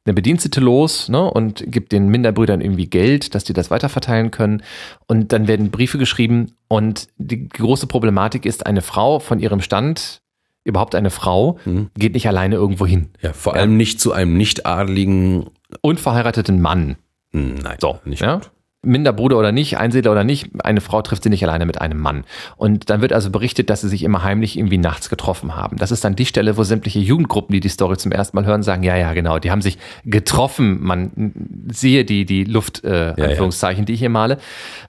[0.04, 4.64] eine Bedienstete los ne, und gibt den Minderbrüdern irgendwie Geld, dass die das weiterverteilen können.
[5.06, 6.54] Und dann werden Briefe geschrieben.
[6.70, 10.24] Und die große Problematik ist, eine Frau von ihrem Stand
[10.66, 11.90] überhaupt eine Frau mhm.
[11.98, 13.10] geht nicht alleine irgendwo hin.
[13.22, 15.46] Ja, vor allem nicht zu einem nicht adligen
[15.82, 16.98] unverheirateten Mann.
[17.32, 18.36] Hm, nein, so, nicht ja?
[18.36, 18.52] Gut.
[18.86, 22.24] Minderbruder oder nicht, Einsiedler oder nicht, eine Frau trifft sie nicht alleine mit einem Mann.
[22.56, 25.78] Und dann wird also berichtet, dass sie sich immer heimlich irgendwie nachts getroffen haben.
[25.78, 28.64] Das ist dann die Stelle, wo sämtliche Jugendgruppen, die die Story zum ersten Mal hören,
[28.64, 30.84] sagen, ja, ja, genau, die haben sich getroffen.
[30.84, 31.34] Man
[31.72, 33.86] siehe die, die Luft, äh, Anführungszeichen, ja, ja.
[33.86, 34.38] die ich hier male,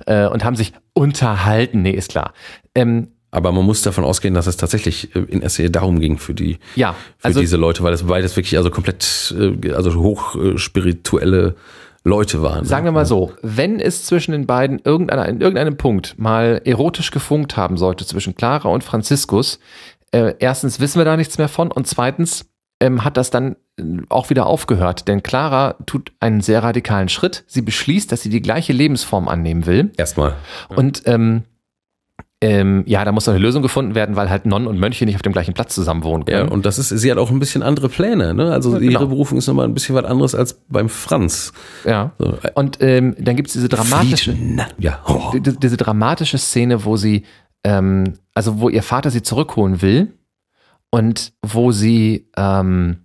[0.07, 1.83] äh, und haben sich unterhalten.
[1.83, 2.33] Nee, ist klar.
[2.75, 6.17] Ähm, aber man muss davon ausgehen, dass es tatsächlich äh, in erster Linie darum ging
[6.17, 9.95] für die, ja, für also, diese Leute, weil es beides wirklich also komplett, äh, also
[9.95, 11.55] hochspirituelle
[12.03, 12.65] Leute waren.
[12.65, 17.11] Sagen wir mal so, wenn es zwischen den beiden irgendeiner, in irgendeinem Punkt mal erotisch
[17.11, 19.59] gefunkt haben sollte zwischen Clara und Franziskus,
[20.13, 22.47] äh, erstens wissen wir da nichts mehr von und zweitens
[22.81, 27.45] ähm, hat das dann äh, auch wieder aufgehört, denn Clara tut einen sehr radikalen Schritt.
[27.49, 29.93] Sie beschließt, dass sie die gleiche Lebensform annehmen will.
[29.99, 30.37] Erstmal.
[30.75, 31.43] Und ähm,
[32.43, 35.23] ähm, ja, da muss eine Lösung gefunden werden, weil halt Nonnen und Mönche nicht auf
[35.23, 36.49] dem gleichen Platz zusammen wohnen können.
[36.49, 38.53] Ja, und das ist, sie hat auch ein bisschen andere Pläne, ne?
[38.53, 38.93] Also ja, genau.
[38.93, 41.53] ihre Berufung ist nochmal ein bisschen was anderes als beim Franz.
[41.85, 42.13] Ja.
[42.19, 42.39] So.
[42.55, 44.61] Und ähm, dann gibt's diese dramatische, Frieden.
[44.79, 45.01] ja.
[45.07, 45.33] Oh.
[45.39, 47.25] diese dramatische Szene, wo sie
[47.67, 50.13] ähm, also wo ihr Vater sie zurückholen will
[50.91, 52.99] und wo sie, ähm,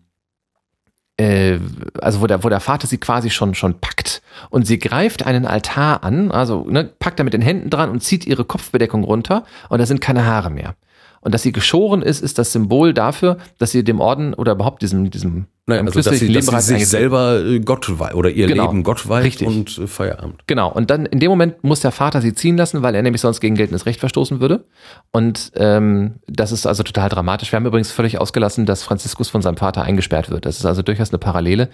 [1.21, 1.59] äh,
[2.01, 5.45] also wo der, wo der Vater sie quasi schon, schon packt und sie greift einen
[5.45, 9.45] Altar an, also ne, packt er mit den Händen dran und zieht ihre Kopfbedeckung runter
[9.69, 10.75] und da sind keine Haare mehr.
[11.21, 14.81] Und dass sie geschoren ist, ist das Symbol dafür, dass sie dem Orden oder überhaupt
[14.81, 18.47] diesem, diesem Naja, also dass sie, dass sie sich selber äh, Gott weiht oder ihr
[18.47, 18.65] Genau.
[18.67, 19.47] Leben Gott weiht Richtig.
[19.47, 20.41] und äh, Feierabend.
[20.47, 23.21] Genau, und dann in dem Moment muss der Vater sie ziehen lassen, weil er nämlich
[23.21, 24.65] sonst gegen geltendes Recht verstoßen würde.
[25.11, 27.51] Und ähm, das ist also total dramatisch.
[27.51, 30.45] Wir haben übrigens völlig ausgelassen, dass Franziskus von seinem Vater eingesperrt wird.
[30.47, 31.69] Das ist also durchaus eine Parallele.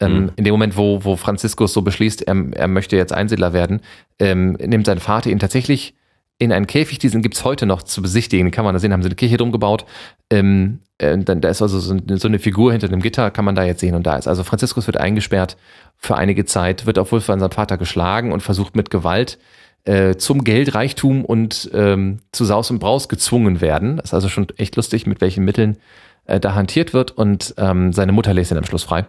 [0.00, 3.82] Ähm, In dem Moment, wo, wo Franziskus so beschließt, er, er möchte jetzt Einsiedler werden,
[4.18, 5.94] ähm, nimmt sein Vater ihn tatsächlich
[6.40, 9.02] in einen Käfig, diesen gibt's heute noch zu besichtigen, den kann man da sehen, haben
[9.02, 9.84] sie eine Kirche drum gebaut.
[10.30, 13.62] Ähm, äh, da ist also so, so eine Figur hinter dem Gitter, kann man da
[13.62, 14.26] jetzt sehen und da ist.
[14.26, 15.58] Also Franziskus wird eingesperrt
[15.98, 19.38] für einige Zeit, wird obwohl von seinem Vater geschlagen und versucht mit Gewalt
[19.84, 23.98] äh, zum Geld, Reichtum und ähm, zu Saus und Braus gezwungen werden.
[23.98, 25.76] Das ist also schon echt lustig, mit welchen Mitteln
[26.24, 29.04] äh, da hantiert wird und ähm, seine Mutter lässt ihn am Schluss frei.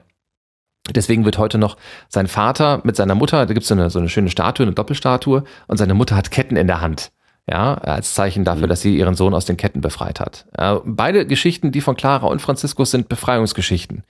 [0.90, 1.78] Deswegen wird heute noch
[2.10, 5.46] sein Vater mit seiner Mutter, da gibt es eine, so eine schöne Statue, eine Doppelstatue,
[5.68, 7.14] und seine Mutter hat Ketten in der Hand.
[7.50, 10.46] Ja, als Zeichen dafür, dass sie ihren Sohn aus den Ketten befreit hat.
[10.86, 14.04] Beide Geschichten, die von Clara und Franziskus, sind Befreiungsgeschichten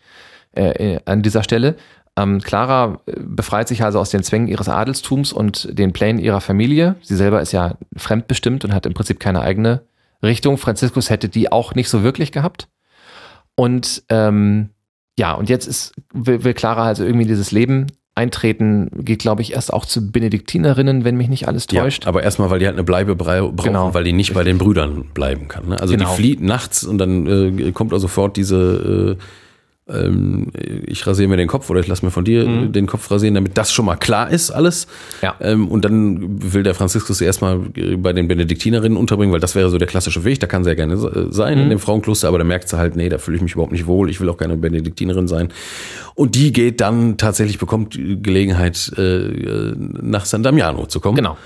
[0.54, 1.78] äh, äh, an dieser Stelle.
[2.18, 6.42] Ähm, Clara äh, befreit sich also aus den Zwängen ihres Adelstums und den Plänen ihrer
[6.42, 6.96] Familie.
[7.02, 9.84] Sie selber ist ja fremdbestimmt und hat im Prinzip keine eigene
[10.22, 10.58] Richtung.
[10.58, 12.68] Franziskus hätte die auch nicht so wirklich gehabt.
[13.56, 14.72] Und ähm,
[15.18, 19.54] ja, und jetzt ist, will, will Clara also irgendwie dieses Leben eintreten, geht, glaube ich,
[19.54, 22.04] erst auch zu Benediktinerinnen, wenn mich nicht alles täuscht.
[22.04, 23.94] Ja, aber erstmal, weil die halt eine Bleibe brauchen, Genau.
[23.94, 25.70] weil die nicht bei den Brüdern bleiben kann.
[25.70, 25.80] Ne?
[25.80, 26.10] Also Genau.
[26.10, 27.28] die flieht nachts und dann
[27.60, 29.24] äh, kommt also sofort diese äh,
[29.94, 30.48] ähm,
[30.86, 33.36] ich rasiere mir den Kopf oder ich lasse mir von dir äh, den Kopf rasieren,
[33.36, 34.88] damit das schon mal klar ist alles.
[34.88, 35.26] Mhm.
[35.26, 35.36] Ja.
[35.42, 39.56] Ähm, und dann will der Franziskus sie erstmal äh, bei den Benediktinerinnen unterbringen, weil das
[39.56, 41.64] wäre so der klassische Weg, da kann sie ja gerne äh, sein Mhm.
[41.64, 43.88] in dem Frauenkloster, aber da merkt sie halt, nee, da fühle ich mich überhaupt nicht
[43.88, 45.50] wohl, ich will auch keine Benediktinerin sein.
[46.16, 51.16] Und die geht dann tatsächlich, bekommt die Gelegenheit, äh, äh, nach San Damiano zu kommen.
[51.16, 51.38] Genau.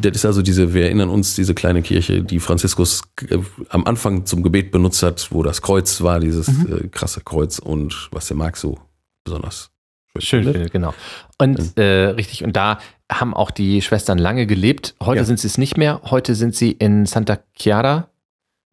[0.00, 3.38] Das ist also diese, wir erinnern uns, diese kleine Kirche, die Franziskus äh,
[3.68, 8.08] am Anfang zum Gebet benutzt hat, wo das Kreuz war, dieses äh, krasse Kreuz und
[8.12, 8.78] was der Marc so
[9.24, 9.70] besonders
[10.18, 10.72] Schön findet.
[10.72, 10.94] genau.
[11.38, 12.78] Und äh, richtig, und da
[13.10, 14.94] haben auch die Schwestern lange gelebt.
[15.02, 15.24] Heute Ja.
[15.24, 16.00] sind sie es nicht mehr.
[16.04, 18.08] Heute sind sie in Santa Chiara,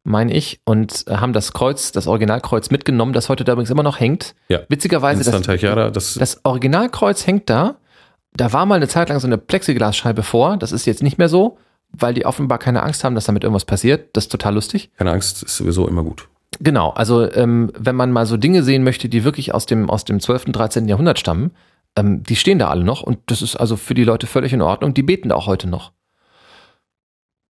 [0.06, 4.00] meine ich, und haben das Kreuz, das Originalkreuz mitgenommen, das heute da übrigens immer noch
[4.00, 4.34] hängt.
[4.48, 4.62] Ja.
[4.70, 7.76] Witzigerweise, In das, Santa Chiara, das, das Originalkreuz hängt da.
[8.34, 10.58] Da war mal eine Zeit lang so eine Plexiglasscheibe vor.
[10.58, 11.58] Das ist jetzt nicht mehr so,
[11.92, 14.16] weil die offenbar keine Angst haben, dass damit irgendwas passiert.
[14.16, 14.92] Das ist total lustig.
[14.98, 16.30] keine Angst, ist sowieso immer gut.
[16.60, 20.04] Genau, also ähm, wenn man mal so Dinge sehen möchte, die wirklich aus dem, aus
[20.04, 20.88] dem 12., 13.
[20.88, 21.52] Jahrhundert stammen,
[21.96, 24.62] ähm, die stehen da alle noch und das ist also für die Leute völlig in
[24.62, 24.94] Ordnung.
[24.94, 25.92] Die beten da auch heute noch.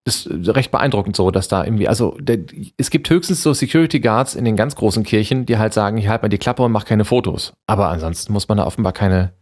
[0.03, 2.39] Das ist äh, recht beeindruckend so, dass da irgendwie, also der,
[2.77, 6.07] es gibt höchstens so Security Guards in den ganz großen Kirchen, die halt sagen, ich
[6.07, 7.53] halte mal die Klappe und mach keine Fotos.
[7.67, 9.33] Aber ansonsten muss man da offenbar keine,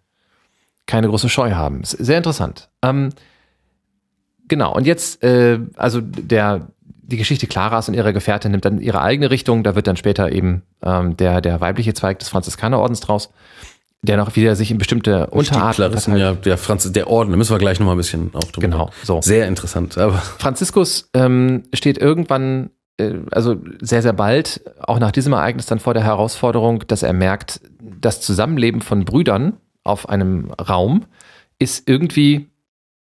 [0.87, 1.81] keine große Scheu haben.
[1.81, 2.69] Ist sehr interessant.
[2.81, 3.09] Ähm,
[4.47, 6.69] genau, und jetzt, äh, also der,
[7.03, 9.63] die Geschichte Claras und ihrer Gefährtin nimmt dann ihre eigene Richtung.
[9.63, 13.29] Da wird dann später eben ähm, der, der weibliche Zweig des Franziskanerordens draus,
[14.01, 16.19] der noch wieder sich in bestimmte Unterarten verteilt.
[16.19, 18.67] ja, der Franz, der Orden, da müssen wir gleich noch mal ein bisschen auch drüber
[18.67, 19.21] Genau, so.
[19.21, 25.33] Sehr interessant, aber Franziskus ähm, steht irgendwann, äh, also sehr, sehr bald, auch nach diesem
[25.33, 27.61] Ereignis dann vor der Herausforderung, dass er merkt,
[27.99, 29.53] das Zusammenleben von Brüdern
[29.87, 31.05] auf einem Raum
[31.59, 32.47] ist irgendwie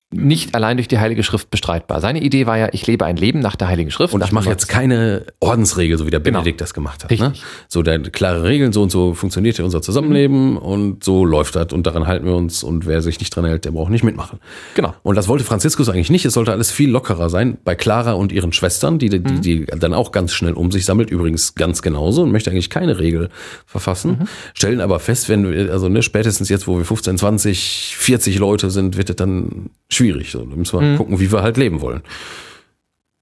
[0.09, 1.99] nicht allein durch die Heilige Schrift bestreitbar.
[1.99, 4.13] Seine Idee war ja, ich lebe ein Leben nach der Heiligen Schrift.
[4.13, 6.39] und ich mache jetzt keine Ordensregel, so wie der Genau.
[6.39, 7.11] Benedikt das gemacht hat.
[7.11, 7.33] Ne?
[7.67, 11.73] So der klare Regeln, so und so funktioniert ja unser Zusammenleben und so läuft das
[11.73, 14.39] und daran halten wir uns und wer sich nicht dran hält, der braucht nicht mitmachen.
[14.75, 14.93] Genau.
[15.03, 16.23] Und das wollte Franziskus eigentlich nicht.
[16.25, 17.57] Es sollte alles viel lockerer sein.
[17.65, 19.41] Bei Clara und ihren Schwestern, die, die, Mhm.
[19.41, 22.97] die dann auch ganz schnell um sich sammelt, übrigens ganz genauso und möchte eigentlich keine
[22.99, 23.27] Regel
[23.65, 24.11] verfassen.
[24.21, 24.27] Mhm.
[24.53, 28.71] Stellen aber fest, wenn wir, also ne, spätestens jetzt, wo wir 15, 20, 40 Leute
[28.71, 30.31] sind, wird es dann schwierig.
[30.31, 30.97] So, da müssen wir Mhm.
[30.97, 32.01] gucken, wie wir halt leben wollen.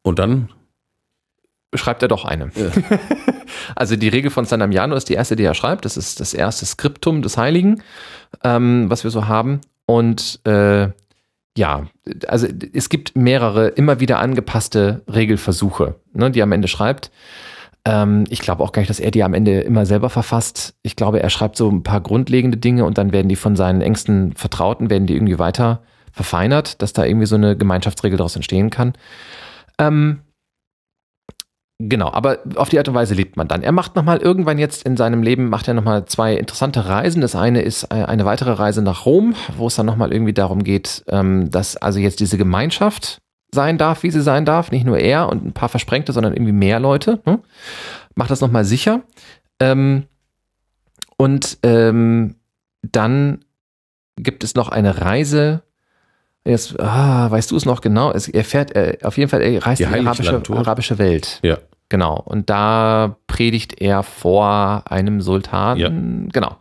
[0.03, 0.49] Und dann,
[1.73, 2.51] schreibt er doch eine.
[3.76, 5.86] also die Regel von San Damiano ist die erste, die er schreibt.
[5.86, 7.82] Das ist das erste Skriptum des Heiligen,
[8.43, 9.61] ähm, was wir so haben.
[9.86, 10.89] Und äh,
[11.58, 11.87] ja,
[12.28, 17.12] also es gibt mehrere immer wieder angepasste Regelversuche, ne, die er am Ende schreibt.
[17.86, 20.75] Ähm, ich glaube auch gar nicht, dass er die am Ende immer selber verfasst.
[20.82, 23.82] Ich glaube, er schreibt so ein paar grundlegende Dinge und dann werden die von seinen
[23.82, 25.82] engsten Vertrauten, werden die irgendwie weiter
[26.16, 28.93] verfeinert, dass da irgendwie so eine Gemeinschaftsregel daraus entstehen kann.
[29.78, 30.21] Ähm,
[31.78, 33.62] Genau, aber auf die Art und Weise lebt man dann.
[33.62, 37.20] Er macht nochmal irgendwann jetzt in seinem Leben, macht er nochmal zwei interessante Reisen.
[37.20, 40.63] Das eine ist äh, eine weitere Reise nach Rom, wo es dann nochmal irgendwie darum
[40.63, 43.20] geht, ähm, dass also jetzt diese Gemeinschaft
[43.54, 44.71] sein darf, wie sie sein darf.
[44.71, 47.20] Nicht nur er und ein paar Versprengte, sondern irgendwie mehr Leute.
[47.25, 47.39] Hm?
[48.16, 49.01] Macht das nochmal sicher.
[49.59, 50.05] Ähm,
[51.17, 52.36] und ähm,
[52.83, 53.43] dann
[54.16, 55.63] gibt es noch eine Reise.
[56.47, 58.12] Jetzt, ah, weißt du es noch genau?
[58.12, 61.39] Es, er fährt, äh, auf jeden Fall, er reist Die in die arabische, arabische Welt.
[61.42, 61.58] Ja.
[61.89, 62.22] Genau.
[62.24, 65.78] Und da predigt er vor einem Sultan.
[65.78, 65.89] Ja.
[65.89, 66.58] Genau.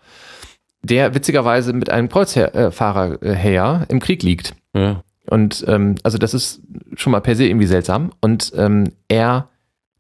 [0.82, 4.54] Der witzigerweise mit einem Kreuzfahrer äh, her im Krieg liegt.
[4.74, 5.02] Ja.
[5.26, 6.60] Und ähm, also das ist
[6.96, 8.12] schon mal per se irgendwie seltsam.
[8.20, 9.48] Und ähm, er,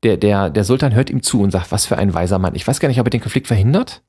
[0.02, 2.54] der, der, der Sultan hört ihm zu und sagt, was für ein weiser Mann.
[2.54, 4.02] Ich weiß gar nicht, ob er den Konflikt verhindert.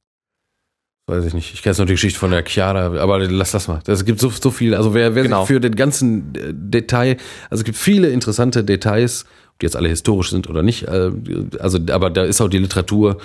[1.08, 1.54] Weiß ich nicht.
[1.54, 3.80] Ich kenne jetzt noch die Geschichte von der Chiara, aber lass das mal.
[3.86, 4.74] Es gibt so, so viel.
[4.74, 5.42] Also wer, wer Genau.
[5.46, 7.18] sich für den ganzen äh, Detail,
[7.52, 10.84] also es gibt viele interessante Details, ob die jetzt alle historisch sind oder nicht.
[10.88, 11.12] äh,
[11.60, 13.18] Also, aber da ist auch die Literatur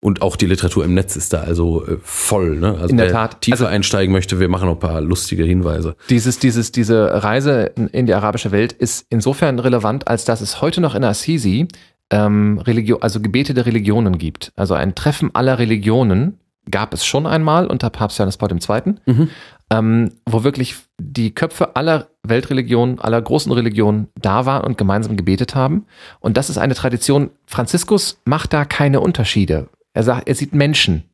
[0.00, 2.56] und auch die Literatur im Netz ist da also äh, voll.
[2.56, 2.70] Ne?
[2.78, 3.42] Also In der wer Tat.
[3.42, 5.96] tiefer Also- einsteigen möchte, wir machen noch ein paar lustige Hinweise.
[6.08, 10.80] Dieses, dieses, diese Reise in, die arabische Welt ist insofern relevant, als dass es heute
[10.80, 11.68] noch in Assisi
[12.10, 14.50] ähm, Religion, also gebetete Religionen gibt.
[14.56, 16.38] Also ein Treffen aller Religionen
[16.70, 19.30] gab es schon einmal unter Papst Johannes Paul II., Mhm.
[19.70, 25.54] ähm, wo wirklich die Köpfe aller Weltreligionen, aller großen Religionen da waren und gemeinsam gebetet
[25.54, 25.86] haben.
[26.20, 27.30] Und das ist eine Tradition.
[27.46, 29.68] Franziskus macht da keine Unterschiede.
[29.94, 31.04] Er sagt, er sieht Menschen.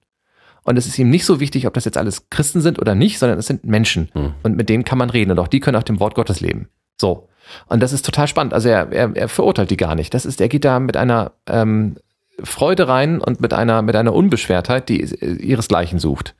[0.64, 3.18] Und es ist ihm nicht so wichtig, ob das jetzt alles Christen sind oder nicht,
[3.18, 4.08] sondern es sind Menschen.
[4.14, 4.34] Hm.
[4.42, 5.30] Und mit denen kann man reden.
[5.30, 6.68] Und auch die können nach dem Wort Gottes leben.
[7.00, 7.28] So.
[7.66, 8.54] Und das ist total spannend.
[8.54, 10.14] Also er, er, er verurteilt die gar nicht.
[10.14, 11.96] Das ist, er geht da mit einer ähm,
[12.42, 16.34] Freude rein und mit einer, mit einer Unbeschwertheit, die äh, ihresgleichen sucht.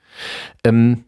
[0.64, 1.04] Ähm,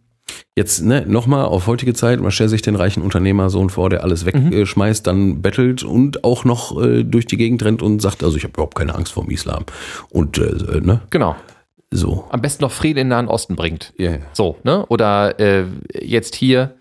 [0.57, 4.25] Jetzt ne, nochmal auf heutige Zeit, man stellt sich den reichen Unternehmersohn vor, der alles
[4.25, 8.45] wegschmeißt, dann bettelt und auch noch äh, durch die Gegend rennt und sagt, also ich
[8.45, 9.65] habe überhaupt keine Angst vor dem Islam.
[10.09, 11.37] Und äh, ne, genau.
[11.91, 12.25] so.
[12.31, 13.93] Am besten noch Frieden in den Nahen Osten bringt.
[13.99, 14.17] Ja.
[14.33, 14.87] So, ne?
[14.87, 16.75] Oder äh, jetzt hier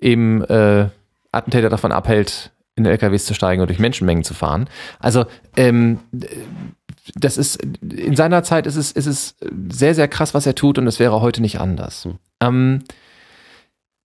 [0.00, 0.88] eben äh,
[1.30, 4.68] Attentäter davon abhält, in LKWs zu steigen und durch Menschenmengen zu fahren.
[4.98, 5.26] Also
[5.56, 6.00] ähm,
[7.14, 9.36] das ist in seiner Zeit ist es, ist es
[9.68, 12.08] sehr, sehr krass, was er tut und es wäre heute nicht anders.
[12.40, 12.82] Ähm,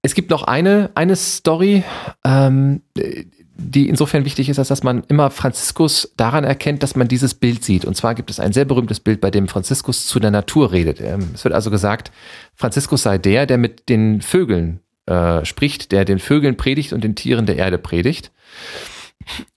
[0.02, 1.84] es gibt noch eine, eine Story,
[2.24, 7.34] ähm, die insofern wichtig ist, als dass man immer Franziskus daran erkennt, dass man dieses
[7.34, 7.84] Bild sieht.
[7.84, 11.02] Und zwar gibt es ein sehr berühmtes Bild, bei dem Franziskus zu der Natur redet.
[11.02, 12.12] Ähm, Es wird also gesagt,
[12.56, 17.16] Franziskus sei der, der mit den Vögeln äh, spricht, der den Vögeln predigt und den
[17.16, 18.32] Tieren der Erde predigt.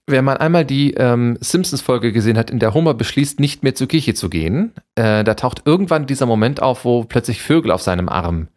[0.05, 3.87] Wenn man einmal die ähm, Simpsons-Folge gesehen hat, in der Homer beschließt, nicht mehr zur
[3.87, 8.09] Kirche zu gehen, äh, da taucht irgendwann dieser Moment auf, wo plötzlich Vögel auf seinem
[8.09, 8.49] Arm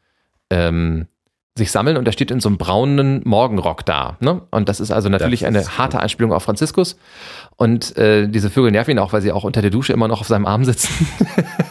[0.50, 1.06] ähm,
[1.56, 4.16] sich sammeln und er steht in so einem braunen Morgenrock da.
[4.20, 4.42] Ne?
[4.50, 6.98] Und das ist also natürlich Das eine ist harte Anspielung auf Franziskus.
[7.56, 10.20] Und äh, diese Vögel nerven ihn auch, weil sie auch unter der Dusche immer noch
[10.20, 11.08] auf seinem Arm sitzen.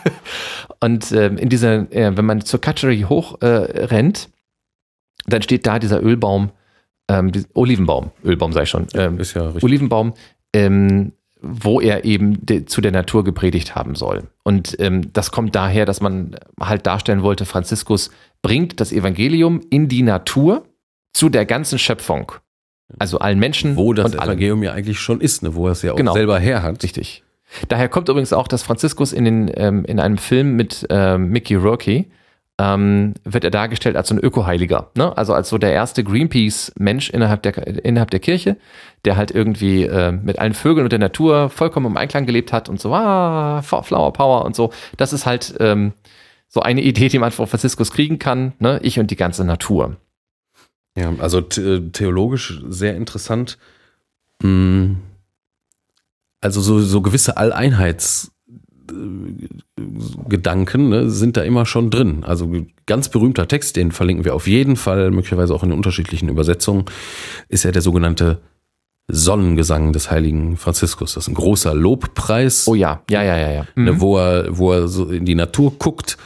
[0.80, 4.30] und ähm, in dieser, äh, wenn man zur Catchery hoch äh, rennt,
[5.28, 6.52] dann steht da dieser Ölbaum,
[7.10, 9.64] ähm, Olivenbaum, Ölbaum sei schon, ähm, Ist ja richtig.
[9.64, 10.14] Olivenbaum,
[10.54, 11.12] ähm,
[11.42, 14.24] wo er eben de, zu der Natur gepredigt haben soll.
[14.44, 18.10] Und ähm, das kommt daher, dass man halt darstellen wollte, Franziskus
[18.42, 20.66] bringt das Evangelium in die Natur
[21.14, 22.32] zu der ganzen Schöpfung.
[23.00, 24.30] Also allen Menschen Wo das und allem.
[24.32, 26.14] Evangelium ja eigentlich schon ist, ne, wo er es ja auch Genau.
[26.14, 26.84] selber her hat.
[26.84, 27.24] Richtig.
[27.68, 31.56] Daher kommt übrigens auch, dass Franziskus in, den, ähm, in einem Film mit ähm, Mickey
[31.56, 32.06] Rourke
[32.58, 34.90] ähm, wird er dargestellt als so ein Ökoheiliger.
[34.96, 35.16] Ne?
[35.18, 38.56] Also als so der erste Greenpeace-Mensch innerhalb der, innerhalb der Kirche,
[39.04, 42.70] der halt irgendwie äh, mit allen Vögeln und der Natur vollkommen im Einklang gelebt hat
[42.70, 44.72] und so, ah, Flower Power und so.
[44.98, 45.94] Das ist halt ähm,
[46.48, 48.54] so eine Idee, die man von Franziskus kriegen kann.
[48.60, 48.80] Ne?
[48.84, 49.98] Ich und die ganze Natur.
[50.98, 53.58] Ja, also the- theologisch sehr interessant.
[54.42, 54.94] Mm,
[56.42, 57.36] Also so, so gewisse
[58.88, 62.24] Alleinheitsgedanken ne, sind da immer schon drin.
[62.24, 62.52] Also
[62.86, 66.86] ganz berühmter Text, den verlinken wir auf jeden Fall, möglicherweise auch in unterschiedlichen Übersetzungen,
[67.50, 68.40] ist ja der sogenannte
[69.08, 71.14] Sonnengesang des heiligen Franziskus.
[71.14, 72.68] Das ist ein großer Lobpreis.
[72.68, 73.66] Oh ja, ja, ja, ja, ja.
[73.76, 74.02] ne, Mhm.
[74.02, 76.18] wo er, wo er so in die Natur guckt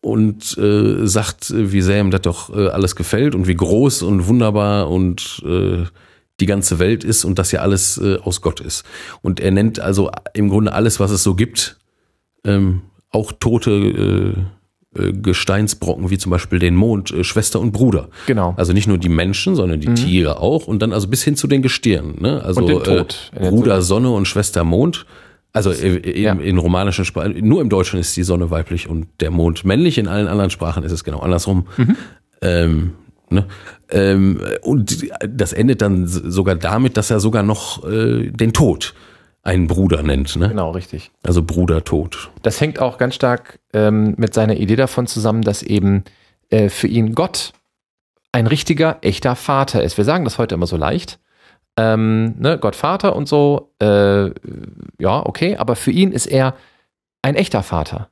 [0.00, 4.02] und äh, sagt, äh, wie sehr ihm das doch äh, alles gefällt und wie groß
[4.02, 5.84] und wunderbar und äh,
[6.40, 8.84] die ganze Welt ist und das ja alles äh, aus Gott ist.
[9.22, 11.78] Und er nennt also im Grunde alles, was es so gibt,
[12.44, 14.40] ähm, auch tote äh,
[14.96, 18.08] äh, Gesteinsbrocken, wie zum Beispiel den Mond, äh, Schwester und Bruder.
[18.26, 18.54] Genau.
[18.56, 21.46] Also nicht nur die Menschen, sondern die Tiere auch und dann also bis hin zu
[21.48, 22.20] den Gestirnen.
[22.20, 22.42] Ne?
[22.42, 23.32] Also Und den Tod.
[23.34, 25.06] Äh, Bruder Sonne und Schwester Mond.
[25.52, 26.32] Also äh, in, Ja.
[26.34, 30.06] in romanischen Sprachen, nur im Deutschen ist die Sonne weiblich und der Mond männlich, in
[30.08, 31.66] allen anderen Sprachen ist es genau andersrum.
[32.42, 32.92] Ähm,
[33.30, 33.46] ne?
[33.88, 38.94] ähm, und das endet dann sogar damit, dass er sogar noch äh, den Tod
[39.44, 40.34] einen Bruder nennt.
[40.36, 40.48] Ne?
[40.48, 41.10] Genau, richtig.
[41.22, 42.30] Also Bruder Tod.
[42.42, 46.04] Das hängt auch ganz stark ähm, mit seiner Idee davon zusammen, dass eben
[46.50, 47.52] äh, für ihn Gott
[48.32, 49.96] ein richtiger, echter Vater ist.
[49.96, 51.20] Wir sagen das heute immer so leicht,
[51.76, 54.26] ähm, ne, Gott Vater und so, äh,
[54.98, 56.54] ja, okay, aber für ihn ist er
[57.22, 58.08] ein echter Vater.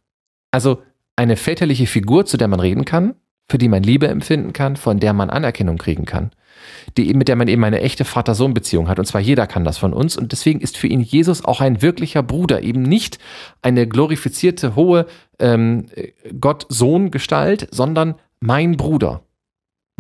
[0.51, 0.83] Also
[1.17, 3.15] eine väterliche Figur, zu der man reden kann,
[3.49, 6.31] für die man Liebe empfinden kann, von der man Anerkennung kriegen kann,
[6.97, 8.99] die, mit der man eben eine echte Vater-Sohn-Beziehung hat.
[8.99, 10.17] Und zwar jeder kann das von uns.
[10.17, 13.19] Und deswegen ist für ihn Jesus auch ein wirklicher Bruder, eben nicht
[13.63, 15.07] eine glorifizierte, hohe
[15.39, 15.87] ähm,
[16.41, 19.23] Gott-Sohn-Gestalt, sondern mein Bruder.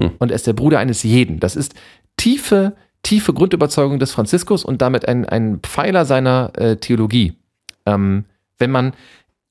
[0.00, 0.12] Hm.
[0.18, 1.40] Und er ist der Bruder eines jeden.
[1.40, 1.74] Das ist
[2.16, 7.34] tiefe, tiefe Grundüberzeugung des Franziskus und damit ein, ein Pfeiler seiner äh, Theologie.
[7.86, 8.24] Ähm,
[8.58, 8.92] wenn man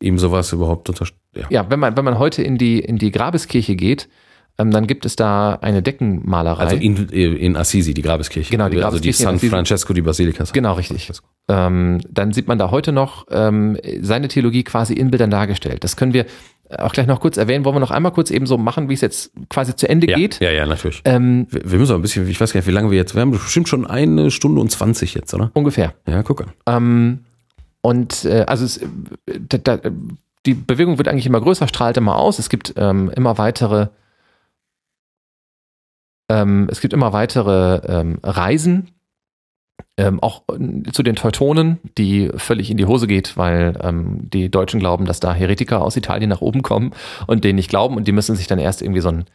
[0.01, 1.21] ihm sowas überhaupt unterstützt.
[1.35, 1.45] Ja.
[1.49, 4.09] ja, wenn man, wenn man heute in die, in die Grabeskirche geht,
[4.57, 6.63] dann gibt es da eine Deckenmalerei.
[6.63, 8.51] Also in, in Assisi, die Grabeskirche.
[8.51, 9.27] Genau, die Grabeskirche.
[9.27, 10.43] Also die San Francesco di Basilica.
[10.53, 11.09] Genau, richtig.
[11.47, 15.83] Ähm, dann sieht man da heute noch ähm, seine Theologie quasi in Bildern dargestellt.
[15.83, 16.25] Das können wir
[16.77, 17.65] auch gleich noch kurz erwähnen.
[17.65, 20.15] Wollen wir noch einmal kurz eben so machen, wie es jetzt quasi zu Ende ja,
[20.15, 20.39] geht?
[20.39, 21.01] Ja, ja, natürlich.
[21.05, 23.15] Ähm, wir, wir, müssen auch ein bisschen, ich weiß gar nicht, wie lange wir jetzt,
[23.15, 25.51] wir haben bestimmt schon eine Stunde und zwanzig jetzt, oder?
[25.53, 25.93] Ungefähr.
[26.07, 26.51] Ja, guck an.
[26.67, 27.19] Ähm,
[27.81, 28.79] und äh, also es,
[29.25, 29.79] da, da,
[30.45, 32.39] die Bewegung wird eigentlich immer größer, strahlt immer aus.
[32.39, 33.87] Es gibt ähm, immer weitere,
[36.31, 38.91] ähm, es gibt immer weitere ähm, Reisen,
[39.97, 44.49] ähm, auch äh, zu den Teutonen, die völlig in die Hose geht, weil ähm, die
[44.49, 46.93] Deutschen glauben, dass da Heretiker aus Italien nach oben kommen
[47.27, 49.25] und denen nicht glauben und die müssen sich dann erst irgendwie so ein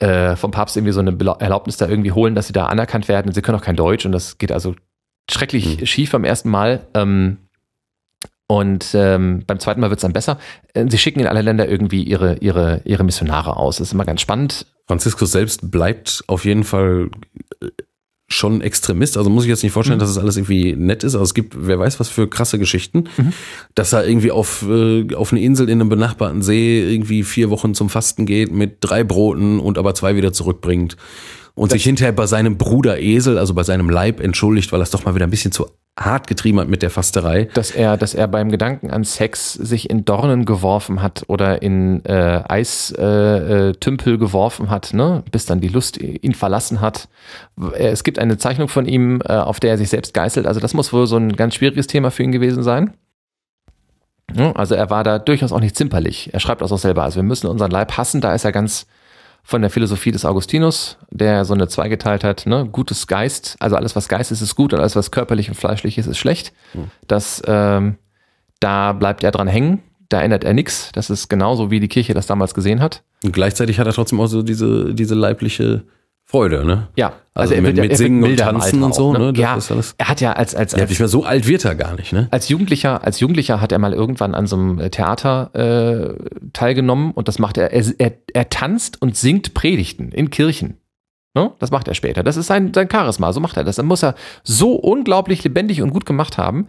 [0.00, 3.32] äh, vom Papst irgendwie so eine Erlaubnis da irgendwie holen, dass sie da anerkannt werden.
[3.32, 4.74] Sie können auch kein Deutsch und das geht also
[5.30, 5.86] schrecklich hm.
[5.86, 6.86] schief am ersten Mal.
[6.94, 7.38] Ähm,
[8.50, 10.38] und ähm, beim zweiten Mal wird es dann besser.
[10.72, 13.76] Äh, sie schicken in alle Länder irgendwie ihre, ihre, ihre Missionare aus.
[13.76, 14.66] Das ist immer ganz spannend.
[14.86, 17.10] Franziskus selbst bleibt auf jeden Fall
[17.62, 17.66] äh,
[18.26, 19.18] schon Extremist.
[19.18, 20.00] Also muss ich jetzt nicht vorstellen, mhm.
[20.00, 21.14] dass es alles irgendwie nett ist.
[21.14, 23.34] Also es gibt, wer weiß was für krasse Geschichten, mhm.
[23.74, 27.74] dass er irgendwie auf, äh, auf eine Insel in einem benachbarten See irgendwie vier Wochen
[27.74, 30.96] zum Fasten geht mit drei Broten und aber zwei wieder zurückbringt
[31.58, 34.84] und das sich hinterher bei seinem Bruder Esel, also bei seinem Leib entschuldigt, weil er
[34.84, 35.66] es doch mal wieder ein bisschen zu
[35.98, 37.48] hart getrieben hat mit der Fasterei.
[37.54, 42.04] Dass er, dass er beim Gedanken an Sex sich in Dornen geworfen hat oder in
[42.04, 45.24] äh, Eistümpel äh, geworfen hat, ne?
[45.32, 47.08] bis dann die Lust ihn verlassen hat.
[47.76, 50.46] Es gibt eine Zeichnung von ihm, äh, auf der er sich selbst geißelt.
[50.46, 52.94] Also das muss wohl so ein ganz schwieriges Thema für ihn gewesen sein.
[54.54, 56.30] Also er war da durchaus auch nicht zimperlich.
[56.32, 57.02] Er schreibt das auch selber.
[57.02, 58.20] Also wir müssen unseren Leib hassen.
[58.20, 58.86] Da ist er ganz
[59.48, 63.96] von der Philosophie des Augustinus, der so eine zweigeteilt hat, ne, gutes Geist, also alles
[63.96, 66.52] was Geist ist, ist gut und alles was körperlich und fleischlich ist, ist schlecht.
[66.74, 66.90] Mhm.
[67.06, 67.96] Das, ähm,
[68.60, 70.90] da bleibt er dran hängen, da ändert er nichts.
[70.92, 73.02] Das ist genauso, wie die Kirche das damals gesehen hat.
[73.24, 75.84] Und gleichzeitig hat er trotzdem auch so diese, diese leibliche
[76.30, 76.88] Freude, ne?
[76.94, 77.14] Ja.
[77.32, 79.32] Also, also er mit, wird, mit Singen und Tanzen und so, ne?
[79.34, 79.56] ja,
[79.96, 82.28] er hat ja als, als, als, nicht mehr so alt wird er gar nicht, ne?
[82.30, 87.28] Als Jugendlicher, als Jugendlicher hat er mal irgendwann an so einem Theater äh, teilgenommen und
[87.28, 90.76] das macht er, er, er, er tanzt und singt Predigten in Kirchen.
[91.34, 91.52] Ne?
[91.60, 92.22] Das macht er später.
[92.22, 93.76] Das ist sein, sein Charisma, so macht er das.
[93.76, 96.66] Dann muss er so unglaublich lebendig und gut gemacht haben,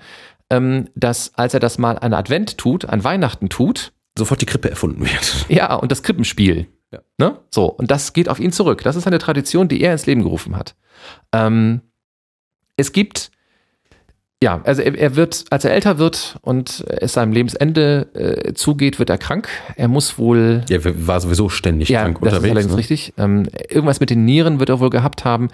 [0.49, 4.69] ähm, dass als er das mal an Advent tut, an Weihnachten tut, sofort die Krippe
[4.69, 5.45] erfunden wird.
[5.49, 6.67] Ja, und das Krippenspiel.
[6.91, 6.99] Ja.
[7.17, 7.39] Ne?
[7.51, 8.83] So, und das geht auf ihn zurück.
[8.83, 10.75] Das ist eine Tradition, die er ins Leben gerufen hat.
[11.31, 11.81] Ähm,
[12.77, 13.31] es gibt,
[14.41, 18.97] ja, also er, er, wird, als er älter wird und es seinem Lebensende äh, zugeht,
[18.97, 19.49] wird er krank.
[19.75, 20.63] Er muss wohl.
[20.69, 22.45] Er war sowieso ständig ja, krank das unterwegs.
[22.45, 22.77] Ist allerdings ne?
[22.77, 23.13] richtig.
[23.17, 25.49] Ähm, irgendwas mit den Nieren wird er wohl gehabt haben.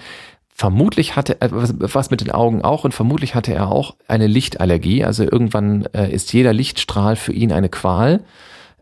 [0.58, 4.28] Vermutlich hatte er was, was mit den Augen auch und vermutlich hatte er auch eine
[4.28, 5.04] Lichtallergie.
[5.04, 8.24] Also irgendwann äh, ist jeder Lichtstrahl für ihn eine Qual.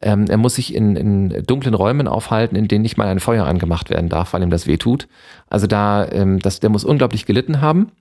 [0.03, 3.45] Ähm, er muss sich in, in dunklen Räumen aufhalten, in denen nicht mal ein Feuer
[3.45, 5.07] angemacht werden darf, weil ihm das weh tut.
[5.47, 7.91] Also da, ähm, das, der muss unglaublich gelitten haben.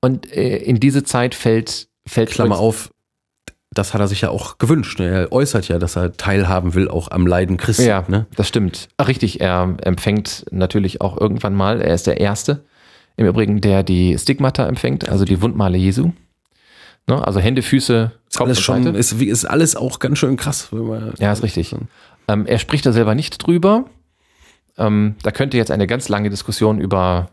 [0.00, 2.90] Und äh, in diese Zeit fällt, fällt Klammer auf,
[3.72, 4.98] das hat er sich ja auch gewünscht.
[4.98, 5.08] Ne?
[5.08, 7.86] Er äußert ja, dass er teilhaben will, auch am Leiden Christi.
[7.86, 8.26] Ja, ne?
[8.36, 8.88] das stimmt.
[8.96, 12.64] Ach, richtig, er empfängt natürlich auch irgendwann mal, er ist der Erste
[13.16, 16.12] im Übrigen, der die Stigmata empfängt, also die Wundmale Jesu.
[17.06, 17.26] Ne?
[17.26, 20.68] Also Hände, Füße, Kopf alles schon, ist, ist alles auch ganz schön krass.
[21.18, 21.74] ja, ist richtig.
[22.28, 23.86] Ähm, er spricht da selber nicht drüber.
[24.78, 27.28] Ähm, da könnte jetzt eine ganz lange Diskussion über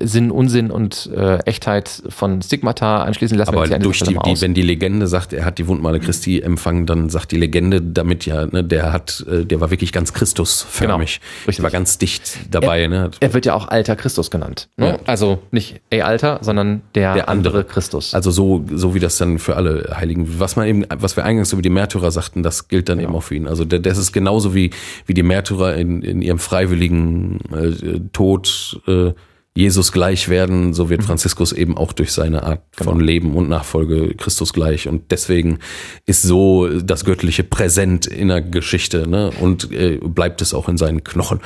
[0.00, 3.54] Sinn, Unsinn und äh, Echtheit von Stigmata anschließen lassen.
[3.54, 7.08] Aber durch die, die, wenn die Legende sagt, er hat die Wundmale Christi empfangen, dann
[7.08, 11.20] sagt die Legende damit ja, ne, der hat, äh, der war wirklich ganz Christusförmig.
[11.46, 12.82] Genau, der war ganz dicht dabei.
[12.82, 13.10] Er, ne?
[13.18, 14.68] er wird ja auch alter Christus genannt.
[14.76, 14.86] Ne?
[14.86, 14.98] Ja.
[15.04, 17.58] Also nicht ey alter, sondern der, der andere.
[17.58, 18.14] andere Christus.
[18.14, 21.52] Also so, so wie das dann für alle Heiligen, was man eben, was wir eingangs
[21.52, 23.10] über die Märtyrer sagten, das gilt dann genau.
[23.10, 23.48] eben auch für ihn.
[23.48, 24.70] Also der, das ist genauso wie,
[25.06, 29.12] wie die Märtyrer in, in ihrem freiwilligen äh, Tod äh,
[29.56, 31.06] Jesus gleich werden, so wird mhm.
[31.06, 32.90] Franziskus eben auch durch seine Art genau.
[32.90, 34.86] von Leben und Nachfolge Christus gleich.
[34.86, 35.58] Und deswegen
[36.04, 39.30] ist so das Göttliche präsent in der Geschichte ne?
[39.40, 41.40] und äh, bleibt es auch in seinen Knochen.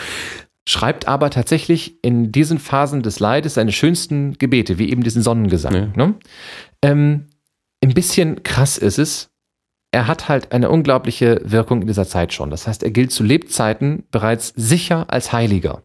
[0.69, 5.74] schreibt aber tatsächlich in diesen Phasen des Leides seine schönsten Gebete, wie eben diesen Sonnengesang.
[5.74, 5.89] Ja.
[5.95, 6.15] Ne?
[6.82, 7.27] Ähm,
[7.82, 9.31] ein bisschen krass ist es.
[9.93, 12.51] Er hat halt eine unglaubliche Wirkung in dieser Zeit schon.
[12.51, 15.82] Das heißt, er gilt zu Lebzeiten bereits sicher als Heiliger.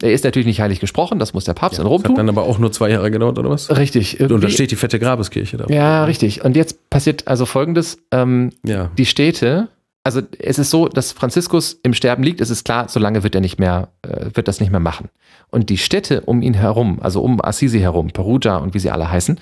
[0.00, 2.26] Er ist natürlich nicht heilig gesprochen, das muss der Papst in Rom Das hat tun.
[2.26, 3.68] dann aber auch nur zwei Jahre gedauert, oder was?
[3.76, 4.20] Richtig.
[4.20, 5.66] Und da steht die fette Grabeskirche da.
[5.68, 6.44] ja, richtig.
[6.44, 7.98] Und jetzt passiert also Folgendes.
[8.12, 8.90] Ähm, Ja.
[8.96, 9.68] die Städte,
[10.04, 13.34] also es ist so, dass Franziskus im Sterben liegt, es ist klar, so lange wird
[13.34, 15.08] er nicht mehr, äh, wird das nicht mehr machen.
[15.50, 19.10] Und die Städte um ihn herum, also um Assisi herum, Perugia und wie sie alle
[19.10, 19.40] heißen,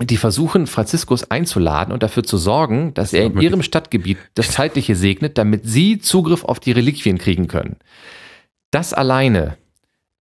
[0.00, 4.94] die versuchen, Franziskus einzuladen und dafür zu sorgen, dass er in ihrem Stadtgebiet das Zeitliche
[4.94, 7.76] segnet, damit sie Zugriff auf die Reliquien kriegen können.
[8.70, 9.56] Das alleine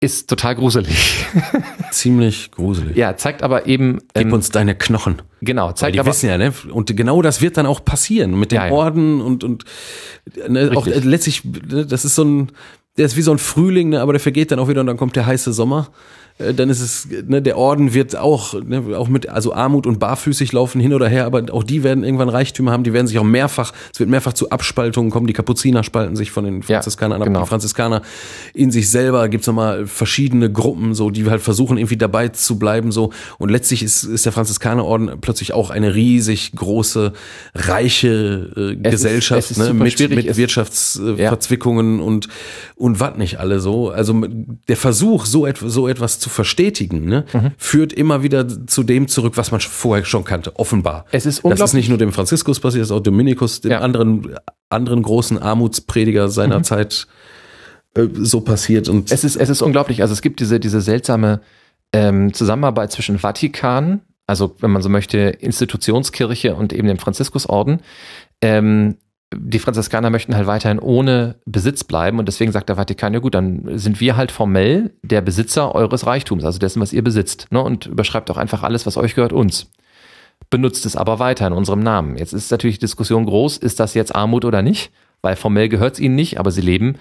[0.00, 1.26] ist total gruselig.
[1.90, 2.96] Ziemlich gruselig.
[2.96, 5.20] ja, zeigt aber eben, Gib ähm, uns deine Knochen.
[5.42, 6.54] genau, Weil zeigt die aber, wissen ja, ne?
[6.72, 8.70] Und genau das wird dann auch passieren mit den Ja.
[8.70, 9.64] Orden und, und
[10.48, 12.52] ne, auch letztlich, ne, das ist so ein,
[12.96, 14.96] der ist wie so ein Frühling, ne, aber der vergeht dann auch wieder und dann
[14.96, 15.88] kommt der heiße Sommer.
[16.40, 19.98] Äh, Dann ist es, ne, der Orden wird auch, ne, auch mit, also Armut und
[19.98, 23.18] barfüßig laufen hin oder her, aber auch die werden irgendwann Reichtümer haben, die werden sich
[23.18, 27.20] auch mehrfach, es wird mehrfach zu Abspaltungen kommen, die Kapuziner spalten sich von den Franziskanern
[27.20, 27.42] ab, genau.
[27.42, 28.02] die Franziskaner
[28.54, 32.92] in sich selber gibt's nochmal verschiedene Gruppen, so, die halt versuchen irgendwie dabei zu bleiben,
[32.92, 33.12] so.
[33.38, 37.12] Und letztlich ist, ist der Franziskanerorden plötzlich auch eine riesig große,
[37.54, 40.26] reiche äh, Es Gesellschaft, es ist ne, mit, schwierig.
[40.26, 42.04] mit Wirtschaftsverzwickungen Ja.
[42.04, 42.28] und,
[42.76, 43.90] und was nicht alle so.
[43.90, 44.22] Also
[44.68, 47.52] der Versuch, so, et so etwas zu verstetigen, ne, Mhm.
[47.58, 51.04] führt immer wieder zu dem zurück, was man vorher schon kannte, offenbar.
[51.10, 53.72] Es ist das ist unglaublich- nicht nur dem Franziskus passiert, das ist auch Dominikus, dem
[53.72, 53.80] Ja.
[53.80, 54.36] anderen,
[54.68, 57.06] anderen großen Armutsprediger seiner Zeit
[57.96, 58.88] äh, so passiert.
[58.88, 60.00] Und Es ist, es ist unglaublich.
[60.02, 61.40] Also es gibt diese, diese seltsame
[61.92, 67.80] ähm, Zusammenarbeit zwischen Vatikan, also wenn man so möchte, Institutionskirche und eben dem Franziskusorden.
[68.40, 68.96] Ähm,
[69.34, 73.34] die Franziskaner möchten halt weiterhin ohne Besitz bleiben und deswegen sagt der Vatikan, ja gut,
[73.34, 77.46] dann sind wir halt formell der Besitzer eures Reichtums, also dessen, was ihr besitzt.
[77.50, 77.62] Ne?
[77.62, 79.70] Und überschreibt auch einfach alles, was euch gehört, uns.
[80.48, 82.16] Benutzt es aber weiter in unserem Namen.
[82.16, 84.90] Jetzt ist natürlich die Diskussion groß, ist das jetzt Armut oder nicht?
[85.22, 86.96] Weil formell gehört es ihnen nicht, aber sie leben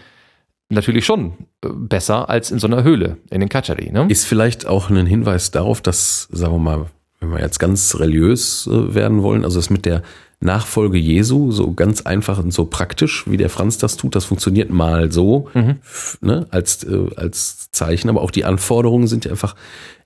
[0.70, 1.34] natürlich schon
[1.64, 3.92] äh, besser als in so einer Höhle in den Katschari.
[3.92, 4.06] Ne?
[4.10, 6.86] ist vielleicht auch ein Hinweis darauf, dass, sagen wir mal,
[7.20, 10.04] wenn wir jetzt ganz religiös äh, werden wollen, also das mit der
[10.42, 14.70] Nachfolge Jesu, so ganz einfach und so praktisch, wie der Franz das tut, das funktioniert
[14.70, 19.56] mal so, f- ne, als, äh, als Zeichen, aber auch die Anforderungen sind ja einfach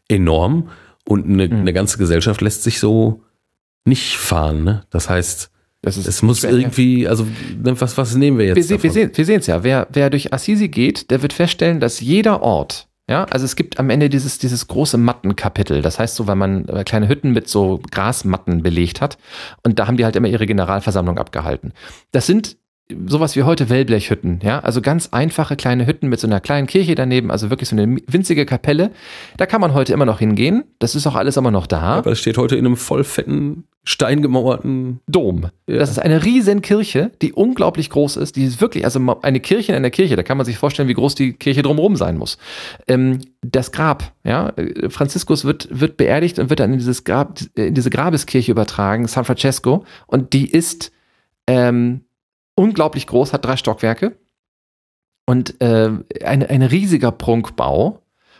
[0.08, 0.70] enorm
[1.08, 3.22] und eine, eine ganze Gesellschaft lässt sich so
[3.86, 4.64] nicht fahren.
[4.64, 4.84] Ne?
[4.90, 5.52] Das heißt,
[5.82, 6.52] Das ist es muss schwer.
[6.52, 7.26] irgendwie, also
[7.62, 8.56] ne, was, was nehmen wir jetzt?
[8.56, 9.64] Wir, se- wir sehen sehen's ja.
[9.64, 13.80] Wer, wer durch Assisi geht, der wird feststellen, dass jeder Ort, ja, also es gibt
[13.80, 15.82] am Ende dieses, dieses große Mattenkapitel.
[15.82, 19.18] Das heißt so, weil man kleine Hütten mit so Grasmatten belegt hat.
[19.64, 21.74] Und da haben die halt immer ihre Generalversammlung abgehalten.
[22.12, 22.58] Das sind
[23.08, 26.96] sowas wie heute Wellblechhütten, ja, also ganz einfache kleine Hütten mit so einer kleinen Kirche
[26.96, 28.92] daneben, also wirklich so eine winzige Kapelle.
[29.38, 30.64] Da kann man heute immer noch hingehen.
[30.80, 31.82] Das ist auch alles immer noch da.
[31.82, 35.50] Aber es steht heute in einem voll fetten, steingemauerten Dom.
[35.68, 35.78] Ja.
[35.78, 38.36] Das ist eine riesen Kirche, die unglaublich groß ist.
[38.36, 40.94] Die ist wirklich, also eine Kirche in einer Kirche, da kann man sich vorstellen, wie
[40.94, 42.38] groß die Kirche drumherum sein muss.
[42.88, 47.40] Ähm, das Grab, ja, äh, Franziskus wird, wird beerdigt und wird dann in dieses Grab,
[47.56, 49.86] in diese Grabeskirche übertragen, San Francesco.
[50.08, 50.92] Und die ist
[51.48, 52.02] ähm,
[52.56, 54.18] unglaublich groß, hat drei Stockwerke
[55.26, 55.92] und äh,
[56.24, 58.00] ein, ein riesiger Prunkbau.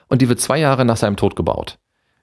[0.10, 1.80] Und die wird zwei Jahre nach seinem Tod gebaut.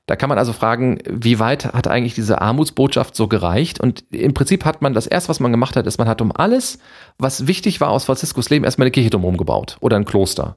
[0.07, 3.81] Da kann man also fragen, wie weit hat eigentlich diese Armutsbotschaft so gereicht?
[3.81, 6.33] Und im Prinzip hat man das erste, was man gemacht hat, ist, man hat um
[6.35, 6.79] alles,
[7.19, 10.57] was wichtig war aus Franziskus Leben, erstmal eine Kirche drumherum gebaut oder ein Kloster.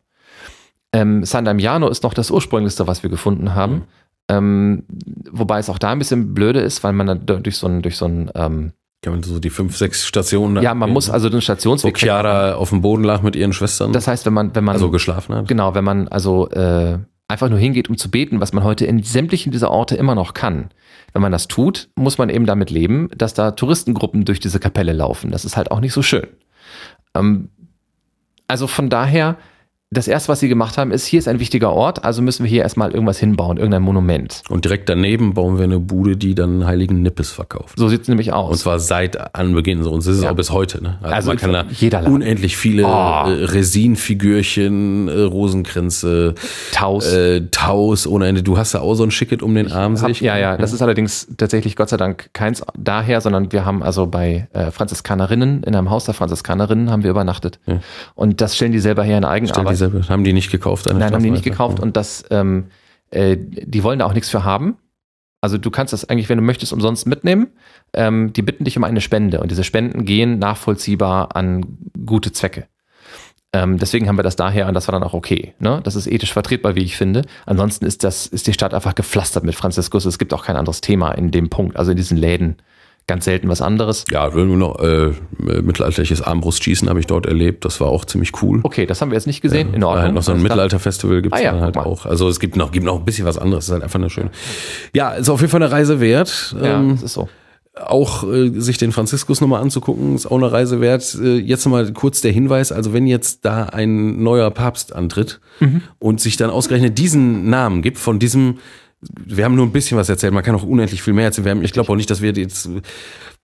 [0.92, 3.74] Ähm, San Damiano ist noch das ursprünglichste, was wir gefunden haben.
[3.74, 3.84] Mhm.
[4.30, 4.84] Ähm,
[5.32, 7.98] wobei es auch da ein bisschen blöde ist, weil man dann durch so ein, durch
[7.98, 8.74] so ein, ähm,
[9.04, 10.64] Kann man so die fünf, sechs Stationen.
[10.64, 11.14] ja, man muss ne?
[11.14, 11.98] also den Wo Stationsweg.
[11.98, 13.92] Chiara auf dem Boden lag mit ihren Schwestern.
[13.92, 15.48] Das heißt, wenn man, wenn man also geschlafen hat.
[15.50, 19.04] Genau, wenn man also äh, einfach nur hingeht, um zu beten, was man heute in
[19.04, 20.70] sämtlichen dieser Orte immer noch kann.
[21.12, 24.94] Wenn man das tut, muss man eben damit leben, dass da Touristengruppen durch diese Kapelle
[24.94, 25.32] laufen.
[25.32, 26.28] Das ist halt auch nicht so schön.
[27.14, 27.50] Ähm,
[28.48, 29.36] also von daher,
[29.94, 32.50] das erste, was sie gemacht haben, ist, hier ist ein wichtiger Ort, also müssen wir
[32.50, 34.42] hier erstmal irgendwas hinbauen, irgendein Monument.
[34.50, 37.78] Und direkt daneben bauen wir eine Bude, die dann heiligen Nippes verkauft.
[37.78, 38.52] So sieht es nämlich aus.
[38.52, 39.92] Und zwar seit Anbeginn so.
[39.92, 40.32] Und das ist es Ja.
[40.32, 40.84] auch bis heute.
[40.84, 40.98] Ne?
[41.02, 42.14] Also, Also man kann da jeder Laden.
[42.16, 42.90] unendlich viele Oh.
[42.90, 46.36] äh, Resinfigürchen, äh, Rosenkränze,
[46.72, 47.12] Taus.
[47.14, 48.44] äh, Taus ohne Ende.
[48.44, 50.22] Du hast ja auch so ein Schicket um den Arm, sehe ich.
[50.22, 54.08] ja, ja, das ist allerdings tatsächlich Gott sei Dank keins daher, sondern wir haben also
[54.08, 57.60] bei äh, Franziskanerinnen, in einem Haus der Franziskanerinnen haben wir übernachtet.
[57.66, 57.80] Ja.
[58.16, 59.64] Und das stellen die selber her in Eigenarbeit.
[59.92, 60.86] Selber, haben die nicht gekauft?
[60.86, 62.68] Nein, haben die nicht gekauft und das, ähm,
[63.12, 64.78] äh, die wollen da auch nichts für haben.
[65.42, 67.48] Also du kannst das eigentlich, wenn du möchtest, umsonst mitnehmen.
[67.94, 72.68] Ähm, die bitten dich um eine Spende und diese Spenden gehen nachvollziehbar an gute Zwecke.
[73.52, 75.54] Ähm, deswegen haben wir das daher und das war dann auch okay.
[75.60, 75.82] Ne?
[75.84, 77.24] Das ist ethisch vertretbar, wie ich finde.
[77.46, 80.06] Ansonsten ist das, ist die Stadt einfach gepflastert mit Franziskus.
[80.06, 81.78] Es gibt auch kein anderes Thema in dem Punkt.
[81.78, 82.58] Also in diesen Läden
[83.08, 84.06] ganz selten was anderes.
[84.10, 87.66] Ja, nur noch äh, mittelalterliches Armbrustschießen habe ich dort erlebt.
[87.66, 88.62] Das war auch ziemlich cool.
[88.64, 89.70] Okay, das haben wir jetzt nicht gesehen.
[89.72, 90.04] Ja, in Ordnung.
[90.04, 92.06] Halt noch so ein Mittelalterfestival gibt es Ah ja, dann halt auch.
[92.06, 93.66] Also es gibt noch, gibt noch ein bisschen was anderes.
[93.66, 94.32] Es ist halt einfach eine schöne.
[94.96, 96.56] Ja, ist auf jeden Fall eine Reise wert.
[96.62, 97.28] Ja, Ähm, das ist so.
[97.86, 101.18] auch äh, sich den Franziskus nochmal anzugucken, ist auch eine Reise wert.
[101.22, 105.40] Äh, jetzt nochmal kurz der Hinweis, also wenn jetzt da ein neuer Papst antritt
[106.00, 108.60] und sich dann ausgerechnet diesen Namen gibt von diesem,
[109.26, 111.50] wir haben nur ein bisschen was erzählt, man kann auch unendlich viel mehr erzählen.
[111.50, 112.70] Haben, ich glaube auch nicht, dass wir jetzt,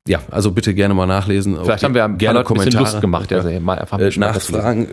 [0.07, 1.57] ja, also bitte gerne mal nachlesen.
[1.63, 4.87] Vielleicht haben wir gerne Leuten ein bisschen Lust gemacht, also mal einfach ein äh, nachfragen.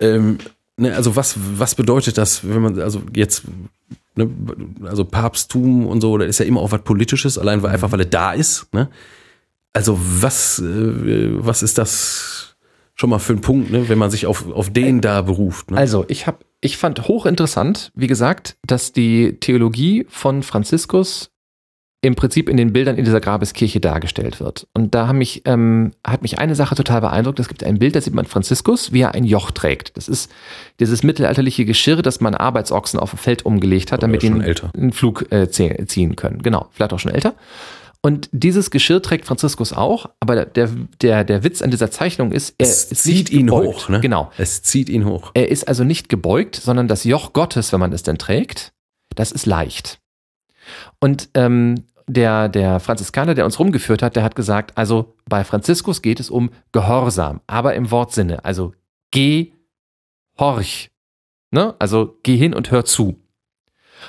[0.00, 0.38] Ähm,
[0.76, 3.44] ne, also was, was bedeutet das, wenn man, also jetzt,
[4.14, 4.28] ne,
[4.84, 8.00] also Papsttum und so, da ist ja immer auch was Politisches, allein weil einfach, weil
[8.00, 8.72] er da ist.
[8.72, 8.88] Ne?
[9.72, 12.55] Also was, äh, was ist das
[12.96, 15.70] schon mal für ein Punkt, ne, wenn man sich auf, auf den da beruft?
[15.70, 15.76] Ne?
[15.76, 21.30] Also, ich habe, ich fand hochinteressant, wie gesagt, dass die Theologie von Franziskus
[22.02, 24.68] im Prinzip in den Bildern in dieser Grabeskirche dargestellt wird.
[24.74, 27.40] Und da haben mich, ähm, hat mich eine Sache total beeindruckt.
[27.40, 29.96] Es gibt ein Bild, da sieht man Franziskus, wie er ein Joch trägt.
[29.96, 30.30] Das ist
[30.78, 34.42] dieses mittelalterliche Geschirr, das man Arbeitsochsen auf dem Feld umgelegt hat, damit die einen,
[34.74, 36.42] einen Flug äh, zie- ziehen können.
[36.42, 37.34] Genau, vielleicht auch schon älter.
[38.06, 40.70] Und dieses Geschirr trägt Franziskus auch, aber der,
[41.02, 43.66] der, der Witz an dieser Zeichnung ist, er es zieht ihn gebeugt.
[43.66, 43.88] hoch.
[43.88, 43.98] Ne?
[43.98, 44.30] Genau.
[44.38, 45.32] Es zieht ihn hoch.
[45.34, 48.72] Er ist also nicht gebeugt, sondern das Joch Gottes, wenn man es denn trägt,
[49.16, 49.98] das ist leicht.
[51.00, 56.00] Und ähm, der, der Franziskaner, der uns rumgeführt hat, der hat gesagt, also bei Franziskus
[56.00, 58.72] geht es um Gehorsam, aber im Wortsinne, also
[59.10, 59.50] geh,
[60.38, 60.92] horch.
[61.50, 61.74] Ne?
[61.80, 63.20] Also geh hin und hör zu.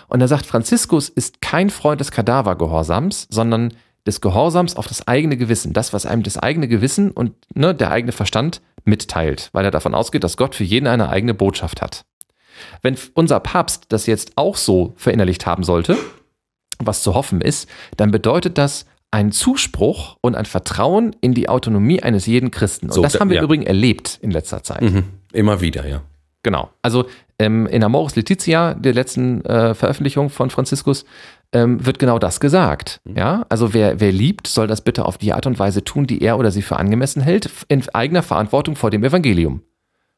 [0.08, 3.74] Und er sagt, Franziskus ist kein Freund des Kadavergehorsams, sondern
[4.08, 7.92] des Gehorsams auf das eigene Gewissen, das, was einem das eigene Gewissen und ne, der
[7.92, 12.06] eigene Verstand mitteilt, weil er davon ausgeht, dass Gott für jeden eine eigene Botschaft hat.
[12.82, 15.98] Wenn unser Papst das jetzt auch so verinnerlicht haben sollte,
[16.80, 22.02] was zu hoffen ist, dann bedeutet das ein Zuspruch und ein Vertrauen in die Autonomie
[22.04, 22.88] eines jeden Christen.
[22.88, 23.42] Und So, das da- haben wir ja.
[23.42, 24.82] im Übrigen erlebt in letzter Zeit.
[24.82, 25.04] Mhm.
[25.34, 26.02] Immer wieder, ja.
[26.44, 26.70] Genau.
[26.82, 27.06] Also
[27.40, 31.06] ähm, in Amoris Laetitia, der letzten äh, Veröffentlichung von Franziskus,
[31.54, 33.02] ähm, wird genau das gesagt.
[33.06, 36.22] Ja, also wer, wer liebt, soll das bitte auf die Art und Weise tun, die
[36.22, 39.62] er oder sie für angemessen hält, in eigener Verantwortung vor dem Evangelium.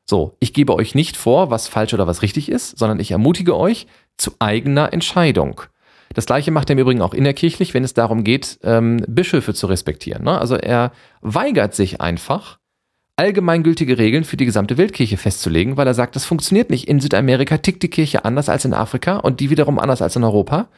[0.06, 3.56] So, ich gebe euch nicht vor, was falsch oder was richtig ist, sondern ich ermutige
[3.56, 3.85] euch
[4.18, 5.61] zu eigener Entscheidung.
[6.15, 9.68] Das gleiche macht er im Übrigen auch innerkirchlich, wenn es darum geht, ähm, Bischöfe zu
[9.68, 10.23] respektieren.
[10.23, 10.39] Ne?
[10.39, 10.91] Also er
[11.22, 12.57] weigert sich einfach,
[13.19, 16.88] allgemeingültige Regeln für die gesamte Weltkirche festzulegen, weil er sagt, das funktioniert nicht.
[16.88, 20.23] In Südamerika tickt die Kirche anders als in Afrika und die wiederum anders als in
[20.23, 20.69] Europa.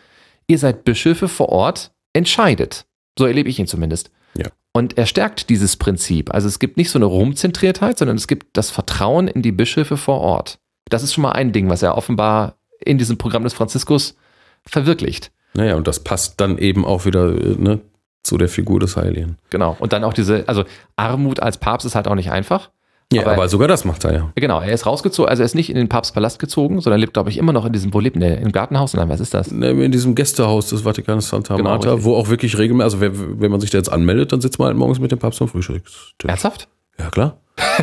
[0.52, 2.86] Ihr seid Bischöfe vor Ort, entscheidet.
[3.18, 4.12] So erlebe ich ihn zumindest.
[4.36, 4.48] Ja.
[4.74, 6.34] Und er stärkt dieses Prinzip.
[6.34, 9.96] Also es gibt nicht so eine Rumzentriertheit, sondern es gibt das Vertrauen in die Bischöfe
[9.96, 10.60] vor Ort.
[10.90, 14.18] Das ist schon mal ein Ding, was er offenbar in diesem Programm des Franziskus
[14.66, 15.32] verwirklicht.
[15.54, 17.80] Naja, und das passt dann eben auch wieder äh, ne,
[18.22, 19.38] zu der Figur des Heiligen.
[19.52, 19.78] Genau.
[19.80, 20.66] Und dann auch diese, also
[20.98, 22.72] Armut als Papst ist halt auch nicht einfach.
[23.12, 24.32] Ja, Aber- aber, sogar das macht er ja.
[24.36, 27.30] Genau, er ist rausgezogen, also er ist nicht in den Papstpalast gezogen, sondern lebt, glaube
[27.30, 28.40] ich, immer noch in diesem, wo lebt der?
[28.40, 28.94] Im Gartenhaus?
[28.94, 29.50] Nein, was ist das?
[29.50, 32.06] In diesem Gästehaus des Vatikans Santa Genau, Marta, richtig.
[32.06, 33.12] wo auch wirklich regelmäßig, also wer,
[33.42, 35.48] wenn man sich da jetzt anmeldet, dann sitzt man halt morgens mit dem Papst am
[35.50, 36.06] Frühstückstisch.
[36.26, 36.68] Ernsthaft?
[37.00, 37.38] Ja, klar.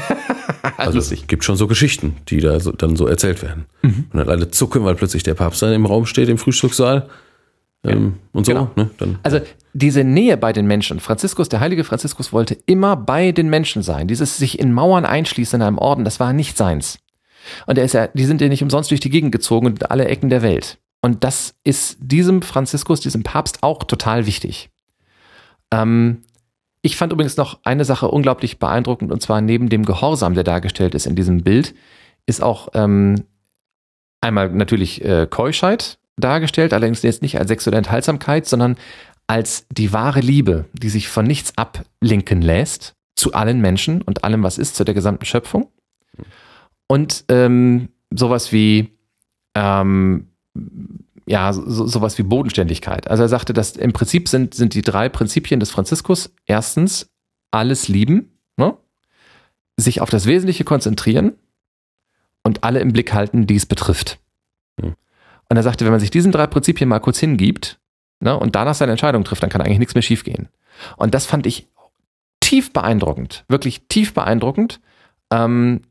[0.77, 1.21] Also lustig.
[1.23, 3.67] es gibt schon so Geschichten, die da so, dann so erzählt werden.
[3.83, 4.07] Mhm.
[4.13, 7.09] Und dann alle zucken, weil plötzlich der Papst dann im Raum steht, im Frühstückssaal.
[7.85, 8.71] Ähm, und so, Genau.
[8.77, 8.91] ne?
[8.99, 9.41] Dann, Also
[9.79, 11.01] diese Nähe bei den Menschen.
[11.01, 14.09] Franziskus, der heilige Franziskus wollte immer bei den Menschen sein.
[14.09, 16.99] Dieses sich in Mauern einschließen in einem Orden, das war nicht seins.
[17.67, 20.07] Und er ist ja, die sind ja nicht umsonst durch die Gegend gezogen und alle
[20.07, 20.79] Ecken der Welt.
[21.01, 24.71] Und das ist diesem Franziskus, diesem Papst auch total wichtig.
[25.73, 26.23] Ähm,
[26.83, 30.95] ich fand übrigens noch eine Sache unglaublich beeindruckend, und zwar neben dem Gehorsam, der dargestellt
[30.95, 31.75] ist in diesem Bild,
[32.27, 33.25] ist auch ähm,
[34.21, 38.77] einmal natürlich äh, Keuschheit dargestellt, allerdings jetzt nicht als sexuelle Enthaltsamkeit, sondern
[39.29, 44.43] als die wahre Liebe, die sich von nichts ablenken lässt, zu allen Menschen und allem,
[44.43, 45.71] was ist, zu der gesamten Schöpfung.
[46.89, 48.97] Und ähm, sowas wie,
[49.55, 50.29] ähm,
[51.27, 53.09] ja, so, sowas wie Bodenständigkeit.
[53.09, 57.11] Also er sagte, dass im Prinzip sind, sind die drei Prinzipien des Franziskus erstens
[57.51, 58.79] alles lieben, ne?
[59.77, 61.35] sich auf das Wesentliche konzentrieren
[62.43, 64.21] und alle im Blick halten, die es betrifft.
[64.81, 64.95] Hm.
[65.51, 67.79] Und er sagte, wenn man sich diesen drei Prinzipien mal kurz hingibt
[68.21, 70.49] ne, und danach seine Entscheidung trifft, dann kann eigentlich nichts mehr schiefgehen.
[70.97, 71.69] Und das fand ich
[72.41, 74.81] tief beeindruckend, wirklich tief beeindruckend
[75.31, 75.83] ähm,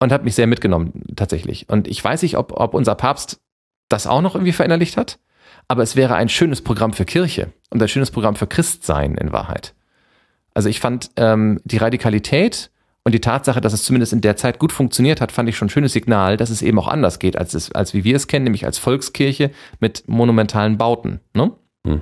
[0.00, 1.68] und hat mich sehr mitgenommen tatsächlich.
[1.68, 3.40] Und ich weiß nicht, ob, ob unser Papst
[3.88, 5.18] das auch noch irgendwie verinnerlicht hat,
[5.68, 9.32] aber es wäre ein schönes Programm für Kirche und ein schönes Programm für Christsein in
[9.32, 9.74] Wahrheit.
[10.54, 12.70] Also ich fand ähm, die Radikalität
[13.02, 15.66] Und die Tatsache, dass es zumindest in der Zeit gut funktioniert hat, fand ich schon
[15.66, 18.26] ein schönes Signal, dass es eben auch anders geht, als, es, als wie wir es
[18.26, 19.50] kennen, nämlich als Volkskirche
[19.80, 21.20] mit monumentalen Bauten.
[21.34, 21.52] Ne?
[21.86, 22.00] Hm.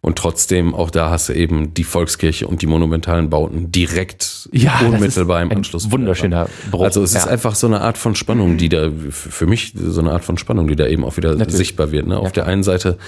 [0.00, 4.78] Und trotzdem, auch da hast du eben die Volkskirche und die monumentalen Bauten direkt ja,
[4.80, 5.90] unmittelbar im Anschluss.
[5.90, 6.84] Wunderschöner Bruch.
[6.84, 7.20] Also es ja.
[7.20, 10.38] ist einfach so eine Art von Spannung, die da, für mich so eine Art von
[10.38, 11.56] Spannung, die da eben auch wieder Natürlich.
[11.56, 12.06] sichtbar wird.
[12.06, 12.16] Ne?
[12.16, 12.98] Auf ja, der einen Seite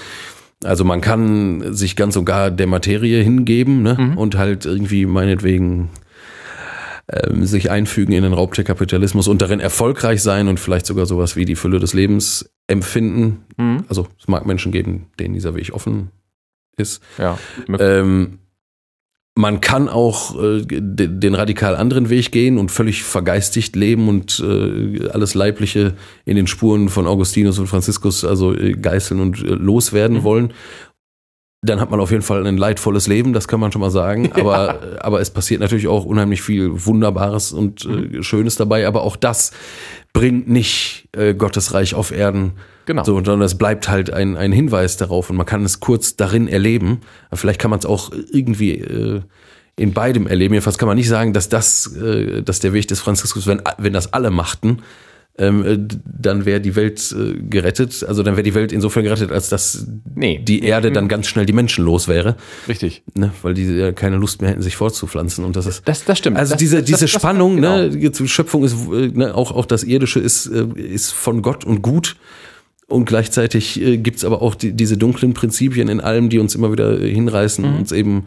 [0.63, 3.97] also man kann sich ganz und gar der Materie hingeben ne?
[3.99, 4.17] Mhm.
[4.17, 5.89] und halt irgendwie meinetwegen
[7.11, 11.45] ähm, sich einfügen in den Raubtierkapitalismus und darin erfolgreich sein und vielleicht sogar sowas wie
[11.45, 13.45] die Fülle des Lebens empfinden.
[13.57, 13.85] Mhm.
[13.89, 16.11] Also es mag Menschen geben, denen dieser Weg offen
[16.77, 17.01] ist.
[17.17, 17.37] Ja.
[17.79, 18.39] Ähm,
[19.35, 25.07] man kann auch äh, den radikal anderen Weg gehen und völlig vergeistigt leben und äh,
[25.09, 30.17] alles Leibliche in den Spuren von Augustinus und Franziskus also äh, geißeln und äh, loswerden
[30.17, 30.23] mhm.
[30.23, 30.53] wollen.
[31.63, 34.31] Dann hat man auf jeden Fall ein leidvolles Leben, das kann man schon mal sagen.
[34.35, 34.79] Aber, ja.
[35.01, 38.23] aber es passiert natürlich auch unheimlich viel Wunderbares und äh, mhm.
[38.23, 38.87] Schönes dabei.
[38.87, 39.51] Aber auch das
[40.13, 42.53] bringt nicht äh, Gottes Reich auf Erden
[42.85, 43.03] Genau.
[43.03, 46.47] So, sondern es bleibt halt ein, ein Hinweis darauf und man kann es kurz darin
[46.47, 47.01] erleben.
[47.29, 49.21] Aber vielleicht kann man es auch irgendwie äh,
[49.77, 50.53] in beidem erleben.
[50.53, 53.93] Jedenfalls kann man nicht sagen, dass das, äh, dass der Weg des Franziskus, wenn, wenn
[53.93, 54.81] das alle machten,
[55.37, 58.03] ähm, äh, dann wäre die Welt äh, gerettet.
[58.07, 60.39] Also dann wäre die Welt insofern gerettet, als dass nee.
[60.43, 62.35] die Erde dann ganz schnell die Menschen los wäre.
[62.67, 63.03] Richtig.
[63.15, 63.31] Ne?
[63.41, 65.45] Weil die ja keine Lust mehr hätten, sich fortzupflanzen.
[65.45, 65.87] Und das ist.
[65.87, 66.37] Das, das stimmt.
[66.37, 67.77] Also das, diese, das, diese Spannung, genau.
[67.77, 71.81] ne, Schöpfung ist, äh, ne, auch, auch das Irdische ist, äh, ist von Gott und
[71.81, 72.17] gut.
[72.87, 76.73] Und gleichzeitig äh, gibt's aber auch die, diese dunklen Prinzipien in allem, die uns immer
[76.73, 77.77] wieder hinreißen, mhm.
[77.77, 78.25] uns eben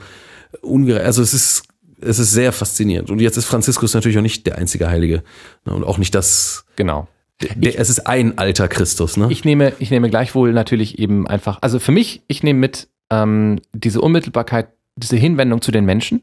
[0.63, 1.05] ungerecht.
[1.05, 1.65] Also es ist,
[2.05, 3.11] es ist sehr faszinierend.
[3.11, 5.23] Und jetzt ist Franziskus natürlich auch nicht der einzige Heilige.
[5.65, 5.75] Ne?
[5.75, 6.65] Und auch nicht das.
[6.77, 7.09] Genau.
[7.41, 9.27] Der, ich, es ist ein alter Christus, ne?
[9.31, 13.61] Ich nehme, ich nehme gleichwohl natürlich eben einfach, also für mich, ich nehme mit ähm,
[13.73, 16.23] diese Unmittelbarkeit, diese Hinwendung zu den Menschen,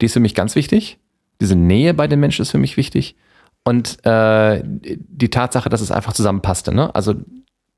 [0.00, 0.98] die ist für mich ganz wichtig.
[1.40, 3.16] Diese Nähe bei den Menschen ist für mich wichtig.
[3.64, 6.74] Und äh, die Tatsache, dass es einfach zusammenpasste.
[6.74, 6.94] Ne?
[6.94, 7.14] Also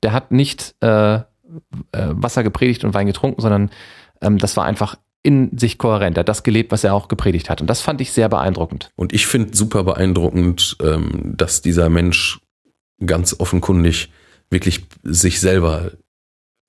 [0.03, 1.21] der hat nicht äh, äh,
[1.91, 3.71] Wasser gepredigt und Wein getrunken, sondern
[4.21, 6.15] ähm, das war einfach in sich kohärent.
[6.15, 7.59] Er hat das gelebt, was er auch gepredigt hat.
[7.59, 8.91] Und das fand ich sehr beeindruckend.
[8.95, 12.39] Und ich finde super beeindruckend, ähm, dass dieser Mensch
[13.05, 14.09] ganz offenkundig
[14.49, 15.91] wirklich sich selber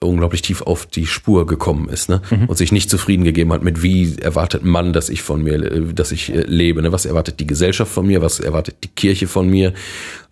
[0.02, 2.20] unglaublich tief auf die Spur gekommen ist ne?
[2.30, 2.46] Mhm.
[2.46, 5.92] und sich nicht zufrieden gegeben hat mit wie erwartet man, dass ich von mir, äh,
[5.92, 6.90] dass ich äh, lebe, ne?
[6.90, 9.72] was erwartet die Gesellschaft von mir, was erwartet die Kirche von mir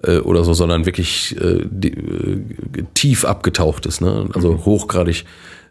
[0.02, 2.42] äh, oder so, sondern wirklich äh, die, äh,
[2.94, 4.28] tief abgetaucht ist, ne?
[4.34, 4.64] also mhm.
[4.64, 5.24] hochgradig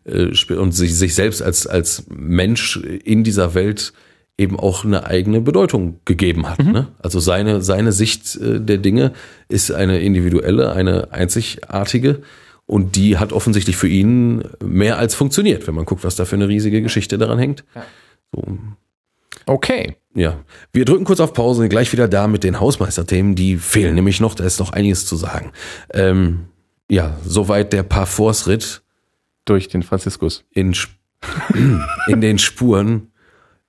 [0.05, 3.93] und sich, sich selbst als als Mensch in dieser Welt
[4.37, 6.59] eben auch eine eigene Bedeutung gegeben hat.
[6.59, 6.71] Mhm.
[6.71, 6.87] Ne?
[6.99, 9.13] Also seine seine Sicht äh, der Dinge
[9.49, 12.21] ist eine individuelle, eine einzigartige
[12.65, 16.35] und die hat offensichtlich für ihn mehr als funktioniert, wenn man guckt, was da für
[16.35, 17.63] eine riesige Geschichte daran hängt.
[18.31, 18.43] So.
[19.45, 19.95] Okay.
[20.15, 20.39] Ja.
[20.73, 23.35] Wir drücken kurz auf Pause, und gleich wieder da mit den Hausmeisterthemen.
[23.35, 25.51] Die fehlen nämlich noch, da ist noch einiges zu sagen.
[25.93, 26.45] Ähm,
[26.89, 28.81] ja, soweit der Parforce-Ritt.
[29.45, 30.43] Durch den Franziskus.
[30.51, 30.75] In,
[32.07, 33.11] in den Spuren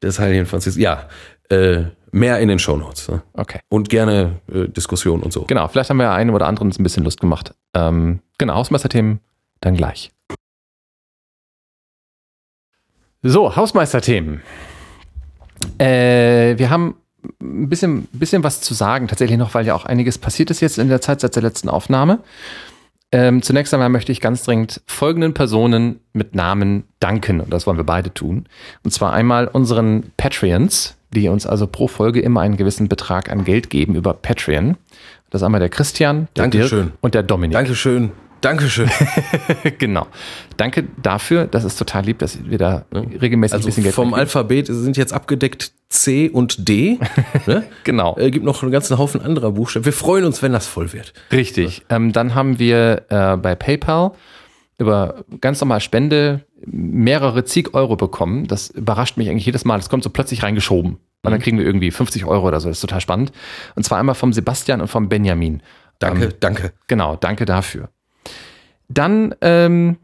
[0.03, 0.81] des heiligen Franziskus.
[0.81, 1.09] Ja,
[1.49, 3.09] äh, mehr in den Shownotes.
[3.09, 3.23] Ne?
[3.35, 3.61] Okay.
[3.69, 5.43] Und gerne äh, Diskussion und so.
[5.45, 7.55] Genau, vielleicht haben wir einem oder anderen ein bisschen Lust gemacht.
[7.75, 9.21] Ähm, genau, Hausmeisterthemen
[9.61, 10.11] dann gleich.
[13.23, 14.41] So, Hausmeisterthemen.
[15.79, 16.97] Äh, wir haben
[17.41, 20.79] ein bisschen, bisschen was zu sagen, tatsächlich noch, weil ja auch einiges passiert ist jetzt
[20.79, 22.21] in der Zeit seit der letzten Aufnahme.
[23.13, 27.77] Ähm, zunächst einmal möchte ich ganz dringend folgenden Personen mit Namen danken und das wollen
[27.77, 28.47] wir beide tun.
[28.83, 33.45] Und zwar einmal unseren Patreons, die uns also pro Folge immer einen gewissen Betrag an
[33.45, 34.77] Geld geben über Patreon.
[35.31, 36.87] Das ist einmal der Christian, der Dankeschön.
[36.87, 37.55] Dirk und der Dominik.
[37.55, 38.11] Dankeschön.
[38.41, 38.91] Dankeschön.
[39.79, 40.07] genau.
[40.57, 41.47] Danke dafür.
[41.47, 44.21] Das ist total lieb, dass wir da regelmäßig also ein bisschen Geld Vom kriegen.
[44.21, 46.99] Alphabet sind jetzt abgedeckt C und D.
[47.47, 47.65] Ne?
[47.85, 48.17] genau.
[48.19, 49.85] Es äh, gibt noch einen ganzen Haufen anderer Buchstaben.
[49.85, 51.13] Wir freuen uns, wenn das voll wird.
[51.31, 51.83] Richtig.
[51.89, 54.13] Ähm, dann haben wir äh, bei PayPal
[54.79, 58.47] über ganz normal Spende mehrere zig Euro bekommen.
[58.47, 59.77] Das überrascht mich eigentlich jedes Mal.
[59.77, 60.93] Das kommt so plötzlich reingeschoben.
[60.93, 61.43] Und dann mhm.
[61.43, 62.69] kriegen wir irgendwie 50 Euro oder so.
[62.69, 63.33] Das ist total spannend.
[63.75, 65.63] Und zwar einmal vom Sebastian und vom Benjamin.
[65.99, 66.73] Danke, ähm, danke.
[66.89, 67.89] Genau, danke dafür.
[68.89, 69.99] Dann ähm,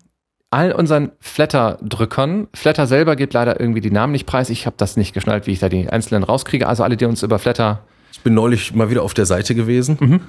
[0.51, 2.49] all unseren Flatter-Drückern.
[2.55, 4.51] Flatter selber gibt leider irgendwie die Namen nicht preis.
[4.51, 6.69] Ich habe das nicht geschnallt, wie ich da die einzelnen rauskriege.
[6.69, 7.85] Also alle, die uns über Flatter.
[8.13, 9.97] Ich bin neulich mal wieder auf der Seite gewesen.
[9.99, 10.21] Mhm.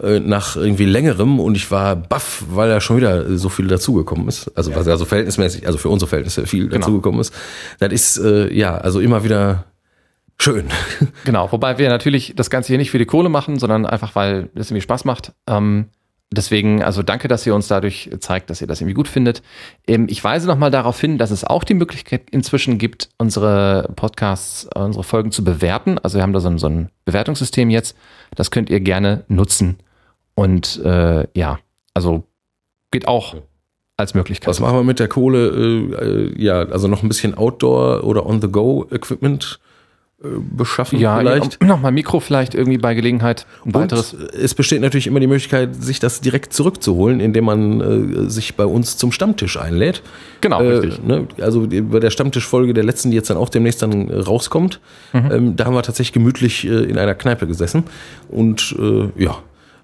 [0.00, 4.28] Äh, nach irgendwie längerem und ich war baff, weil da schon wieder so viel dazugekommen
[4.28, 4.50] ist.
[4.56, 4.76] Also ja.
[4.76, 6.78] was also verhältnismäßig, also für unsere Verhältnisse viel genau.
[6.78, 7.34] dazugekommen ist.
[7.80, 9.66] Das ist äh, ja also immer wieder
[10.38, 10.66] schön.
[11.26, 14.48] Genau, wobei wir natürlich das Ganze hier nicht für die Kohle machen, sondern einfach, weil
[14.54, 15.32] es irgendwie Spaß macht.
[15.46, 15.86] Ähm,
[16.32, 19.42] deswegen, also danke, dass ihr uns dadurch zeigt, dass ihr das irgendwie gut findet.
[19.86, 24.68] Ähm, ich weise nochmal darauf hin, dass es auch die Möglichkeit inzwischen gibt, unsere Podcasts,
[24.74, 25.98] äh, unsere Folgen zu bewerten.
[25.98, 27.96] Also wir haben da so ein, so ein Bewertungssystem jetzt.
[28.34, 29.78] Das könnt ihr gerne nutzen.
[30.34, 31.58] Und äh, ja,
[31.94, 32.24] also
[32.90, 33.36] geht auch
[33.96, 34.48] als Möglichkeit.
[34.48, 35.48] Was machen wir mit der Kohle?
[35.48, 39.60] Äh, äh, ja, also noch ein bisschen Outdoor- oder On-the-Go-Equipment
[40.22, 41.62] beschaffen ja, vielleicht.
[41.64, 43.46] Nochmal Mikro vielleicht irgendwie bei Gelegenheit.
[43.64, 44.12] Ein weiteres.
[44.12, 48.66] es besteht natürlich immer die Möglichkeit, sich das direkt zurückzuholen, indem man äh, sich bei
[48.66, 50.02] uns zum Stammtisch einlädt.
[50.42, 51.02] Genau, äh, richtig.
[51.02, 54.80] Ne, also bei der Stammtischfolge der letzten, die jetzt dann auch demnächst dann äh, rauskommt,
[55.14, 55.30] mhm.
[55.32, 57.84] ähm, da haben wir tatsächlich gemütlich äh, in einer Kneipe gesessen
[58.28, 59.38] und äh, ja,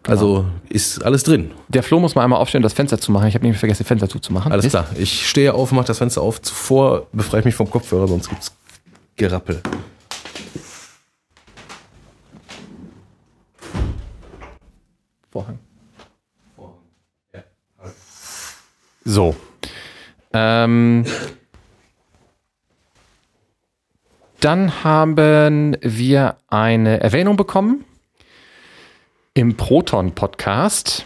[0.07, 1.51] also ist alles drin.
[1.69, 3.27] Der Flo muss mal einmal aufstehen, das Fenster zu machen.
[3.27, 4.53] Ich habe nämlich vergessen, das Fenster zuzumachen.
[4.53, 4.87] Alles klar.
[4.97, 6.41] Ich stehe auf, mache das Fenster auf.
[6.43, 8.53] Zuvor befreie ich mich vom Kopfhörer, sonst gibt's
[9.17, 9.63] Gerappel.
[15.37, 15.59] Vorhang.
[19.05, 19.37] So.
[20.33, 21.05] Ähm,
[24.41, 27.85] dann haben wir eine Erwähnung bekommen
[29.35, 31.05] im Proton-Podcast,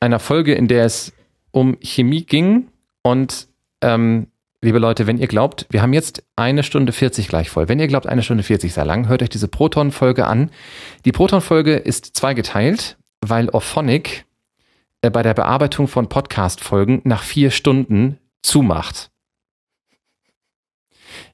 [0.00, 1.12] einer Folge, in der es
[1.50, 2.68] um Chemie ging.
[3.02, 3.48] Und
[3.82, 4.28] ähm,
[4.62, 7.68] liebe Leute, wenn ihr glaubt, wir haben jetzt eine Stunde 40 gleich voll.
[7.68, 10.50] Wenn ihr glaubt, eine Stunde 40 sei lang, hört euch diese Proton-Folge an.
[11.04, 14.26] Die Proton-Folge ist zweigeteilt, weil Orphonic
[15.02, 19.10] äh, bei der Bearbeitung von Podcast-Folgen nach vier Stunden zumacht.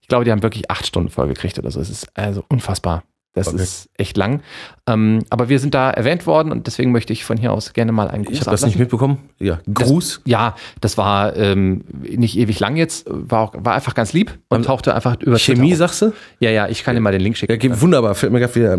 [0.00, 1.80] Ich glaube, die haben wirklich acht Stunden voll gekriegt oder so.
[1.80, 3.04] Es ist also unfassbar.
[3.34, 3.62] Das okay.
[3.62, 4.42] ist echt lang.
[4.88, 7.90] Ähm, aber wir sind da erwähnt worden und deswegen möchte ich von hier aus gerne
[7.90, 9.18] mal einen Gruß Ich habe das nicht mitbekommen.
[9.40, 10.20] Ja, Gruß.
[10.22, 14.38] Das, ja, das war ähm, nicht ewig lang jetzt, war, auch, war einfach ganz lieb
[14.48, 16.12] und, und tauchte einfach über Chemie, sagst du?
[16.38, 17.60] Ja, ja, ich kann dir mal den Link schicken.
[17.60, 18.72] Ja, wunderbar, fällt mir gerade wieder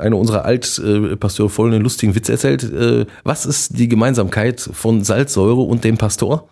[0.00, 2.64] eine unserer Altpastoren voll einen lustigen Witz erzählt.
[2.64, 6.48] Äh, was ist die Gemeinsamkeit von Salzsäure und dem Pastor?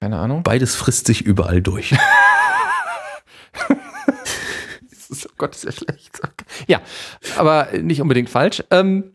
[0.00, 0.44] Keine Ahnung.
[0.44, 1.96] Beides frisst sich überall durch.
[5.10, 6.20] ist, oh Gott, ist ja schlecht.
[6.66, 6.80] Ja,
[7.36, 8.62] aber nicht unbedingt falsch.
[8.70, 9.12] Ähm,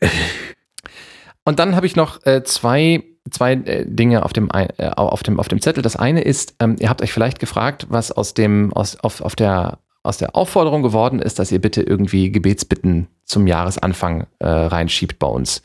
[1.43, 5.39] und dann habe ich noch äh, zwei, zwei äh, Dinge auf dem, äh, auf, dem,
[5.39, 5.81] auf dem Zettel.
[5.81, 9.35] Das eine ist, ähm, ihr habt euch vielleicht gefragt, was aus dem, aus, auf, auf
[9.35, 15.19] der, aus der Aufforderung geworden ist, dass ihr bitte irgendwie Gebetsbitten zum Jahresanfang äh, reinschiebt
[15.19, 15.61] bei uns.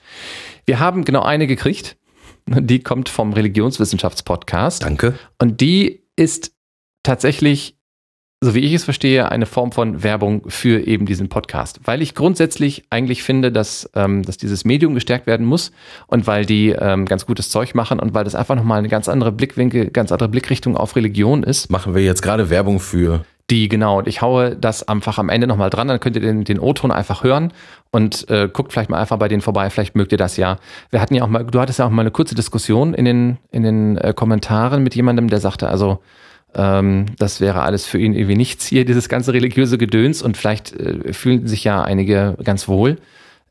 [0.66, 1.96] Wir haben genau eine gekriegt.
[2.46, 4.82] Die kommt vom Religionswissenschaftspodcast.
[4.82, 5.14] Danke.
[5.38, 6.52] Und die ist
[7.02, 7.79] tatsächlich
[8.42, 11.80] so wie ich es verstehe, eine Form von Werbung für eben diesen Podcast.
[11.84, 15.72] Weil ich grundsätzlich eigentlich finde, dass, ähm, dass dieses Medium gestärkt werden muss
[16.06, 19.10] und weil die ähm, ganz gutes Zeug machen und weil das einfach nochmal eine ganz
[19.10, 21.70] andere Blickwinkel, ganz andere Blickrichtung auf Religion ist.
[21.70, 23.98] Machen wir jetzt gerade Werbung für die, genau.
[23.98, 26.92] Und ich haue das einfach am Ende nochmal dran, dann könnt ihr den, den O-Ton
[26.92, 27.52] einfach hören
[27.90, 30.58] und äh, guckt vielleicht mal einfach bei denen vorbei, vielleicht mögt ihr das ja.
[30.90, 33.38] Wir hatten ja auch mal, du hattest ja auch mal eine kurze Diskussion in den,
[33.50, 35.98] in den äh, Kommentaren mit jemandem, der sagte, also
[36.54, 40.22] ähm, das wäre alles für ihn irgendwie nichts hier, dieses ganze religiöse Gedöns.
[40.22, 42.98] Und vielleicht äh, fühlen sich ja einige ganz wohl,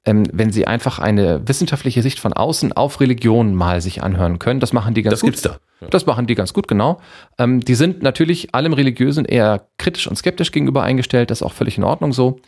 [0.05, 4.59] ähm, wenn sie einfach eine wissenschaftliche Sicht von außen auf Religion mal sich anhören können.
[4.59, 5.33] Das machen die ganz das gut.
[5.33, 5.85] Das gibt's da.
[5.85, 5.89] Ja.
[5.89, 6.99] Das machen die ganz gut, genau.
[7.37, 11.31] Ähm, die sind natürlich allem Religiösen eher kritisch und skeptisch gegenüber eingestellt.
[11.31, 12.39] Das ist auch völlig in Ordnung so.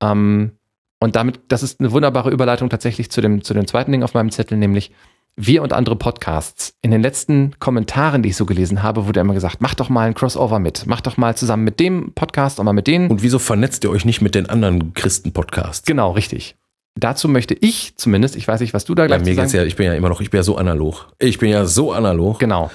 [0.00, 0.52] Ähm,
[0.98, 4.14] und damit, das ist eine wunderbare Überleitung tatsächlich zu dem, zu dem zweiten Ding auf
[4.14, 4.92] meinem Zettel, nämlich
[5.36, 6.74] wir und andere Podcasts.
[6.80, 10.06] In den letzten Kommentaren, die ich so gelesen habe, wurde immer gesagt, mach doch mal
[10.06, 10.84] ein Crossover mit.
[10.86, 13.10] Mach doch mal zusammen mit dem Podcast und mal mit denen.
[13.10, 15.86] Und wieso vernetzt ihr euch nicht mit den anderen Christen-Podcasts?
[15.86, 16.56] Genau, richtig.
[16.98, 19.62] Dazu möchte ich zumindest, ich weiß nicht, was du da gleich ja, mir geht's ja,
[19.64, 21.08] ich bin ja immer noch, ich bin ja so analog.
[21.18, 22.38] Ich bin ja so analog.
[22.38, 22.70] Genau.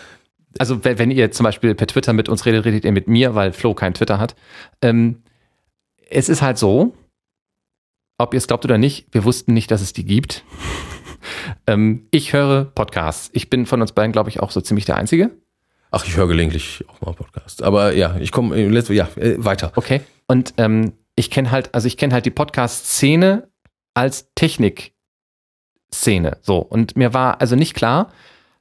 [0.59, 3.33] Also wenn, wenn ihr zum Beispiel per Twitter mit uns redet, redet ihr mit mir,
[3.33, 4.35] weil Flo kein Twitter hat.
[4.83, 5.23] Ähm,
[6.07, 6.93] es ist halt so,
[8.19, 10.43] ob ihr es glaubt oder nicht, wir wussten nicht, dass es die gibt.
[11.67, 13.29] Ähm, ich höre Podcasts.
[13.33, 15.31] Ich bin von uns beiden, glaube ich, auch so ziemlich der Einzige.
[15.91, 17.61] Ach, ich höre gelegentlich auch mal Podcasts.
[17.61, 19.71] Aber ja, ich komme äh, ja äh, weiter.
[19.75, 20.01] Okay.
[20.27, 23.49] Und ähm, ich kenne halt, also ich kenne halt die Podcast-Szene
[23.93, 26.37] als Technik-Szene.
[26.41, 26.59] So.
[26.59, 28.11] Und mir war also nicht klar,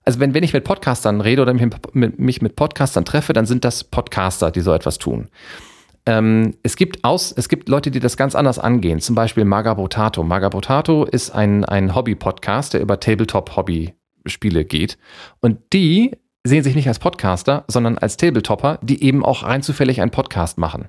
[0.04, 3.46] also wenn, wenn ich mit Podcastern rede oder mich mit, mich mit Podcastern treffe, dann
[3.46, 5.28] sind das Podcaster, die so etwas tun.
[6.06, 9.00] Ähm, es, gibt aus, es gibt Leute, die das ganz anders angehen.
[9.00, 10.22] Zum Beispiel Magabotato.
[10.22, 14.98] Magabotato ist ein, ein Hobby-Podcast, der über Tabletop-Hobby-Spiele geht.
[15.40, 16.12] Und die
[16.42, 20.56] sehen sich nicht als Podcaster, sondern als Tabletopper, die eben auch rein zufällig einen Podcast
[20.56, 20.88] machen.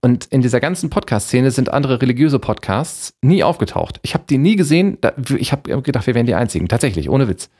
[0.00, 3.98] Und in dieser ganzen Podcast-Szene sind andere religiöse Podcasts nie aufgetaucht.
[4.02, 4.98] Ich habe die nie gesehen.
[5.36, 6.68] Ich habe gedacht, wir wären die Einzigen.
[6.68, 7.50] Tatsächlich, ohne Witz.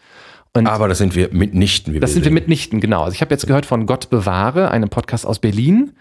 [0.57, 1.93] Und Aber das sind wir mitnichten.
[1.93, 2.33] Wie das wir sind sehen.
[2.33, 3.03] wir mitnichten, genau.
[3.03, 5.93] Also ich habe jetzt gehört von Gott bewahre, einem Podcast aus Berlin.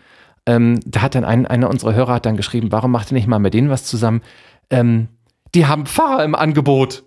[0.45, 3.27] Ähm, da hat dann ein, einer unserer Hörer hat dann geschrieben, warum macht ihr nicht
[3.27, 4.21] mal mit denen was zusammen?
[4.69, 5.07] Ähm,
[5.55, 7.03] die haben Pfarrer im Angebot.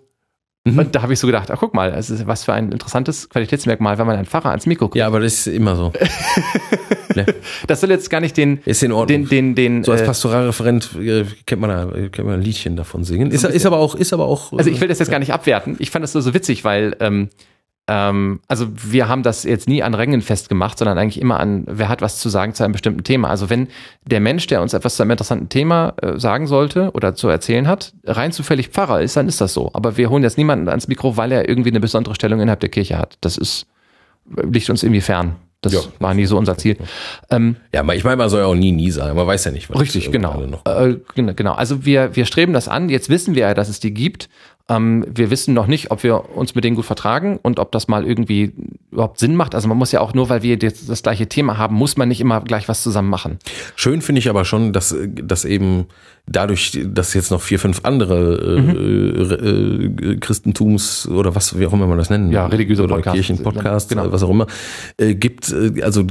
[0.65, 0.79] Mhm.
[0.79, 3.99] Und da habe ich so gedacht, ach guck mal, also was für ein interessantes Qualitätsmerkmal,
[3.99, 4.97] wenn man einen Pfarrer ans Mikro guckt.
[4.97, 5.93] Ja, aber das ist immer so.
[7.67, 9.27] Das soll jetzt gar nicht den, ist in Ordnung.
[9.27, 12.77] den, den, den so als äh, Pastoralreferent äh, kennt man da, kennt man ein Liedchen
[12.77, 13.31] davon singen.
[13.31, 14.53] Ist, ist aber auch, ist aber auch.
[14.53, 15.77] Also ich will das jetzt gar nicht abwerten.
[15.79, 17.31] Ich fand das so, so witzig, weil ähm,
[17.89, 21.89] ähm, also wir haben das jetzt nie an Rängen festgemacht, sondern eigentlich immer an, wer
[21.89, 23.29] hat was zu sagen zu einem bestimmten Thema.
[23.31, 23.69] Also wenn
[24.05, 27.69] der Mensch, der uns etwas zu einem interessanten Thema äh, sagen sollte oder zu erzählen
[27.69, 29.71] hat, rein zufällig Pfarrer ist, dann ist das so.
[29.73, 32.71] Aber wir holen jetzt niemanden ans Mikro, weil er irgendwie eine besondere Stellung innerhalb der
[32.71, 33.19] Kirche hat.
[33.21, 33.67] Das ist,
[34.43, 35.37] liegt uns irgendwie fern.
[35.63, 35.81] Das ja.
[35.99, 36.77] war nie so unser Ziel.
[37.31, 39.17] Ähm, ja, ich meine, man soll ja auch nie, nie sagen.
[39.17, 40.61] Man weiß ja nicht, was Richtig, genau.
[40.65, 41.55] Äh, genau.
[41.55, 42.89] Also wir, wir streben das an.
[42.89, 44.29] Jetzt wissen wir ja, dass es die gibt.
[44.69, 47.87] Ähm, wir wissen noch nicht, ob wir uns mit denen gut vertragen und ob das
[47.87, 48.53] mal irgendwie
[48.91, 49.55] überhaupt Sinn macht.
[49.55, 52.09] Also man muss ja auch nur, weil wir das, das gleiche Thema haben, muss man
[52.09, 53.39] nicht immer gleich was zusammen machen.
[53.77, 55.87] Schön finde ich aber schon, dass, dass eben
[56.27, 59.99] dadurch, dass jetzt noch vier, fünf andere äh, mhm.
[59.99, 63.91] äh, Christentums oder was, wie auch immer man das nennen, ja, religiöse oder Podcast, Kirchenpodcast,
[63.91, 64.11] genau.
[64.11, 64.47] was auch immer,
[64.97, 66.05] äh, gibt, äh, also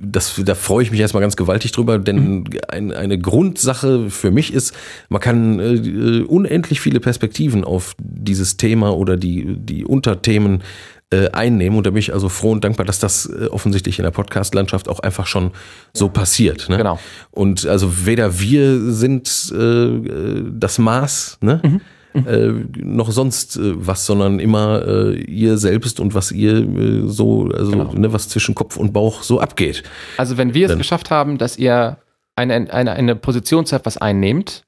[0.00, 2.44] das, da freue ich mich erstmal ganz gewaltig drüber, denn mhm.
[2.68, 4.74] ein, eine Grundsache für mich ist,
[5.08, 10.62] man kann äh, unendlich viele Perspektiven auf dieses Thema oder die, die Unterthemen
[11.10, 11.78] äh, einnehmen.
[11.78, 14.88] Und da bin ich also froh und dankbar, dass das äh, offensichtlich in der Podcast-Landschaft
[14.88, 15.52] auch einfach schon
[15.92, 16.68] so passiert.
[16.68, 16.78] Ne?
[16.78, 16.98] Genau.
[17.30, 21.60] Und also weder wir sind äh, das Maß, ne?
[21.62, 21.80] Mhm.
[22.14, 27.48] Äh, noch sonst äh, was, sondern immer äh, ihr selbst und was ihr äh, so,
[27.52, 27.92] also genau.
[27.92, 29.82] ne, was zwischen Kopf und Bauch so abgeht.
[30.16, 31.98] Also wenn wir es geschafft haben, dass ihr
[32.36, 34.62] eine, eine, eine Position zu etwas einnehmt,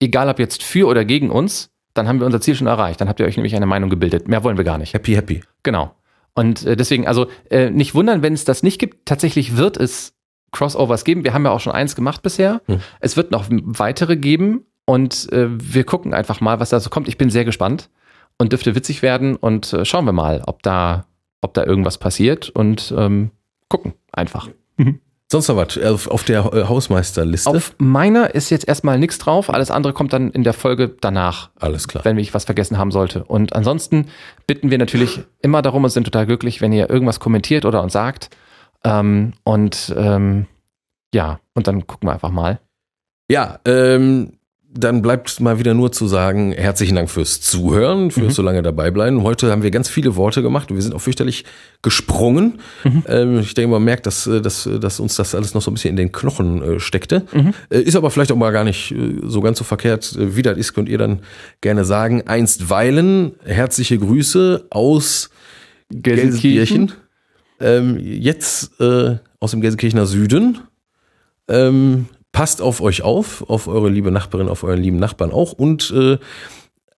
[0.00, 3.00] egal ob jetzt für oder gegen uns, dann haben wir unser Ziel schon erreicht.
[3.00, 4.28] Dann habt ihr euch nämlich eine Meinung gebildet.
[4.28, 4.94] Mehr wollen wir gar nicht.
[4.94, 5.42] Happy, happy.
[5.62, 5.94] Genau.
[6.34, 9.06] Und äh, deswegen, also äh, nicht wundern, wenn es das nicht gibt.
[9.06, 10.14] Tatsächlich wird es
[10.50, 11.24] Crossovers geben.
[11.24, 12.62] Wir haben ja auch schon eins gemacht bisher.
[12.66, 12.80] Hm.
[13.00, 17.08] Es wird noch weitere geben und äh, wir gucken einfach mal, was da so kommt.
[17.08, 17.90] Ich bin sehr gespannt
[18.38, 21.06] und dürfte witzig werden und schauen wir mal, ob da,
[21.42, 23.30] ob da irgendwas passiert und ähm,
[23.68, 24.48] gucken einfach.
[25.32, 27.48] Sonst noch was auf, auf der äh, Hausmeisterliste?
[27.48, 29.48] Auf meiner ist jetzt erstmal nichts drauf.
[29.48, 31.48] Alles andere kommt dann in der Folge danach.
[31.58, 32.04] Alles klar.
[32.04, 33.24] Wenn ich was vergessen haben sollte.
[33.24, 34.08] Und ansonsten
[34.46, 37.94] bitten wir natürlich immer darum und sind total glücklich, wenn ihr irgendwas kommentiert oder uns
[37.94, 38.28] sagt.
[38.84, 40.48] Ähm, und ähm,
[41.14, 42.60] ja, und dann gucken wir einfach mal.
[43.30, 44.34] Ja, ähm,
[44.74, 48.30] dann bleibt mal wieder nur zu sagen, herzlichen Dank fürs Zuhören, fürs mhm.
[48.30, 49.22] so lange dabei bleiben.
[49.22, 51.44] Heute haben wir ganz viele Worte gemacht und wir sind auch fürchterlich
[51.82, 52.60] gesprungen.
[52.82, 53.04] Mhm.
[53.06, 55.74] Ähm, ich denke, man merkt, dass, äh, dass, dass uns das alles noch so ein
[55.74, 57.26] bisschen in den Knochen äh, steckte.
[57.32, 57.52] Mhm.
[57.68, 60.16] Äh, ist aber vielleicht auch mal gar nicht äh, so ganz so verkehrt.
[60.16, 61.20] Äh, wie das ist, könnt ihr dann
[61.60, 62.22] gerne sagen.
[62.26, 65.28] Einstweilen, herzliche Grüße aus
[65.90, 66.92] Gelsenkirchen.
[67.60, 70.60] Ähm, jetzt äh, aus dem Gelsenkirchener Süden.
[71.48, 75.90] Ähm, passt auf euch auf, auf eure liebe Nachbarin, auf euren lieben Nachbarn auch und
[75.90, 76.18] äh,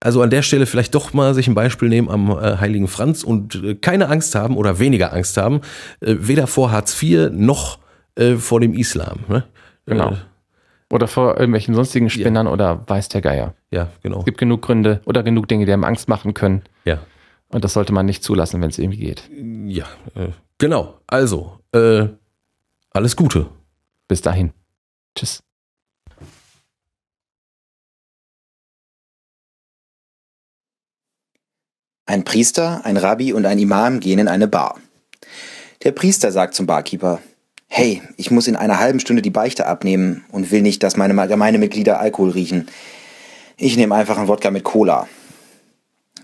[0.00, 3.24] also an der Stelle vielleicht doch mal sich ein Beispiel nehmen am äh, Heiligen Franz
[3.24, 5.62] und äh, keine Angst haben oder weniger Angst haben,
[6.00, 7.78] äh, weder vor Hartz IV noch
[8.16, 9.20] äh, vor dem Islam.
[9.28, 9.44] Ne?
[9.86, 10.10] Genau.
[10.10, 10.16] Äh,
[10.92, 12.52] oder vor irgendwelchen sonstigen Spinnern ja.
[12.52, 13.54] oder weiß der Geier.
[13.70, 14.20] Ja, genau.
[14.20, 16.62] Es gibt genug Gründe oder genug Dinge, die einem Angst machen können.
[16.84, 16.98] Ja.
[17.48, 19.28] Und das sollte man nicht zulassen, wenn es irgendwie geht.
[19.66, 20.28] Ja, äh,
[20.58, 21.00] genau.
[21.06, 22.08] Also, äh,
[22.90, 23.46] alles Gute.
[24.06, 24.52] Bis dahin.
[25.16, 25.42] Tschüss.
[32.06, 34.78] Ein Priester, ein Rabbi und ein Imam gehen in eine Bar.
[35.84, 37.20] Der Priester sagt zum Barkeeper,
[37.68, 41.14] Hey, ich muss in einer halben Stunde die Beichte abnehmen und will nicht, dass meine
[41.26, 42.68] Gemeindemitglieder Alkohol riechen.
[43.56, 45.08] Ich nehme einfach einen Wodka mit Cola.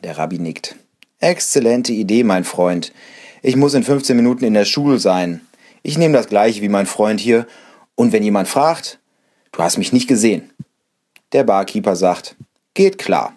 [0.05, 0.77] Der Rabbi nickt.
[1.19, 2.93] Exzellente Idee, mein Freund.
[3.43, 5.41] Ich muss in 15 Minuten in der Schule sein.
[5.83, 7.47] Ich nehme das gleiche wie mein Freund hier
[8.01, 8.99] und wenn jemand fragt,
[9.53, 10.55] du hast mich nicht gesehen.
[11.33, 12.35] Der Barkeeper sagt,
[12.73, 13.37] geht klar.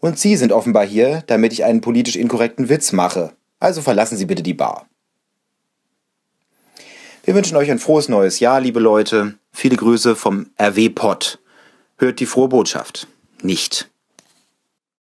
[0.00, 3.32] Und Sie sind offenbar hier, damit ich einen politisch inkorrekten Witz mache.
[3.60, 4.88] Also verlassen Sie bitte die Bar.
[7.22, 9.38] Wir wünschen euch ein frohes neues Jahr, liebe Leute.
[9.52, 11.38] Viele Grüße vom RW-Pod.
[11.96, 13.06] Hört die frohe Botschaft.
[13.40, 13.88] Nicht.